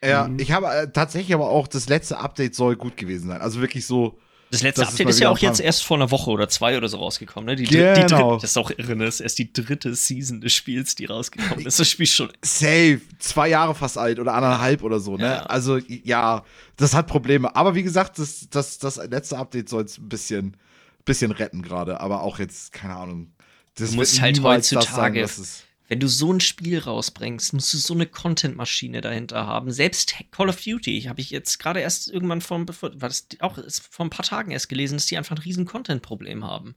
Ja, 0.00 0.28
mhm. 0.28 0.38
ich 0.38 0.52
habe 0.52 0.68
äh, 0.68 0.92
tatsächlich 0.92 1.34
aber 1.34 1.50
auch 1.50 1.66
das 1.66 1.88
letzte 1.88 2.18
Update 2.18 2.54
soll 2.54 2.76
gut 2.76 2.96
gewesen 2.96 3.28
sein. 3.28 3.40
Also 3.40 3.60
wirklich 3.60 3.84
so 3.84 4.20
das 4.50 4.62
letzte 4.62 4.82
das 4.82 4.90
Update 4.90 5.08
ist, 5.08 5.16
ist 5.16 5.20
ja 5.20 5.30
auch 5.30 5.38
jetzt 5.38 5.60
erst 5.60 5.84
vor 5.84 5.96
einer 5.96 6.10
Woche 6.10 6.30
oder 6.30 6.48
zwei 6.48 6.76
oder 6.76 6.88
so 6.88 6.96
rausgekommen, 6.98 7.46
ne? 7.46 7.56
Die, 7.56 7.64
genau. 7.64 7.94
die 7.94 8.00
dritte, 8.00 8.38
das 8.40 8.50
ist 8.50 8.56
auch 8.56 8.70
irre, 8.70 8.96
ne? 8.96 9.04
Das 9.04 9.16
ist 9.16 9.20
erst 9.20 9.38
die 9.38 9.52
dritte 9.52 9.94
Season 9.94 10.40
des 10.40 10.54
Spiels, 10.54 10.94
die 10.94 11.04
rausgekommen 11.04 11.66
ist. 11.66 11.78
Das 11.78 11.88
Spiel 11.88 12.06
schon. 12.06 12.30
Safe. 12.42 13.00
Zwei 13.18 13.48
Jahre 13.48 13.74
fast 13.74 13.98
alt 13.98 14.18
oder 14.18 14.34
anderthalb 14.34 14.82
oder 14.82 15.00
so, 15.00 15.16
ne? 15.16 15.26
Ja. 15.26 15.42
Also, 15.42 15.78
ja, 15.78 16.44
das 16.76 16.94
hat 16.94 17.06
Probleme. 17.06 17.54
Aber 17.54 17.74
wie 17.74 17.82
gesagt, 17.82 18.18
das, 18.18 18.48
das, 18.50 18.78
das 18.78 18.96
letzte 18.96 19.36
Update 19.36 19.68
soll 19.68 19.84
es 19.84 19.98
ein 19.98 20.08
bisschen, 20.08 20.56
bisschen 21.04 21.30
retten 21.30 21.62
gerade. 21.62 22.00
Aber 22.00 22.22
auch 22.22 22.38
jetzt, 22.38 22.72
keine 22.72 22.96
Ahnung. 22.96 23.32
Das 23.74 23.90
du 23.90 23.96
musst 23.96 24.20
halt 24.20 24.42
heutzutage. 24.42 25.20
Das 25.20 25.36
sagen, 25.36 25.46
wenn 25.88 26.00
du 26.00 26.06
so 26.06 26.32
ein 26.32 26.40
Spiel 26.40 26.78
rausbringst, 26.78 27.54
musst 27.54 27.72
du 27.72 27.78
so 27.78 27.94
eine 27.94 28.06
Content-Maschine 28.06 29.00
dahinter 29.00 29.46
haben. 29.46 29.70
Selbst 29.70 30.14
Call 30.30 30.50
of 30.50 30.60
Duty 30.62 31.02
habe 31.08 31.22
ich 31.22 31.30
jetzt 31.30 31.58
gerade 31.58 31.80
erst 31.80 32.08
irgendwann 32.08 32.42
vor, 32.42 32.66
war 32.68 33.08
das 33.08 33.26
auch 33.40 33.58
vor 33.90 34.06
ein 34.06 34.10
paar 34.10 34.26
Tagen 34.26 34.50
erst 34.50 34.68
gelesen, 34.68 34.96
dass 34.96 35.06
die 35.06 35.16
einfach 35.16 35.36
ein 35.36 35.42
riesen 35.42 35.64
Content-Problem 35.64 36.44
haben. 36.44 36.76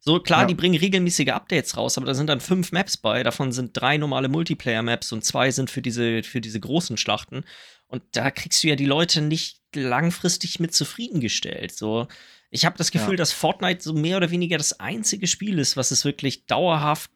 So, 0.00 0.20
klar, 0.20 0.42
ja. 0.42 0.46
die 0.46 0.54
bringen 0.54 0.78
regelmäßige 0.78 1.28
Updates 1.28 1.76
raus, 1.76 1.98
aber 1.98 2.06
da 2.06 2.14
sind 2.14 2.28
dann 2.28 2.40
fünf 2.40 2.72
Maps 2.72 2.96
bei. 2.96 3.22
Davon 3.22 3.52
sind 3.52 3.72
drei 3.74 3.98
normale 3.98 4.28
Multiplayer-Maps 4.28 5.12
und 5.12 5.24
zwei 5.24 5.50
sind 5.50 5.68
für 5.70 5.82
diese, 5.82 6.22
für 6.22 6.40
diese 6.40 6.60
großen 6.60 6.96
Schlachten. 6.96 7.44
Und 7.88 8.02
da 8.12 8.30
kriegst 8.30 8.62
du 8.62 8.68
ja 8.68 8.76
die 8.76 8.86
Leute 8.86 9.20
nicht 9.20 9.60
langfristig 9.74 10.60
mit 10.60 10.74
zufriedengestellt. 10.74 11.72
So, 11.72 12.08
ich 12.50 12.64
habe 12.64 12.78
das 12.78 12.90
Gefühl, 12.90 13.14
ja. 13.14 13.16
dass 13.16 13.32
Fortnite 13.32 13.82
so 13.82 13.92
mehr 13.92 14.16
oder 14.16 14.30
weniger 14.30 14.56
das 14.56 14.80
einzige 14.80 15.26
Spiel 15.26 15.58
ist, 15.58 15.76
was 15.76 15.90
es 15.90 16.04
wirklich 16.04 16.46
dauerhaft 16.46 17.10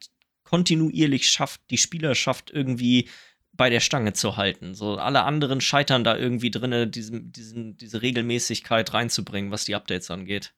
kontinuierlich 0.51 1.31
schafft, 1.31 1.61
die 1.71 1.79
Spielerschaft 1.79 2.51
irgendwie 2.51 3.09
bei 3.53 3.71
der 3.71 3.79
Stange 3.79 4.15
zu 4.15 4.37
halten. 4.37 4.75
So 4.75 4.97
alle 4.97 5.23
anderen 5.23 5.61
scheitern 5.61 6.03
da 6.03 6.17
irgendwie 6.17 6.51
drin, 6.51 6.91
diesen, 6.91 7.31
diese 7.33 8.03
Regelmäßigkeit 8.03 8.93
reinzubringen, 8.93 9.53
was 9.53 9.65
die 9.65 9.77
Updates 9.77 10.11
angeht. 10.11 10.53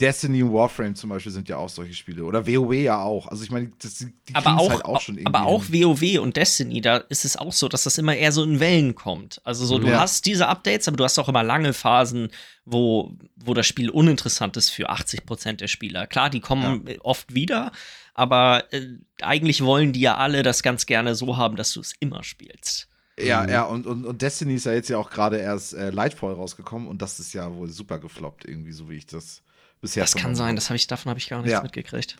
Destiny 0.00 0.42
und 0.42 0.52
Warframe 0.52 0.94
zum 0.94 1.10
Beispiel 1.10 1.30
sind 1.30 1.48
ja 1.48 1.56
auch 1.56 1.68
solche 1.68 1.94
Spiele. 1.94 2.24
Oder 2.24 2.46
WoW 2.46 2.72
ja 2.72 3.02
auch. 3.02 3.26
Also 3.28 3.44
ich 3.44 3.50
meine, 3.50 3.70
das, 3.80 3.98
die 3.98 4.34
aber 4.34 4.58
auch, 4.58 4.70
halt 4.70 4.84
auch 4.84 5.00
schon 5.00 5.16
irgendwie. 5.16 5.34
Aber 5.34 5.46
auch 5.46 5.64
WoW 5.68 6.18
und 6.20 6.36
Destiny, 6.36 6.80
da 6.80 6.96
ist 6.96 7.24
es 7.24 7.36
auch 7.36 7.52
so, 7.52 7.68
dass 7.68 7.84
das 7.84 7.98
immer 7.98 8.16
eher 8.16 8.32
so 8.32 8.42
in 8.42 8.60
Wellen 8.60 8.94
kommt. 8.94 9.40
Also 9.44 9.66
so, 9.66 9.78
du 9.78 9.88
ja. 9.88 10.00
hast 10.00 10.26
diese 10.26 10.48
Updates, 10.48 10.88
aber 10.88 10.96
du 10.96 11.04
hast 11.04 11.18
auch 11.18 11.28
immer 11.28 11.42
lange 11.42 11.72
Phasen, 11.72 12.30
wo, 12.64 13.12
wo 13.36 13.54
das 13.54 13.66
Spiel 13.66 13.90
uninteressant 13.90 14.56
ist 14.56 14.70
für 14.70 14.88
80 14.88 15.26
Prozent 15.26 15.60
der 15.60 15.68
Spieler. 15.68 16.06
Klar, 16.06 16.30
die 16.30 16.40
kommen 16.40 16.86
ja. 16.88 16.94
oft 17.02 17.34
wieder, 17.34 17.72
aber 18.14 18.64
äh, 18.72 18.86
eigentlich 19.20 19.62
wollen 19.62 19.92
die 19.92 20.00
ja 20.00 20.16
alle 20.16 20.42
das 20.42 20.62
ganz 20.62 20.86
gerne 20.86 21.14
so 21.14 21.36
haben, 21.36 21.56
dass 21.56 21.72
du 21.72 21.80
es 21.80 21.92
immer 22.00 22.24
spielst. 22.24 22.88
Ja, 23.18 23.42
mhm. 23.42 23.48
ja, 23.50 23.62
und, 23.64 23.86
und, 23.86 24.06
und 24.06 24.22
Destiny 24.22 24.54
ist 24.54 24.66
ja 24.66 24.72
jetzt 24.72 24.88
ja 24.88 24.98
auch 24.98 25.10
gerade 25.10 25.38
erst 25.38 25.74
äh, 25.74 25.90
Lightfall 25.90 26.32
rausgekommen 26.32 26.88
und 26.88 27.02
das 27.02 27.20
ist 27.20 27.32
ja 27.34 27.54
wohl 27.54 27.68
super 27.68 27.98
gefloppt, 27.98 28.44
irgendwie, 28.46 28.72
so 28.72 28.88
wie 28.88 28.96
ich 28.96 29.06
das 29.06 29.42
bisher 29.80 30.02
Das 30.02 30.14
kann 30.14 30.34
sein, 30.34 30.56
das 30.56 30.70
habe 30.70 30.76
ich, 30.76 30.86
davon 30.86 31.10
habe 31.10 31.18
ich 31.18 31.28
gar 31.28 31.38
nichts 31.38 31.52
ja. 31.52 31.62
mitgekriegt. 31.62 32.16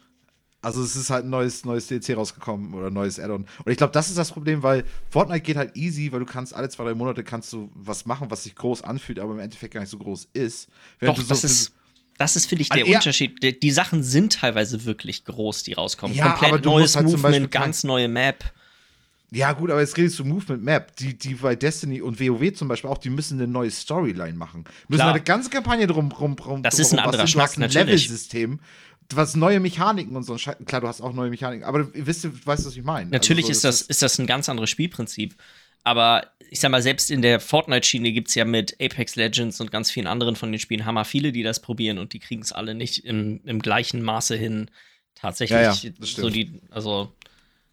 Also 0.62 0.82
es 0.82 0.94
ist 0.94 1.08
halt 1.08 1.24
ein 1.24 1.30
neues, 1.30 1.64
neues 1.64 1.86
DLC 1.86 2.16
rausgekommen 2.16 2.74
oder 2.74 2.88
ein 2.88 2.92
neues 2.92 3.18
Add-on. 3.18 3.46
Und 3.64 3.72
ich 3.72 3.78
glaube, 3.78 3.94
das 3.94 4.10
ist 4.10 4.18
das 4.18 4.30
Problem, 4.30 4.62
weil 4.62 4.84
Fortnite 5.08 5.40
geht 5.40 5.56
halt 5.56 5.74
easy, 5.74 6.12
weil 6.12 6.20
du 6.20 6.26
kannst 6.26 6.54
alle 6.54 6.68
zwei, 6.68 6.84
drei 6.84 6.94
Monate 6.94 7.24
kannst 7.24 7.52
du 7.54 7.70
was 7.74 8.04
machen, 8.04 8.30
was 8.30 8.44
sich 8.44 8.54
groß 8.54 8.82
anfühlt, 8.82 9.20
aber 9.20 9.32
im 9.32 9.38
Endeffekt 9.38 9.72
gar 9.72 9.80
nicht 9.80 9.88
so 9.88 9.96
groß 9.96 10.28
ist. 10.34 10.68
Während 10.98 11.16
Doch, 11.16 11.22
so 11.22 11.28
das 11.28 11.44
ist 11.44 11.72
das 12.20 12.36
ist, 12.36 12.44
finde 12.44 12.60
ich, 12.62 12.68
der 12.68 12.82
Also. 12.82 12.94
Unterschied. 12.96 13.42
Die, 13.42 13.58
die 13.58 13.70
Sachen 13.70 14.02
sind 14.02 14.34
teilweise 14.34 14.84
wirklich 14.84 15.24
groß, 15.24 15.62
die 15.62 15.72
rauskommen. 15.72 16.14
Ja, 16.14 16.32
Komplett 16.32 16.66
neues 16.66 16.94
halt 16.94 17.06
Movement, 17.06 17.50
ganz 17.50 17.82
neue 17.82 18.08
Map. 18.08 18.44
Ja, 19.32 19.52
gut, 19.52 19.70
aber 19.70 19.80
jetzt 19.80 19.96
redest 19.96 20.18
du 20.18 20.24
Movement 20.24 20.64
Map. 20.64 20.96
Die, 20.96 21.16
die 21.16 21.34
bei 21.34 21.54
Destiny 21.54 22.00
und 22.00 22.18
WoW 22.20 22.52
zum 22.52 22.68
Beispiel 22.68 22.90
auch, 22.90 22.98
die 22.98 23.10
müssen 23.10 23.38
eine 23.38 23.46
neue 23.50 23.70
Storyline 23.70 24.34
machen. 24.34 24.64
Müssen 24.88 25.00
Klar. 25.02 25.14
eine 25.14 25.22
ganze 25.22 25.50
Kampagne 25.50 25.86
drum, 25.86 26.10
rum, 26.12 26.34
rum 26.34 26.62
Das 26.62 26.78
ist 26.78 26.92
ein 26.92 26.96
drum 26.96 27.06
anderer 27.06 27.26
Schnack, 27.26 27.56
ein. 27.56 27.70
Level-System, 27.70 28.58
was 29.12 29.36
neue 29.36 29.60
Mechaniken 29.60 30.16
und 30.16 30.24
so. 30.24 30.32
ein 30.32 30.38
Scheiß- 30.38 30.64
Klar, 30.64 30.80
du 30.80 30.88
hast 30.88 31.00
auch 31.00 31.12
neue 31.12 31.30
Mechaniken, 31.30 31.64
aber 31.64 31.84
du 31.84 32.06
wisst, 32.06 32.24
du 32.24 32.30
weißt, 32.44 32.66
was 32.66 32.76
ich 32.76 32.82
meine. 32.82 33.10
Natürlich 33.10 33.46
Also 33.46 33.60
so, 33.60 33.68
ist, 33.68 33.80
das, 33.82 33.88
ist 33.88 34.02
das 34.02 34.18
ein 34.18 34.26
ganz 34.26 34.48
anderes 34.48 34.70
Spielprinzip. 34.70 35.34
Aber 35.84 36.26
ich 36.50 36.60
sag 36.60 36.70
mal, 36.72 36.82
selbst 36.82 37.10
in 37.10 37.22
der 37.22 37.40
Fortnite-Schiene 37.40 38.12
gibt 38.12 38.28
es 38.28 38.34
ja 38.34 38.44
mit 38.44 38.74
Apex 38.80 39.14
Legends 39.16 39.60
und 39.60 39.70
ganz 39.70 39.90
vielen 39.90 40.06
anderen 40.08 40.36
von 40.36 40.50
den 40.52 40.58
Spielen 40.58 40.84
Hammer 40.84 41.04
viele, 41.04 41.32
die 41.32 41.42
das 41.42 41.60
probieren 41.62 41.98
und 41.98 42.12
die 42.12 42.18
kriegen 42.18 42.42
es 42.42 42.52
alle 42.52 42.74
nicht 42.74 43.04
im, 43.04 43.40
im 43.44 43.60
gleichen 43.60 44.02
Maße 44.02 44.34
hin. 44.36 44.70
Tatsächlich. 45.14 45.58
Ja, 45.60 45.72
ja, 45.72 45.90
das 45.98 46.12
so 46.12 46.30
die, 46.30 46.60
also 46.70 47.12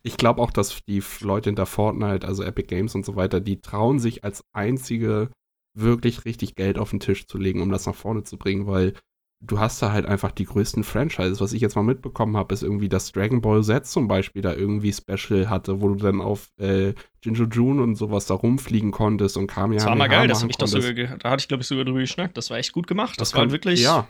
Ich 0.03 0.17
glaube 0.17 0.41
auch, 0.41 0.51
dass 0.51 0.79
die 0.87 1.03
Leute 1.21 1.49
hinter 1.49 1.65
Fortnite, 1.65 2.27
also 2.27 2.43
Epic 2.43 2.67
Games 2.67 2.95
und 2.95 3.05
so 3.05 3.15
weiter, 3.15 3.39
die 3.39 3.59
trauen 3.61 3.99
sich 3.99 4.23
als 4.23 4.43
einzige 4.53 5.29
wirklich 5.73 6.25
richtig 6.25 6.55
Geld 6.55 6.77
auf 6.77 6.89
den 6.89 6.99
Tisch 6.99 7.27
zu 7.27 7.37
legen, 7.37 7.61
um 7.61 7.71
das 7.71 7.85
nach 7.85 7.95
vorne 7.95 8.23
zu 8.23 8.37
bringen, 8.37 8.67
weil 8.67 8.93
du 9.39 9.59
hast 9.59 9.81
da 9.81 9.91
halt 9.91 10.05
einfach 10.05 10.31
die 10.31 10.45
größten 10.45 10.83
Franchises. 10.83 11.39
Was 11.41 11.53
ich 11.53 11.61
jetzt 11.61 11.75
mal 11.75 11.83
mitbekommen 11.83 12.35
habe, 12.35 12.53
ist 12.53 12.63
irgendwie, 12.63 12.89
dass 12.89 13.11
Dragon 13.11 13.41
Ball 13.41 13.63
Z 13.63 13.85
zum 13.85 14.07
Beispiel 14.07 14.41
da 14.41 14.53
irgendwie 14.53 14.91
Special 14.93 15.49
hatte, 15.49 15.81
wo 15.81 15.89
du 15.89 15.95
dann 15.95 16.21
auf 16.21 16.49
äh, 16.59 16.93
Jinjo 17.23 17.45
June 17.45 17.83
und 17.83 17.95
sowas 17.95 18.25
da 18.25 18.33
rumfliegen 18.33 18.91
konntest 18.91 19.37
und 19.37 19.47
kam 19.47 19.71
ja. 19.71 19.77
das 19.77 19.87
war 19.87 19.95
mal 19.95 20.09
geil, 20.09 20.27
das 20.27 20.41
hab 20.41 20.49
ich 20.49 20.57
doch 20.57 20.67
sogar, 20.67 20.93
da 21.17 21.29
hatte 21.29 21.41
ich 21.41 21.47
glaube 21.47 21.61
ich 21.61 21.67
sogar 21.67 21.85
drüber 21.85 21.99
geschnackt. 21.99 22.37
Das 22.37 22.49
war 22.49 22.57
echt 22.57 22.71
gut 22.71 22.87
gemacht. 22.87 23.19
Das, 23.21 23.33
war 23.33 23.43
kon- 23.43 23.51
wirklich. 23.51 23.81
Ja. 23.81 24.07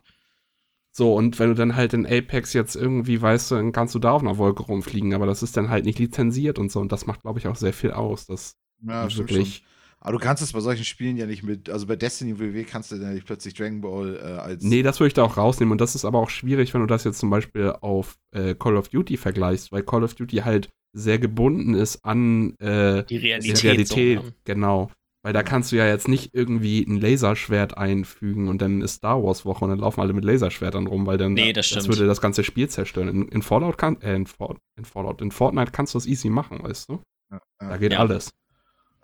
So, 0.98 1.14
und 1.14 1.38
wenn 1.38 1.50
du 1.50 1.54
dann 1.54 1.76
halt 1.76 1.93
in 1.93 2.08
Apex 2.08 2.54
jetzt 2.54 2.76
irgendwie 2.76 3.22
weißt, 3.22 3.52
dann 3.52 3.72
kannst 3.72 3.93
du 3.93 4.00
da 4.00 4.14
auf 4.14 4.24
einer 4.24 4.39
Wolke 4.39 4.64
rumfliegen, 4.64 5.14
aber 5.14 5.28
das 5.28 5.43
ist 5.43 5.56
dann 5.56 5.70
halt 5.70 5.86
nicht 5.86 6.00
lizenziert 6.00 6.58
und 6.58 6.72
so. 6.72 6.80
Und 6.80 6.91
das 6.91 7.06
macht, 7.06 7.22
glaube 7.22 7.38
ich, 7.38 7.45
auch 7.48 7.56
sehr 7.56 7.72
viel 7.72 7.91
aus. 7.91 8.26
Das 8.26 8.56
ja, 8.82 9.04
wirklich. 9.16 9.58
schon. 9.58 9.66
Aber 10.00 10.14
du 10.14 10.18
kannst 10.18 10.41
es 10.41 10.54
bei 10.54 10.60
solchen 10.60 10.86
Spielen 10.86 11.16
ja 11.16 11.28
nicht 11.28 11.43
mit, 11.43 11.70
also 11.70 11.86
bei 11.86 11.95
Destiny 11.95 12.39
WoW 12.39 12.66
kannst 12.68 12.91
du 12.91 12.95
ja 12.95 13.12
nicht 13.12 13.28
plötzlich 13.28 13.54
Dragon 13.54 13.80
Ball 13.80 14.16
äh, 14.16 14.39
als. 14.39 14.64
Nee, 14.64 14.82
das 14.82 15.00
würde 15.00 15.10
ich 15.10 15.14
da 15.14 15.22
auch 15.22 15.38
rausnehmen. 15.38 15.72
Und 15.72 15.82
das 15.82 15.93
ist 15.93 16.04
aber 16.04 16.18
auch 16.18 16.32
schwierig, 16.32 16.74
wenn 16.74 16.82
du 16.82 16.88
das 16.88 17.04
jetzt 17.04 17.20
zum 17.20 17.30
Beispiel 17.30 17.76
auf 17.80 18.18
äh, 18.32 18.56
Call 18.56 18.76
of 18.76 18.88
Duty 18.88 19.18
vergleichst, 19.18 19.72
weil 19.72 19.84
Call 19.84 20.04
of 20.04 20.16
Duty 20.16 20.38
halt 20.38 20.70
sehr 20.93 21.20
gebunden 21.20 21.76
ist 21.76 22.04
an 22.06 22.56
äh, 22.58 23.04
Die 23.04 23.20
die 23.20 23.28
Realität. 23.28 23.64
Realität. 23.64 24.20
So, 24.20 24.26
ne? 24.26 24.34
Genau. 24.45 24.91
Weil 25.28 25.34
da 25.34 25.43
kannst 25.43 25.73
du 25.73 25.75
ja 25.75 25.86
jetzt 25.86 26.07
nicht 26.07 26.34
irgendwie 26.34 26.86
ein 26.88 26.95
Laserschwert 27.01 27.78
einfügen 27.78 28.47
und 28.47 28.61
dann 28.61 28.80
ist 28.80 28.93
Star 28.93 29.21
Wars 29.21 29.43
Woche 29.43 29.65
und 29.65 29.71
dann 29.71 29.80
laufen 29.80 29.99
alle 29.99 30.13
mit 30.13 30.23
Laserschwertern 30.23 30.88
rum, 30.88 31.05
weil 31.05 31.17
dann 31.17 31.34
Nee, 31.34 31.51
das 31.51 31.65
stimmt. 31.65 31.89
würde 31.89 32.07
das 32.07 32.21
ganze 32.21 32.45
Spiel 32.45 32.69
zerstören. 32.69 33.09
In, 33.09 33.28
in 33.28 33.41
Fallout 33.41 33.78
kann 33.78 34.01
äh, 34.01 34.15
in, 34.15 34.25
For 34.25 34.55
in 34.78 34.86
Fallout, 34.86 35.21
in 35.21 35.32
Fortnite 35.32 35.73
kannst 35.73 35.93
du 35.93 35.97
das 35.97 36.05
easy 36.05 36.30
machen, 36.30 36.63
weißt 36.63 36.88
du? 36.88 37.01
Ja, 37.30 37.41
Da 37.59 37.75
geht 37.75 37.91
Ja. 37.91 37.99
alles. 37.99 38.32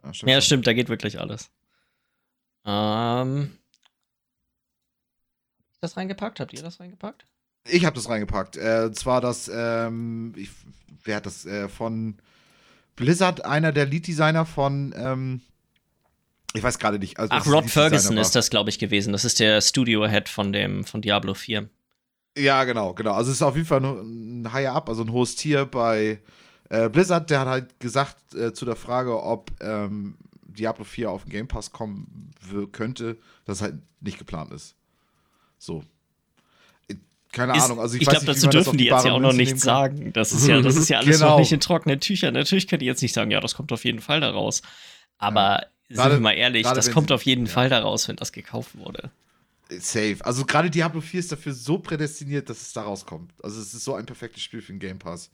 ja, 0.01 0.13
stimmt 0.13 0.30
Ja, 0.30 0.36
schon. 0.38 0.41
stimmt, 0.45 0.67
da 0.67 0.71
geht 0.71 0.88
wirklich 0.88 1.19
alles. 1.19 1.49
Ähm. 2.65 3.57
Das 5.82 5.97
reingepackt? 5.97 6.39
Habt 6.39 6.53
ihr 6.53 6.63
das 6.63 6.80
reingepackt? 6.80 7.26
Ich 7.67 7.84
habe 7.84 7.97
das 7.97 8.07
reingepackt. 8.07 8.55
Äh, 8.55 8.93
zwar 8.93 9.19
das, 9.19 9.51
ähm, 9.53 10.32
ich, 10.38 10.51
wer 11.03 11.17
hat 11.17 11.26
das 11.26 11.45
äh, 11.45 11.67
von 11.67 12.15
Blizzard, 12.95 13.43
einer 13.43 13.74
der 13.74 13.88
Lead-Designer 13.88 14.45
von, 14.45 14.93
ähm, 14.95 15.41
ich 16.54 16.64
weiß 16.64 16.80
gerade 16.80 16.99
nicht. 16.99 17.20
Also, 17.20 17.34
Ach, 17.34 17.45
Rod 17.47 17.70
Ferguson 17.70 18.18
ist 18.18 18.36
das, 18.36 18.49
glaube 18.49 18.70
ich, 18.70 18.80
gewesen. 18.80 19.12
Das 19.14 19.26
ist 19.26 19.39
der 19.39 19.62
Studio-Head 19.62 20.30
von 20.30 20.54
dem 20.54 20.84
von 20.84 21.01
Diablo 21.01 21.34
4. 21.34 21.70
Ja, 22.38 22.64
genau, 22.64 22.93
genau. 22.93 23.14
Also 23.14 23.30
es 23.32 23.38
ist 23.38 23.41
auf 23.43 23.56
jeden 23.56 23.68
Fall 23.68 23.84
ein 23.84 24.51
Higher 24.51 24.74
Up, 24.74 24.89
also 24.89 25.04
ein 25.04 25.12
hohes 25.12 25.36
Tier 25.36 25.66
bei 25.66 26.20
äh, 26.70 26.89
Blizzard. 26.89 27.30
Der 27.30 27.41
hat 27.41 27.47
halt 27.47 27.80
gesagt 27.80 28.34
äh, 28.34 28.54
zu 28.54 28.66
der 28.66 28.76
Frage, 28.76 29.22
ob 29.22 29.51
ähm, 29.62 30.16
Diablo 30.45 30.84
4 30.84 31.12
auf 31.12 31.24
den 31.24 31.32
Game 31.32 31.47
Pass 31.47 31.72
kommen 31.72 32.32
könnte, 32.72 33.18
dass 33.45 33.62
halt 33.62 33.76
nicht 34.01 34.18
geplant 34.18 34.51
ist. 34.51 34.76
So. 35.60 35.84
Äh, 36.88 36.95
Keine 37.32 37.56
Ist, 37.56 37.64
Ahnung. 37.66 37.80
Also 37.80 37.95
ich, 37.95 38.01
ich 38.01 38.08
glaube, 38.10 38.26
dazu 38.26 38.47
dürfen 38.47 38.78
die 38.78 38.86
jetzt 38.86 38.91
bare 38.93 39.08
ja 39.10 39.14
auch 39.14 39.20
noch 39.20 39.34
nichts 39.34 39.62
sagen. 39.62 40.12
Das 40.14 40.32
ist 40.32 40.47
ja, 40.47 40.60
das 40.62 40.76
ist 40.76 40.89
ja 40.89 40.99
alles 40.99 41.20
Genau. 41.20 41.32
noch 41.32 41.39
nicht 41.39 41.51
in 41.51 41.60
trockenen 41.60 41.99
Tüchern. 41.99 42.34
Natürlich 42.34 42.68
können 42.68 42.80
die 42.80 42.86
jetzt 42.88 43.01
nicht 43.01 43.14
sagen, 43.14 43.30
ja, 43.32 43.39
das 43.41 43.54
kommt 43.56 43.72
auf 43.72 43.86
jeden 43.86 44.01
Fall 44.01 44.22
da 44.22 44.32
raus. 44.32 44.62
Aber 45.90 45.96
sind 45.96 45.98
Gerade- 45.98 46.16
wir 46.16 46.22
mal 46.22 46.32
ehrlich, 46.34 46.64
gerade 46.64 46.76
das 46.76 46.92
kommt 46.92 47.12
auf 47.12 47.24
jeden. 47.24 47.48
Fall 47.48 47.70
da 47.70 47.80
raus, 47.80 48.08
wenn 48.08 48.16
das 48.16 48.32
gekauft 48.32 48.78
wurde. 48.78 49.12
Safe. 49.70 50.18
Also 50.22 50.46
gerade 50.46 50.70
Diablo 50.70 51.02
4 51.02 51.20
ist 51.20 51.32
dafür 51.32 51.54
so 51.54 51.80
prädestiniert, 51.80 52.50
dass 52.50 52.62
es 52.62 52.74
da 52.74 52.84
rauskommt. 52.84 53.34
Also 53.42 53.60
es 53.62 53.74
ist 53.74 53.84
so 53.84 53.96
ein 53.96 54.06
perfektes 54.06 54.44
Spiel 54.44 54.62
für 54.62 54.72
den 54.74 54.80
Game 54.80 55.00
Pass. 55.00 55.32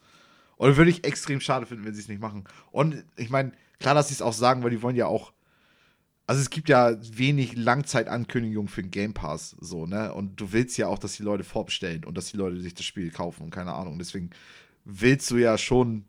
Und 0.57 0.77
würde 0.77 0.91
ich 0.91 1.03
extrem 1.05 1.39
schade 1.41 1.65
finden, 1.65 1.85
wenn 1.85 1.93
sie 1.93 2.01
es 2.01 2.07
nicht 2.07 2.21
machen. 2.21 2.43
Und 2.71 3.03
ich 3.15 3.29
meine, 3.29 3.51
klar, 3.79 3.95
dass 3.95 4.09
sie 4.09 4.13
es 4.13 4.21
auch 4.21 4.33
sagen, 4.33 4.63
weil 4.63 4.71
die 4.71 4.81
wollen 4.81 4.95
ja 4.95 5.07
auch. 5.07 5.31
Also 6.27 6.41
es 6.41 6.49
gibt 6.51 6.69
ja 6.69 6.95
wenig 7.17 7.55
Langzeitankündigungen 7.55 8.67
für 8.69 8.81
den 8.83 8.91
Game 8.91 9.13
Pass, 9.15 9.55
so, 9.59 9.87
ne? 9.87 10.13
Und 10.13 10.39
du 10.39 10.51
willst 10.51 10.77
ja 10.77 10.87
auch, 10.87 10.99
dass 10.99 11.13
die 11.13 11.23
Leute 11.23 11.43
vorbestellen 11.43 12.03
und 12.05 12.15
dass 12.17 12.29
die 12.31 12.37
Leute 12.37 12.61
sich 12.61 12.75
das 12.75 12.85
Spiel 12.85 13.09
kaufen 13.09 13.43
und 13.43 13.49
keine 13.49 13.73
Ahnung. 13.73 13.97
Deswegen 13.97 14.29
willst 14.85 15.31
du 15.31 15.37
ja 15.37 15.57
schon 15.57 16.05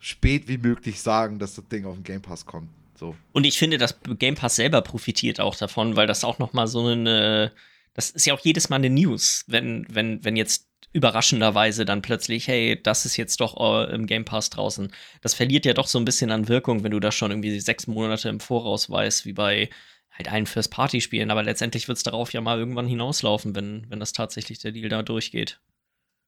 spät 0.00 0.48
wie 0.48 0.58
möglich 0.58 1.00
sagen, 1.00 1.38
dass 1.38 1.54
das 1.54 1.68
Ding 1.68 1.84
auf 1.84 1.94
den 1.94 2.02
Game 2.02 2.22
Pass 2.22 2.46
kommt. 2.46 2.68
So. 3.00 3.16
Und 3.32 3.46
ich 3.46 3.58
finde, 3.58 3.78
das 3.78 3.98
Game 4.18 4.34
Pass 4.34 4.56
selber 4.56 4.82
profitiert 4.82 5.40
auch 5.40 5.56
davon, 5.56 5.96
weil 5.96 6.06
das 6.06 6.22
auch 6.22 6.38
noch 6.38 6.52
mal 6.52 6.66
so 6.66 6.86
eine, 6.86 7.50
das 7.94 8.10
ist 8.10 8.26
ja 8.26 8.34
auch 8.34 8.40
jedes 8.40 8.68
Mal 8.68 8.76
eine 8.76 8.90
News, 8.90 9.44
wenn, 9.46 9.86
wenn, 9.88 10.22
wenn 10.22 10.36
jetzt 10.36 10.68
überraschenderweise 10.92 11.86
dann 11.86 12.02
plötzlich, 12.02 12.46
hey, 12.46 12.78
das 12.80 13.06
ist 13.06 13.16
jetzt 13.16 13.40
doch 13.40 13.56
äh, 13.58 13.94
im 13.94 14.06
Game 14.06 14.26
Pass 14.26 14.50
draußen. 14.50 14.92
Das 15.22 15.32
verliert 15.32 15.64
ja 15.64 15.72
doch 15.72 15.86
so 15.86 15.98
ein 15.98 16.04
bisschen 16.04 16.30
an 16.30 16.48
Wirkung, 16.48 16.84
wenn 16.84 16.90
du 16.90 17.00
das 17.00 17.14
schon 17.14 17.30
irgendwie 17.30 17.58
sechs 17.60 17.86
Monate 17.86 18.28
im 18.28 18.38
Voraus 18.38 18.90
weißt, 18.90 19.24
wie 19.24 19.32
bei 19.32 19.70
halt 20.10 20.30
allen 20.30 20.44
First-Party-Spielen. 20.44 21.30
Aber 21.30 21.42
letztendlich 21.42 21.88
wird 21.88 21.96
es 21.96 22.04
darauf 22.04 22.34
ja 22.34 22.42
mal 22.42 22.58
irgendwann 22.58 22.86
hinauslaufen, 22.86 23.56
wenn, 23.56 23.86
wenn 23.88 24.00
das 24.00 24.12
tatsächlich 24.12 24.58
der 24.58 24.72
Deal 24.72 24.90
da 24.90 25.02
durchgeht. 25.02 25.58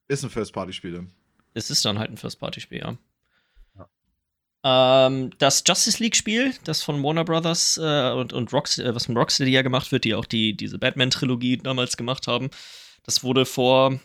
Ist 0.07 0.23
ein 0.23 0.31
First-Party-Spiel 0.31 0.93
dann. 0.93 1.11
Es 1.53 1.69
ist 1.69 1.85
dann 1.85 1.99
halt 1.99 2.09
ein 2.09 2.17
First-Party-Spiel, 2.17 2.79
ja. 2.79 2.97
Ähm, 4.63 5.31
das 5.39 5.63
Justice 5.67 6.01
League-Spiel, 6.01 6.53
das 6.63 6.83
von 6.83 7.03
Warner 7.03 7.25
Brothers 7.25 7.77
äh, 7.81 8.11
und, 8.11 8.31
und 8.31 8.53
Rocks, 8.53 8.77
äh, 8.77 8.95
was 8.95 9.07
von 9.07 9.17
Rocksteady 9.17 9.51
ja 9.51 9.61
gemacht 9.61 9.91
wird, 9.91 10.05
die 10.05 10.15
auch 10.15 10.25
die, 10.25 10.55
diese 10.55 10.79
Batman-Trilogie 10.79 11.57
damals 11.57 11.97
gemacht 11.97 12.27
haben, 12.27 12.49
das 13.03 13.23
wurde 13.23 13.45
vor. 13.45 13.99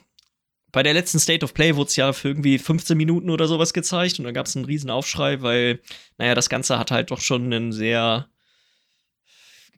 Bei 0.71 0.83
der 0.83 0.93
letzten 0.93 1.19
State 1.19 1.45
of 1.45 1.55
Play 1.55 1.77
wurde 1.77 1.89
es 1.89 1.97
ja 1.97 2.13
für 2.13 2.29
irgendwie 2.29 2.59
15 2.59 2.97
Minuten 2.97 3.31
oder 3.31 3.49
sowas 3.49 3.73
gezeigt 3.73 4.19
und 4.19 4.27
da 4.27 4.33
gab 4.33 4.47
es 4.47 4.55
einen 4.55 4.67
riesen 4.67 4.91
Aufschrei, 4.91 5.41
weil, 5.41 5.81
naja, 6.19 6.35
das 6.35 6.51
Ganze 6.51 6.79
hat 6.79 6.91
halt 6.91 7.11
doch 7.11 7.23
schon 7.23 7.45
einen 7.45 7.73
sehr 7.73 8.29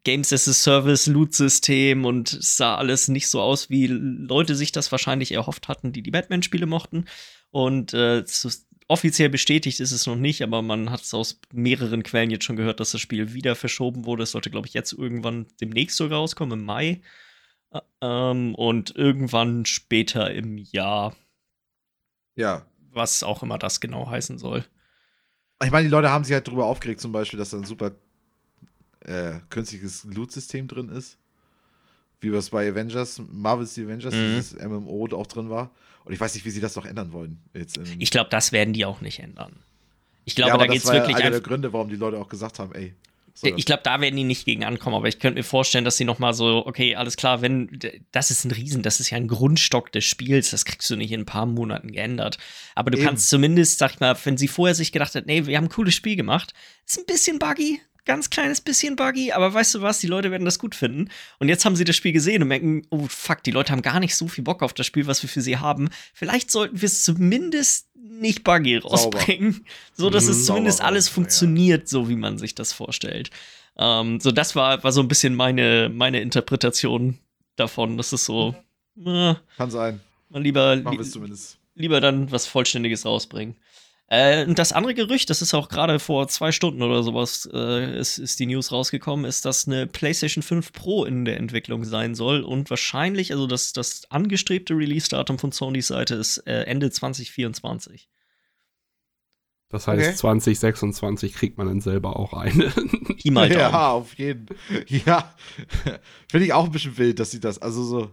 Games 0.03 0.33
as 0.33 0.49
a 0.49 0.53
Service 0.53 1.07
Loot-System 1.07 2.05
und 2.05 2.33
es 2.33 2.57
sah 2.57 2.77
alles 2.77 3.09
nicht 3.09 3.29
so 3.29 3.41
aus, 3.41 3.71
wie 3.71 3.87
Leute 3.87 4.55
sich 4.57 4.73
das 4.73 4.91
wahrscheinlich 4.91 5.33
erhofft 5.33 5.69
hatten, 5.69 5.93
die 5.93 6.03
die 6.03 6.11
Batman-Spiele 6.11 6.67
mochten. 6.67 7.05
Und 7.51 7.93
äh, 7.95 8.25
zu, 8.25 8.49
offiziell 8.91 9.29
bestätigt 9.29 9.79
ist 9.79 9.93
es 9.93 10.07
noch 10.07 10.17
nicht, 10.17 10.43
aber 10.43 10.63
man 10.63 10.91
hat 10.91 11.03
es 11.03 11.15
aus 11.15 11.41
mehreren 11.53 12.03
Quellen 12.03 12.31
jetzt 12.31 12.45
schon 12.45 12.57
gehört, 12.57 12.81
dass 12.81 12.91
das 12.91 13.01
Spiel 13.01 13.33
wieder 13.35 13.55
verschoben 13.55 14.05
wurde. 14.05 14.25
Es 14.25 14.33
sollte, 14.33 14.51
glaube 14.51 14.67
ich, 14.67 14.75
jetzt 14.75 14.93
irgendwann 14.93 15.47
demnächst 15.61 15.97
sogar 15.97 16.19
rauskommen, 16.19 16.59
im 16.59 16.67
Mai. 16.67 17.01
Ähm, 18.01 18.57
und 18.57 18.97
irgendwann 18.97 19.65
später 19.65 20.33
im 20.35 20.59
Jahr, 20.59 21.15
Ja. 22.35 22.67
was 22.91 23.23
auch 23.23 23.45
immer 23.45 23.59
das 23.59 23.81
genau 23.81 24.11
heißen 24.11 24.39
soll. 24.39 24.65
Ich 25.63 25.71
meine, 25.71 25.85
die 25.85 25.91
Leute 25.93 26.11
haben 26.11 26.25
sich 26.25 26.35
halt 26.35 26.49
darüber 26.49 26.67
aufgeregt, 26.67 27.01
zum 27.01 27.13
Beispiel, 27.13 27.39
dass 27.39 27.51
da 27.51 27.59
ein 27.59 27.65
super 27.65 27.93
äh, 29.03 29.39
künstliches 29.51 30.03
Loot-System 30.03 30.67
drin 30.67 30.89
ist. 30.89 31.17
Wie 32.21 32.33
was 32.33 32.51
bei 32.51 32.69
Avengers, 32.69 33.21
Marvel's 33.33 33.75
The 33.75 33.85
Avengers, 33.85 34.15
Mhm. 34.15 34.35
dieses 34.37 34.55
MMO 34.59 35.09
auch 35.13 35.27
drin 35.27 35.49
war. 35.51 35.71
Und 36.05 36.13
ich 36.13 36.21
weiß 36.21 36.35
nicht, 36.35 36.45
wie 36.45 36.51
sie 36.51 36.61
das 36.61 36.77
noch 36.77 36.87
ändern 36.87 37.13
wollen. 37.13 37.39
Ich 37.99 38.11
glaube, 38.11 38.31
das 38.31 38.53
werden 38.53 38.73
die 38.75 38.85
auch 38.85 39.01
nicht 39.01 39.21
ändern. 39.21 39.57
Ich 40.25 40.35
Ja, 40.37 40.47
glaube, 40.47 40.53
aber 40.55 40.67
da 40.67 40.67
das 40.67 40.75
geht 40.75 40.83
es 40.85 40.89
ja 40.89 40.95
wirklich 40.95 41.17
einer 41.17 41.31
der. 41.31 41.41
Gründe, 41.41 41.73
warum 41.73 41.89
die 41.89 41.97
Leute 41.97 42.19
auch 42.19 42.29
gesagt 42.29 42.59
haben, 42.59 42.75
ey. 42.75 42.95
das- 43.43 43.53
Ich 43.57 43.65
glaube, 43.65 43.83
da 43.85 44.01
werden 44.01 44.17
die 44.17 44.25
nicht 44.25 44.45
gegen 44.45 44.65
ankommen, 44.65 44.97
aber 44.97 45.09
ich 45.09 45.19
könnte 45.19 45.39
mir 45.39 45.45
vorstellen, 45.45 45.85
dass 45.85 45.97
sie 45.97 46.05
noch 46.05 46.19
mal 46.19 46.35
so, 46.35 46.67
okay, 46.67 46.95
alles 46.97 47.17
klar, 47.17 47.41
wenn 47.43 47.79
das 48.13 48.31
ist 48.31 48.45
ein 48.45 48.51
Riesen, 48.51 48.83
das 48.83 49.01
ist 49.01 49.11
ja 49.11 49.17
ein 49.17 49.29
Grundstock 49.29 49.93
des 49.93 50.05
Spiels, 50.05 50.51
das 50.51 50.65
kriegst 50.67 50.91
du 50.91 50.97
nicht 50.97 51.13
in 51.13 51.21
ein 51.21 51.27
paar 51.27 51.47
Monaten 51.47 51.91
geändert. 51.93 52.37
Aber 52.75 52.91
du 52.91 52.99
Eben. 52.99 53.07
kannst 53.07 53.29
zumindest, 53.31 53.79
sag 53.79 53.93
ich 53.95 54.01
mal, 54.01 54.17
wenn 54.25 54.37
sie 54.37 54.49
vorher 54.49 54.75
sich 54.75 54.93
gedacht 54.93 55.15
hat, 55.15 55.27
nee, 55.27 55.47
wir 55.47 55.57
haben 55.57 55.65
ein 55.67 55.71
cooles 55.71 55.95
Spiel 55.95 56.17
gemacht, 56.17 56.53
ist 56.87 56.99
ein 56.99 57.07
bisschen 57.07 57.39
buggy, 57.39 57.81
ganz 58.11 58.29
kleines 58.29 58.61
bisschen 58.61 58.97
buggy, 58.97 59.31
aber 59.31 59.55
weißt 59.55 59.77
du 59.77 59.83
was, 59.83 60.01
die 60.01 60.09
Leute 60.09 60.33
werden 60.33 60.45
das 60.45 60.59
gut 60.59 60.75
finden. 60.75 61.11
Und 61.39 61.49
jetzt 61.49 61.65
haben 61.65 61.77
sie 61.77 61.85
das 61.85 61.95
Spiel 61.95 62.11
gesehen 62.11 62.43
und 62.43 62.49
merken, 62.49 62.83
oh 62.91 63.07
fuck, 63.09 63.45
die 63.45 63.53
Leute 63.53 63.71
haben 63.71 63.83
gar 63.83 64.01
nicht 64.01 64.17
so 64.17 64.27
viel 64.27 64.43
Bock 64.43 64.65
auf 64.65 64.73
das 64.75 64.85
Spiel, 64.85 65.07
was 65.07 65.23
wir 65.23 65.31
für 65.31 65.41
sie 65.43 65.59
haben. 65.59 65.91
Vielleicht 66.13 66.51
sollten 66.51 66.81
wir 66.83 66.87
es 66.87 67.05
zumindest 67.05 67.87
nicht 67.95 68.43
buggy 68.43 68.79
rausbringen, 68.79 69.65
so 69.95 70.11
dass 70.11 70.25
Mhm, 70.25 70.31
es 70.33 70.45
zumindest 70.45 70.79
sauber 70.79 70.89
alles 70.89 71.07
ja. 71.07 71.13
funktioniert, 71.13 71.89
so 71.89 72.09
wie 72.09 72.17
man 72.17 72.37
sich 72.37 72.57
das 72.57 72.73
vorstellt. 72.73 73.31
Ähm, 73.79 74.19
so, 74.19 74.33
das 74.33 74.57
war, 74.57 74.83
war 74.83 74.91
so 74.91 75.01
ein 75.03 75.07
bisschen 75.09 75.37
meine, 75.37 75.89
meine 75.89 76.21
Interpretation 76.21 77.17
davon. 77.55 77.97
Das 77.97 78.13
ist 78.13 78.25
so, 78.25 78.57
äh, 79.07 79.35
Kann 79.57 79.71
sein. 79.71 80.01
lieber, 80.31 80.75
li 80.75 80.99
lieber 81.77 82.01
dann 82.01 82.33
was 82.33 82.47
Vollständiges 82.49 83.07
rausbringen. 83.07 83.55
Äh, 84.11 84.45
und 84.45 84.59
das 84.59 84.73
andere 84.73 84.95
Gerücht, 84.95 85.31
das 85.31 85.41
ist 85.41 85.55
auch 85.55 85.69
gerade 85.69 86.01
vor 86.01 86.27
zwei 86.27 86.51
Stunden 86.51 86.83
oder 86.83 87.05
sowas, 87.05 87.49
äh, 87.53 87.97
ist, 87.99 88.19
ist 88.19 88.41
die 88.41 88.47
News 88.47 88.73
rausgekommen, 88.73 89.25
ist, 89.25 89.45
dass 89.45 89.69
eine 89.69 89.87
PlayStation 89.87 90.43
5 90.43 90.73
Pro 90.73 91.05
in 91.05 91.25
der 91.25 91.37
Entwicklung 91.37 91.85
sein 91.85 92.17
soll 92.17 92.43
und 92.43 92.71
wahrscheinlich, 92.71 93.31
also 93.33 93.47
das, 93.47 93.73
das 93.73 94.11
angestrebte 94.11 94.75
Release-Datum 94.75 95.39
von 95.39 95.53
Sonys 95.53 95.87
Seite 95.87 96.17
ist 96.17 96.39
äh, 96.39 96.65
Ende 96.65 96.91
2024. 96.91 98.09
Das 99.69 99.87
heißt, 99.87 100.05
Okay. 100.05 100.17
2026 100.17 101.33
kriegt 101.33 101.57
man 101.57 101.69
dann 101.69 101.81
selber 101.81 102.17
auch 102.17 102.33
eine. 102.33 102.73
Ja, 103.61 103.91
auf 103.93 104.15
jeden. 104.15 104.47
Ja. 104.89 105.35
Finde 106.29 106.47
ich 106.47 106.53
auch 106.53 106.65
ein 106.65 106.73
bisschen 106.73 106.99
wild, 106.99 107.21
dass 107.21 107.31
sie 107.31 107.39
das, 107.39 107.61
also 107.61 107.85
so 107.85 108.11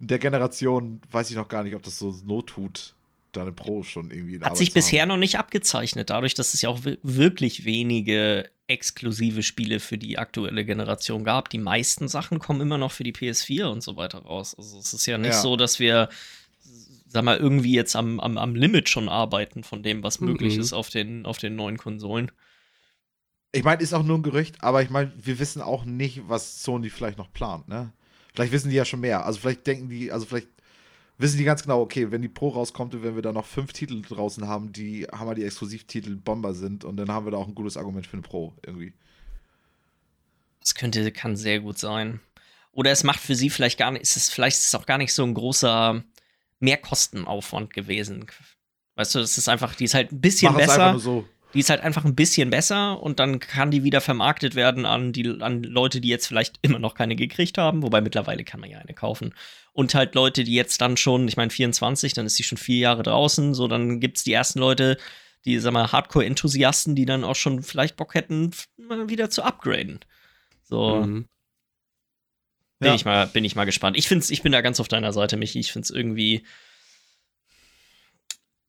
in 0.00 0.08
der 0.08 0.18
Generation 0.18 1.00
weiß 1.12 1.30
ich 1.30 1.36
noch 1.36 1.48
gar 1.48 1.62
nicht, 1.62 1.76
ob 1.76 1.82
das 1.82 1.98
so 1.98 2.16
not 2.24 2.48
tut, 2.48 2.94
da 3.32 3.42
eine 3.42 3.52
Pro 3.52 3.82
schon 3.82 4.10
irgendwie 4.10 4.34
in 4.36 4.44
Hat 4.44 4.56
sich 4.56 4.72
bisher 4.72 5.06
noch 5.06 5.16
nicht 5.16 5.38
abgezeichnet, 5.38 6.10
dadurch, 6.10 6.34
dass 6.34 6.54
es 6.54 6.62
ja 6.62 6.68
auch 6.68 6.84
wi- 6.84 6.98
wirklich 7.02 7.64
wenige 7.64 8.50
exklusive 8.66 9.42
Spiele 9.42 9.80
für 9.80 9.98
die 9.98 10.18
aktuelle 10.18 10.64
Generation 10.64 11.24
gab. 11.24 11.48
Die 11.50 11.58
meisten 11.58 12.08
Sachen 12.08 12.38
kommen 12.38 12.60
immer 12.60 12.78
noch 12.78 12.92
für 12.92 13.04
die 13.04 13.12
PS4 13.12 13.64
und 13.66 13.82
so 13.82 13.96
weiter 13.96 14.20
raus. 14.20 14.54
Also 14.56 14.78
es 14.78 14.92
ist 14.94 15.06
ja 15.06 15.18
nicht 15.18 15.32
Ja. 15.32 15.40
so, 15.40 15.56
dass 15.56 15.78
wir, 15.80 16.08
sag 17.06 17.24
mal, 17.24 17.36
irgendwie 17.36 17.72
jetzt 17.74 17.96
am, 17.96 18.20
am, 18.20 18.38
am 18.38 18.54
Limit 18.54 18.88
schon 18.88 19.08
arbeiten 19.08 19.64
von 19.64 19.82
dem, 19.82 20.02
was 20.02 20.20
möglich 20.20 20.54
Mhm. 20.54 20.60
ist 20.60 20.72
auf 20.72 20.88
den, 20.90 21.26
auf 21.26 21.38
den 21.38 21.56
neuen 21.56 21.78
Konsolen. 21.78 22.30
Ich 23.52 23.64
meine, 23.64 23.82
ist 23.82 23.92
auch 23.92 24.04
nur 24.04 24.18
ein 24.18 24.22
Gerücht, 24.22 24.62
aber 24.62 24.82
ich 24.82 24.90
meine, 24.90 25.12
wir 25.20 25.40
wissen 25.40 25.60
auch 25.60 25.84
nicht, 25.84 26.22
was 26.28 26.62
Sony 26.62 26.88
vielleicht 26.90 27.18
noch 27.18 27.32
plant, 27.32 27.66
ne? 27.68 27.92
Vielleicht 28.32 28.52
wissen 28.52 28.70
die 28.70 28.76
ja 28.76 28.84
schon 28.84 29.00
mehr. 29.00 29.26
Also 29.26 29.40
vielleicht 29.40 29.66
denken 29.66 29.88
die, 29.88 30.12
also 30.12 30.24
vielleicht 30.24 30.46
wissen 31.20 31.38
die 31.38 31.44
ganz 31.44 31.62
genau, 31.62 31.80
okay, 31.80 32.10
wenn 32.10 32.22
die 32.22 32.28
Pro 32.28 32.48
rauskommt 32.48 32.94
und 32.94 33.02
wenn 33.02 33.14
wir 33.14 33.22
da 33.22 33.32
noch 33.32 33.46
fünf 33.46 33.72
Titel 33.72 34.00
draußen 34.02 34.48
haben, 34.48 34.72
die 34.72 35.06
haben 35.12 35.28
wir 35.28 35.34
die 35.34 35.44
Exklusivtitel 35.44 36.16
Bomber 36.16 36.54
sind 36.54 36.84
und 36.84 36.96
dann 36.96 37.10
haben 37.10 37.26
wir 37.26 37.30
da 37.30 37.36
auch 37.36 37.48
ein 37.48 37.54
gutes 37.54 37.76
Argument 37.76 38.06
für 38.06 38.14
eine 38.14 38.22
Pro 38.22 38.54
irgendwie. 38.64 38.94
Das 40.60 40.74
könnte, 40.74 41.10
kann 41.12 41.36
sehr 41.36 41.60
gut 41.60 41.78
sein. 41.78 42.20
Oder 42.72 42.90
es 42.90 43.04
macht 43.04 43.20
für 43.20 43.34
sie 43.34 43.50
vielleicht 43.50 43.78
gar 43.78 43.90
nicht, 43.90 44.02
ist 44.02 44.16
es, 44.16 44.30
vielleicht 44.30 44.58
ist 44.58 44.68
es 44.68 44.74
auch 44.74 44.86
gar 44.86 44.98
nicht 44.98 45.12
so 45.12 45.24
ein 45.24 45.34
großer 45.34 46.02
Mehrkostenaufwand 46.60 47.72
gewesen. 47.72 48.26
Weißt 48.94 49.14
du, 49.14 49.18
das 49.18 49.38
ist 49.38 49.48
einfach, 49.48 49.74
die 49.74 49.84
ist 49.84 49.94
halt 49.94 50.12
ein 50.12 50.20
bisschen 50.20 50.52
Mach 50.52 50.60
besser. 50.60 50.98
so. 50.98 51.26
Die 51.52 51.60
ist 51.60 51.70
halt 51.70 51.80
einfach 51.80 52.04
ein 52.04 52.14
bisschen 52.14 52.50
besser 52.50 53.02
und 53.02 53.18
dann 53.18 53.40
kann 53.40 53.72
die 53.72 53.82
wieder 53.82 54.00
vermarktet 54.00 54.54
werden 54.54 54.86
an 54.86 55.12
die 55.12 55.28
an 55.40 55.64
Leute, 55.64 56.00
die 56.00 56.08
jetzt 56.08 56.28
vielleicht 56.28 56.60
immer 56.62 56.78
noch 56.78 56.94
keine 56.94 57.16
gekriegt 57.16 57.58
haben, 57.58 57.82
wobei 57.82 58.00
mittlerweile 58.00 58.44
kann 58.44 58.60
man 58.60 58.70
ja 58.70 58.78
eine 58.78 58.94
kaufen. 58.94 59.34
Und 59.72 59.94
halt 59.94 60.14
Leute, 60.14 60.44
die 60.44 60.54
jetzt 60.54 60.80
dann 60.80 60.96
schon, 60.96 61.26
ich 61.28 61.36
meine 61.36 61.50
24, 61.50 62.12
dann 62.12 62.26
ist 62.26 62.36
sie 62.36 62.42
schon 62.42 62.58
vier 62.58 62.78
Jahre 62.78 63.02
draußen, 63.02 63.54
so 63.54 63.68
dann 63.68 64.00
gibt's 64.00 64.24
die 64.24 64.32
ersten 64.32 64.58
Leute, 64.58 64.98
die, 65.44 65.58
sag 65.58 65.72
mal, 65.72 65.90
Hardcore-Enthusiasten, 65.92 66.94
die 66.96 67.06
dann 67.06 67.24
auch 67.24 67.36
schon 67.36 67.62
vielleicht 67.62 67.96
Bock 67.96 68.14
hätten, 68.14 68.50
mal 68.76 69.08
wieder 69.08 69.30
zu 69.30 69.42
upgraden. 69.42 70.00
So, 70.64 70.96
Mhm. 71.04 71.26
bin, 72.80 72.88
Ja. 72.88 72.94
ich 72.94 73.04
mal, 73.04 73.26
bin 73.28 73.44
ich 73.44 73.54
mal 73.56 73.64
gespannt. 73.64 73.96
Ich, 73.96 74.08
find's, 74.08 74.30
ich 74.30 74.42
bin 74.42 74.52
da 74.52 74.60
ganz 74.60 74.80
auf 74.80 74.88
deiner 74.88 75.12
Seite, 75.12 75.36
Michi. 75.36 75.60
Ich 75.60 75.72
finde 75.72 75.84
es 75.84 75.90
irgendwie. 75.90 76.44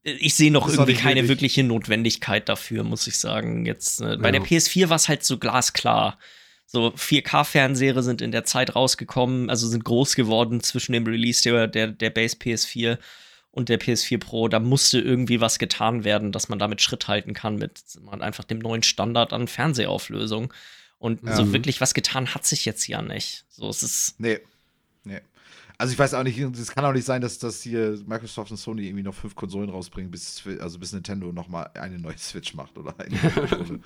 Ich 0.04 0.34
sehe 0.34 0.50
noch 0.50 0.66
Das 0.66 0.74
irgendwie 0.74 0.94
keine 0.94 1.16
nötig. 1.20 1.28
wirkliche 1.28 1.62
Notwendigkeit 1.62 2.48
dafür, 2.48 2.82
muss 2.82 3.06
ich 3.06 3.18
sagen. 3.20 3.66
Jetzt 3.66 4.00
äh, 4.00 4.16
bei 4.16 4.28
Ja. 4.28 4.32
der 4.32 4.42
PS4 4.42 4.88
war 4.88 4.96
es 4.96 5.08
halt 5.08 5.22
so 5.24 5.38
glasklar. 5.38 6.18
So 6.66 6.88
4K-Fernseher 6.88 8.02
sind 8.02 8.22
in 8.22 8.32
der 8.32 8.44
Zeit 8.44 8.74
rausgekommen, 8.74 9.50
also 9.50 9.66
sind 9.68 9.84
groß 9.84 10.14
geworden 10.16 10.60
zwischen 10.62 10.92
dem 10.92 11.04
Release 11.06 11.42
der, 11.42 11.66
der, 11.66 11.88
der 11.88 12.10
Base 12.10 12.36
PS4 12.36 12.98
und 13.50 13.68
der 13.68 13.78
PS4 13.78 14.18
Pro. 14.18 14.48
Da 14.48 14.58
musste 14.58 14.98
irgendwie 14.98 15.40
was 15.40 15.58
getan 15.58 16.04
werden, 16.04 16.32
dass 16.32 16.48
man 16.48 16.58
damit 16.58 16.80
Schritt 16.80 17.08
halten 17.08 17.34
kann 17.34 17.56
mit 17.56 17.82
man 18.00 18.22
einfach 18.22 18.44
dem 18.44 18.58
neuen 18.58 18.82
Standard 18.82 19.32
an 19.34 19.48
Fernsehauflösung. 19.48 20.52
Und 20.98 21.22
Ja. 21.26 21.36
so 21.36 21.44
Mhm. 21.44 21.52
wirklich 21.52 21.80
was 21.82 21.92
getan 21.94 22.34
hat 22.34 22.46
sich 22.46 22.64
jetzt 22.64 22.86
ja 22.86 23.02
nicht. 23.02 23.44
So 23.50 23.68
es 23.68 23.82
ist 23.82 24.18
Nee. 24.20 24.38
Nee. 25.04 25.20
Also 25.76 25.92
ich 25.92 25.98
weiß 25.98 26.14
auch 26.14 26.22
nicht, 26.22 26.38
es 26.38 26.70
kann 26.70 26.84
auch 26.84 26.92
nicht 26.92 27.04
sein, 27.04 27.20
dass, 27.20 27.38
dass 27.38 27.60
hier 27.60 27.98
Microsoft 28.06 28.52
und 28.52 28.56
Sony 28.56 28.84
irgendwie 28.86 29.02
noch 29.02 29.14
fünf 29.14 29.34
Konsolen 29.34 29.68
rausbringen, 29.68 30.10
bis, 30.12 30.40
also 30.60 30.78
bis 30.78 30.92
Nintendo 30.92 31.32
nochmal 31.32 31.70
eine 31.74 31.98
neue 31.98 32.16
Switch 32.16 32.54
macht 32.54 32.78
oder 32.78 32.94
eine 33.00 33.18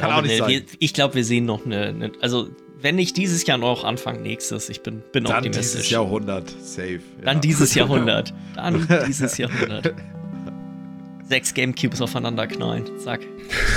Kann 0.00 0.10
auch 0.10 0.22
glaube, 0.22 0.28
nicht 0.28 0.40
ne, 0.40 0.58
sein. 0.68 0.76
ich 0.78 0.94
glaube, 0.94 1.14
wir 1.14 1.24
sehen 1.24 1.44
noch 1.44 1.64
eine, 1.64 1.86
eine, 1.86 2.12
also 2.20 2.48
wenn 2.80 2.96
nicht 2.96 3.16
dieses 3.16 3.46
Jahr 3.46 3.58
noch, 3.58 3.84
Anfang 3.84 4.22
nächstes. 4.22 4.68
Ich 4.68 4.82
bin, 4.82 5.02
bin 5.12 5.24
Dann 5.24 5.36
optimistisch. 5.38 5.72
dieses 5.72 5.90
Jahrhundert, 5.90 6.50
safe. 6.50 7.00
Dann 7.22 7.36
ja. 7.36 7.40
dieses 7.40 7.74
Jahrhundert. 7.74 8.34
Dann 8.54 8.86
dieses 9.06 9.38
Jahrhundert. 9.38 9.94
Sechs 11.28 11.54
Gamecubes 11.54 12.00
aufeinander 12.00 12.46
knallen. 12.46 12.84
Zack. 13.00 13.20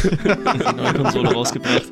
Die 0.04 0.76
neue 0.76 0.94
Konsole 0.94 1.34
rausgebracht. 1.34 1.92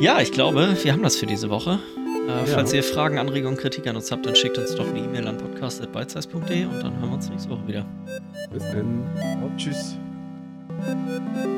Ja, 0.00 0.20
ich 0.20 0.30
glaube, 0.30 0.76
wir 0.80 0.92
haben 0.92 1.02
das 1.02 1.16
für 1.16 1.26
diese 1.26 1.50
Woche. 1.50 1.80
Äh, 2.28 2.46
Falls 2.46 2.72
ihr 2.72 2.84
Fragen, 2.84 3.18
Anregungen, 3.18 3.56
Kritik 3.56 3.86
an 3.88 3.96
uns 3.96 4.12
habt, 4.12 4.26
dann 4.26 4.36
schickt 4.36 4.58
uns 4.58 4.74
doch 4.74 4.86
eine 4.86 4.98
E-Mail 4.98 5.26
an 5.26 5.38
podcast.bitesize.de 5.38 6.66
und 6.66 6.82
dann 6.82 7.00
hören 7.00 7.08
wir 7.08 7.14
uns 7.14 7.28
nächste 7.30 7.50
Woche 7.50 7.66
wieder. 7.66 7.86
Bis 8.52 8.62
dann. 8.62 9.40
Oh, 9.42 9.50
tschüss. 9.56 9.96
Müzik 10.78 11.57